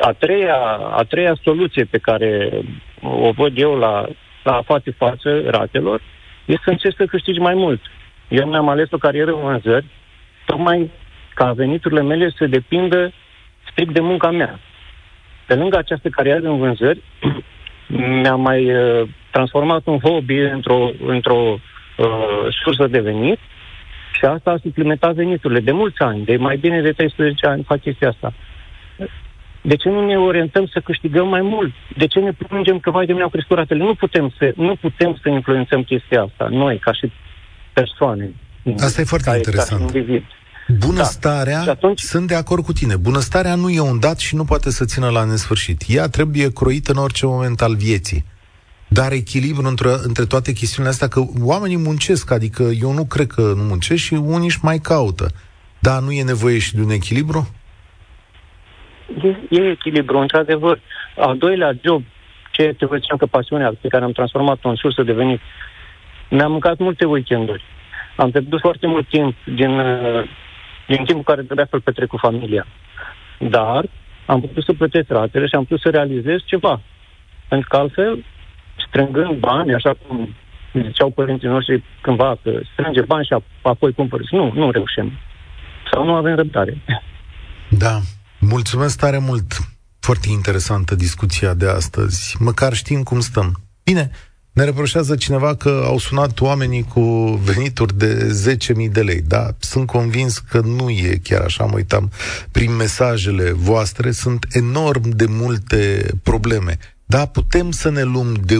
a 0.00 0.12
treia, 0.12 0.56
a 0.92 1.02
treia 1.08 1.36
soluție 1.42 1.84
pe 1.84 1.98
care 1.98 2.50
o 3.02 3.30
văd 3.30 3.52
eu 3.54 3.74
la, 3.74 4.06
la 4.42 4.52
a 4.52 4.62
face 4.62 4.90
față 4.90 5.42
ratelor 5.46 6.00
este 6.44 6.62
să 6.64 6.70
încerci 6.70 6.96
să 6.96 7.04
câștigi 7.04 7.38
mai 7.38 7.54
mult. 7.54 7.80
Eu 8.28 8.46
mi-am 8.46 8.68
ales 8.68 8.90
o 8.90 8.98
carieră 8.98 9.30
în 9.30 9.40
vânzări, 9.40 9.86
tocmai 10.46 10.90
ca 11.34 11.52
veniturile 11.52 12.02
mele 12.02 12.32
să 12.38 12.46
depindă 12.46 13.12
strict 13.70 13.92
de 13.92 14.00
munca 14.00 14.30
mea. 14.30 14.60
Pe 15.46 15.54
lângă 15.54 15.76
această 15.76 16.08
carieră 16.08 16.48
în 16.48 16.58
vânzări, 16.58 17.02
mi-am 17.96 18.40
mai 18.40 18.74
uh, 18.74 19.08
transformat 19.30 19.82
un 19.84 19.98
hobby 19.98 20.38
într-o, 20.38 20.90
într-o 21.06 21.58
uh, 21.96 22.06
sursă 22.62 22.86
de 22.86 23.00
venit 23.00 23.38
și 24.12 24.24
asta 24.24 24.50
a 24.50 24.58
suplimentat 24.62 25.14
veniturile 25.14 25.60
de 25.60 25.72
mulți 25.72 25.98
ani, 25.98 26.24
de 26.24 26.36
mai 26.36 26.56
bine 26.56 26.80
de 26.80 26.92
13 26.92 27.46
ani 27.46 27.62
fac 27.62 27.80
chestia 27.80 28.08
asta. 28.08 28.32
De 29.62 29.76
ce 29.76 29.88
nu 29.88 30.06
ne 30.06 30.18
orientăm 30.18 30.66
să 30.66 30.80
câștigăm 30.84 31.28
mai 31.28 31.40
mult? 31.40 31.72
De 31.96 32.06
ce 32.06 32.20
ne 32.20 32.32
plângem 32.32 32.78
că, 32.78 32.90
vai 32.90 33.06
de 33.06 33.12
mine, 33.12 33.24
au 33.24 33.30
crescut 33.30 33.56
ratele? 33.56 33.84
Nu 33.84 33.94
putem 33.94 34.34
să, 34.38 34.52
nu 34.56 34.74
putem 34.74 35.18
să 35.22 35.28
influențăm 35.28 35.82
chestia 35.82 36.22
asta, 36.22 36.48
noi, 36.50 36.78
ca 36.78 36.92
și 36.92 37.12
persoane. 37.72 38.30
Asta 38.76 39.00
e 39.00 39.04
foarte 39.04 39.30
interesant. 39.36 39.92
Bunăstarea, 40.78 41.64
da. 41.64 41.70
atunci... 41.70 42.00
sunt 42.00 42.26
de 42.26 42.34
acord 42.34 42.64
cu 42.64 42.72
tine, 42.72 42.96
bunăstarea 42.96 43.54
nu 43.54 43.70
e 43.70 43.80
un 43.80 44.00
dat 44.00 44.18
și 44.18 44.34
nu 44.34 44.44
poate 44.44 44.70
să 44.70 44.84
țină 44.84 45.08
la 45.08 45.24
nesfârșit. 45.24 45.82
Ea 45.88 46.08
trebuie 46.08 46.52
croită 46.52 46.92
în 46.92 46.98
orice 46.98 47.26
moment 47.26 47.60
al 47.60 47.74
vieții. 47.74 48.24
Dar 48.88 49.12
echilibru 49.12 49.66
între, 49.66 49.88
între 50.02 50.24
toate 50.24 50.52
chestiunile 50.52 50.92
astea, 50.92 51.08
că 51.08 51.20
oamenii 51.42 51.76
muncesc, 51.76 52.30
adică 52.30 52.62
eu 52.80 52.92
nu 52.92 53.04
cred 53.04 53.26
că 53.26 53.40
nu 53.40 53.62
muncesc 53.62 54.02
și 54.02 54.14
unii 54.14 54.46
își 54.46 54.58
mai 54.62 54.78
caută. 54.78 55.26
Dar 55.78 56.00
nu 56.00 56.10
e 56.10 56.22
nevoie 56.22 56.58
și 56.58 56.74
de 56.74 56.82
un 56.82 56.90
echilibru? 56.90 57.48
E, 59.22 59.58
e 59.58 59.70
echilibru, 59.70 60.18
într-adevăr. 60.18 60.80
Al 61.16 61.38
doilea 61.38 61.78
job, 61.84 62.02
ce 62.50 62.74
te 62.78 62.86
făceam 62.86 63.16
că 63.16 63.26
pasiunea 63.26 63.72
pe 63.80 63.88
care 63.88 64.04
am 64.04 64.12
transformat-o 64.12 64.68
în 64.68 64.74
sursă 64.74 65.02
de 65.02 65.12
venit, 65.12 65.40
mi-am 66.30 66.50
mâncat 66.50 66.78
multe 66.78 67.04
weekenduri. 67.04 67.62
Am 68.16 68.30
pierdut 68.30 68.60
foarte 68.60 68.86
mult 68.86 69.08
timp 69.08 69.34
din, 69.44 69.80
din 70.92 71.04
timpul 71.04 71.24
care 71.30 71.42
trebuia 71.42 71.66
să-l 71.70 71.80
petrec 71.80 72.08
cu 72.08 72.16
familia. 72.16 72.66
Dar 73.38 73.82
am 74.26 74.40
putut 74.40 74.64
să 74.64 74.72
plătesc 74.72 75.08
ratele 75.08 75.46
și 75.46 75.54
am 75.54 75.64
putut 75.64 75.80
să 75.80 75.90
realizez 75.90 76.38
ceva. 76.44 76.80
Pentru 77.48 77.68
că 77.68 77.76
altfel 77.76 78.24
strângând 78.86 79.38
bani, 79.38 79.74
așa 79.74 79.92
cum 80.06 80.34
ziceau 80.72 81.10
părinții 81.10 81.48
noștri 81.48 81.84
cândva, 82.00 82.36
că 82.42 82.60
strânge 82.72 83.00
bani 83.00 83.24
și 83.24 83.42
apoi 83.62 83.92
cumpără. 83.92 84.22
Nu, 84.30 84.52
nu 84.54 84.70
reușim. 84.70 85.12
Sau 85.92 86.04
nu 86.04 86.14
avem 86.14 86.34
răbdare. 86.34 86.78
Da. 87.68 87.98
Mulțumesc 88.40 88.98
tare 88.98 89.18
mult. 89.18 89.46
Foarte 90.00 90.28
interesantă 90.30 90.94
discuția 90.94 91.54
de 91.54 91.68
astăzi. 91.68 92.36
Măcar 92.38 92.72
știm 92.72 93.02
cum 93.02 93.20
stăm. 93.20 93.48
Bine, 93.84 94.10
ne 94.60 94.66
reproșează 94.66 95.16
cineva 95.16 95.54
că 95.54 95.82
au 95.86 95.98
sunat 95.98 96.40
oamenii 96.40 96.82
cu 96.82 97.00
venituri 97.44 97.98
de 97.98 98.40
10.000 98.84 98.90
de 98.92 99.02
lei. 99.02 99.20
Da, 99.20 99.54
sunt 99.58 99.86
convins 99.86 100.38
că 100.38 100.60
nu 100.60 100.90
e 100.90 101.20
chiar 101.22 101.40
așa. 101.40 101.64
Mă 101.64 101.74
uitam 101.74 102.10
prin 102.50 102.76
mesajele 102.76 103.52
voastre. 103.52 104.10
Sunt 104.10 104.46
enorm 104.50 105.08
de 105.08 105.26
multe 105.28 106.10
probleme. 106.22 106.78
Da, 107.04 107.26
putem 107.26 107.70
să 107.70 107.90
ne 107.90 108.02
luăm 108.02 108.34
de 108.44 108.56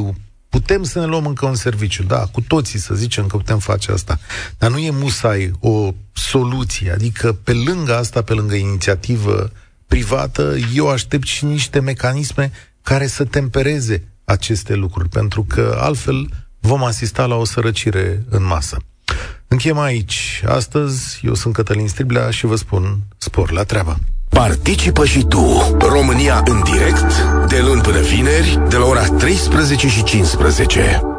putem 0.48 0.82
să 0.82 0.98
ne 0.98 1.06
luăm 1.06 1.26
încă 1.26 1.46
un 1.46 1.54
serviciu, 1.54 2.02
da, 2.02 2.26
cu 2.32 2.40
toții 2.40 2.78
să 2.78 2.94
zicem 2.94 3.26
că 3.26 3.36
putem 3.36 3.58
face 3.58 3.92
asta, 3.92 4.18
dar 4.58 4.70
nu 4.70 4.78
e 4.78 4.90
musai 4.90 5.52
o 5.60 5.94
soluție, 6.12 6.92
adică 6.92 7.32
pe 7.32 7.52
lângă 7.52 7.96
asta, 7.96 8.22
pe 8.22 8.32
lângă 8.32 8.54
inițiativă 8.54 9.50
privată, 9.86 10.56
eu 10.74 10.88
aștept 10.88 11.26
și 11.26 11.44
niște 11.44 11.80
mecanisme 11.80 12.50
care 12.82 13.06
să 13.06 13.24
tempereze 13.24 14.09
aceste 14.30 14.74
lucruri, 14.74 15.08
pentru 15.08 15.44
că 15.48 15.78
altfel 15.80 16.28
vom 16.60 16.84
asista 16.84 17.26
la 17.26 17.34
o 17.34 17.44
sărăcire 17.44 18.24
în 18.28 18.44
masă. 18.44 18.76
Încheiem 19.48 19.78
aici. 19.78 20.42
Astăzi, 20.46 21.20
eu 21.22 21.34
sunt 21.34 21.54
Cătălin 21.54 21.88
Striblea 21.88 22.30
și 22.30 22.46
vă 22.46 22.56
spun 22.56 22.98
spor 23.18 23.50
la 23.50 23.62
treabă. 23.62 23.98
Participă 24.28 25.04
și 25.04 25.24
tu, 25.24 25.76
România 25.78 26.42
în 26.46 26.62
direct, 26.62 27.22
de 27.48 27.60
luni 27.60 27.80
până 27.80 28.00
vineri, 28.00 28.62
de 28.68 28.76
la 28.76 28.84
ora 28.84 29.06
13 29.06 29.88
și 29.88 30.02
15. 30.02 31.09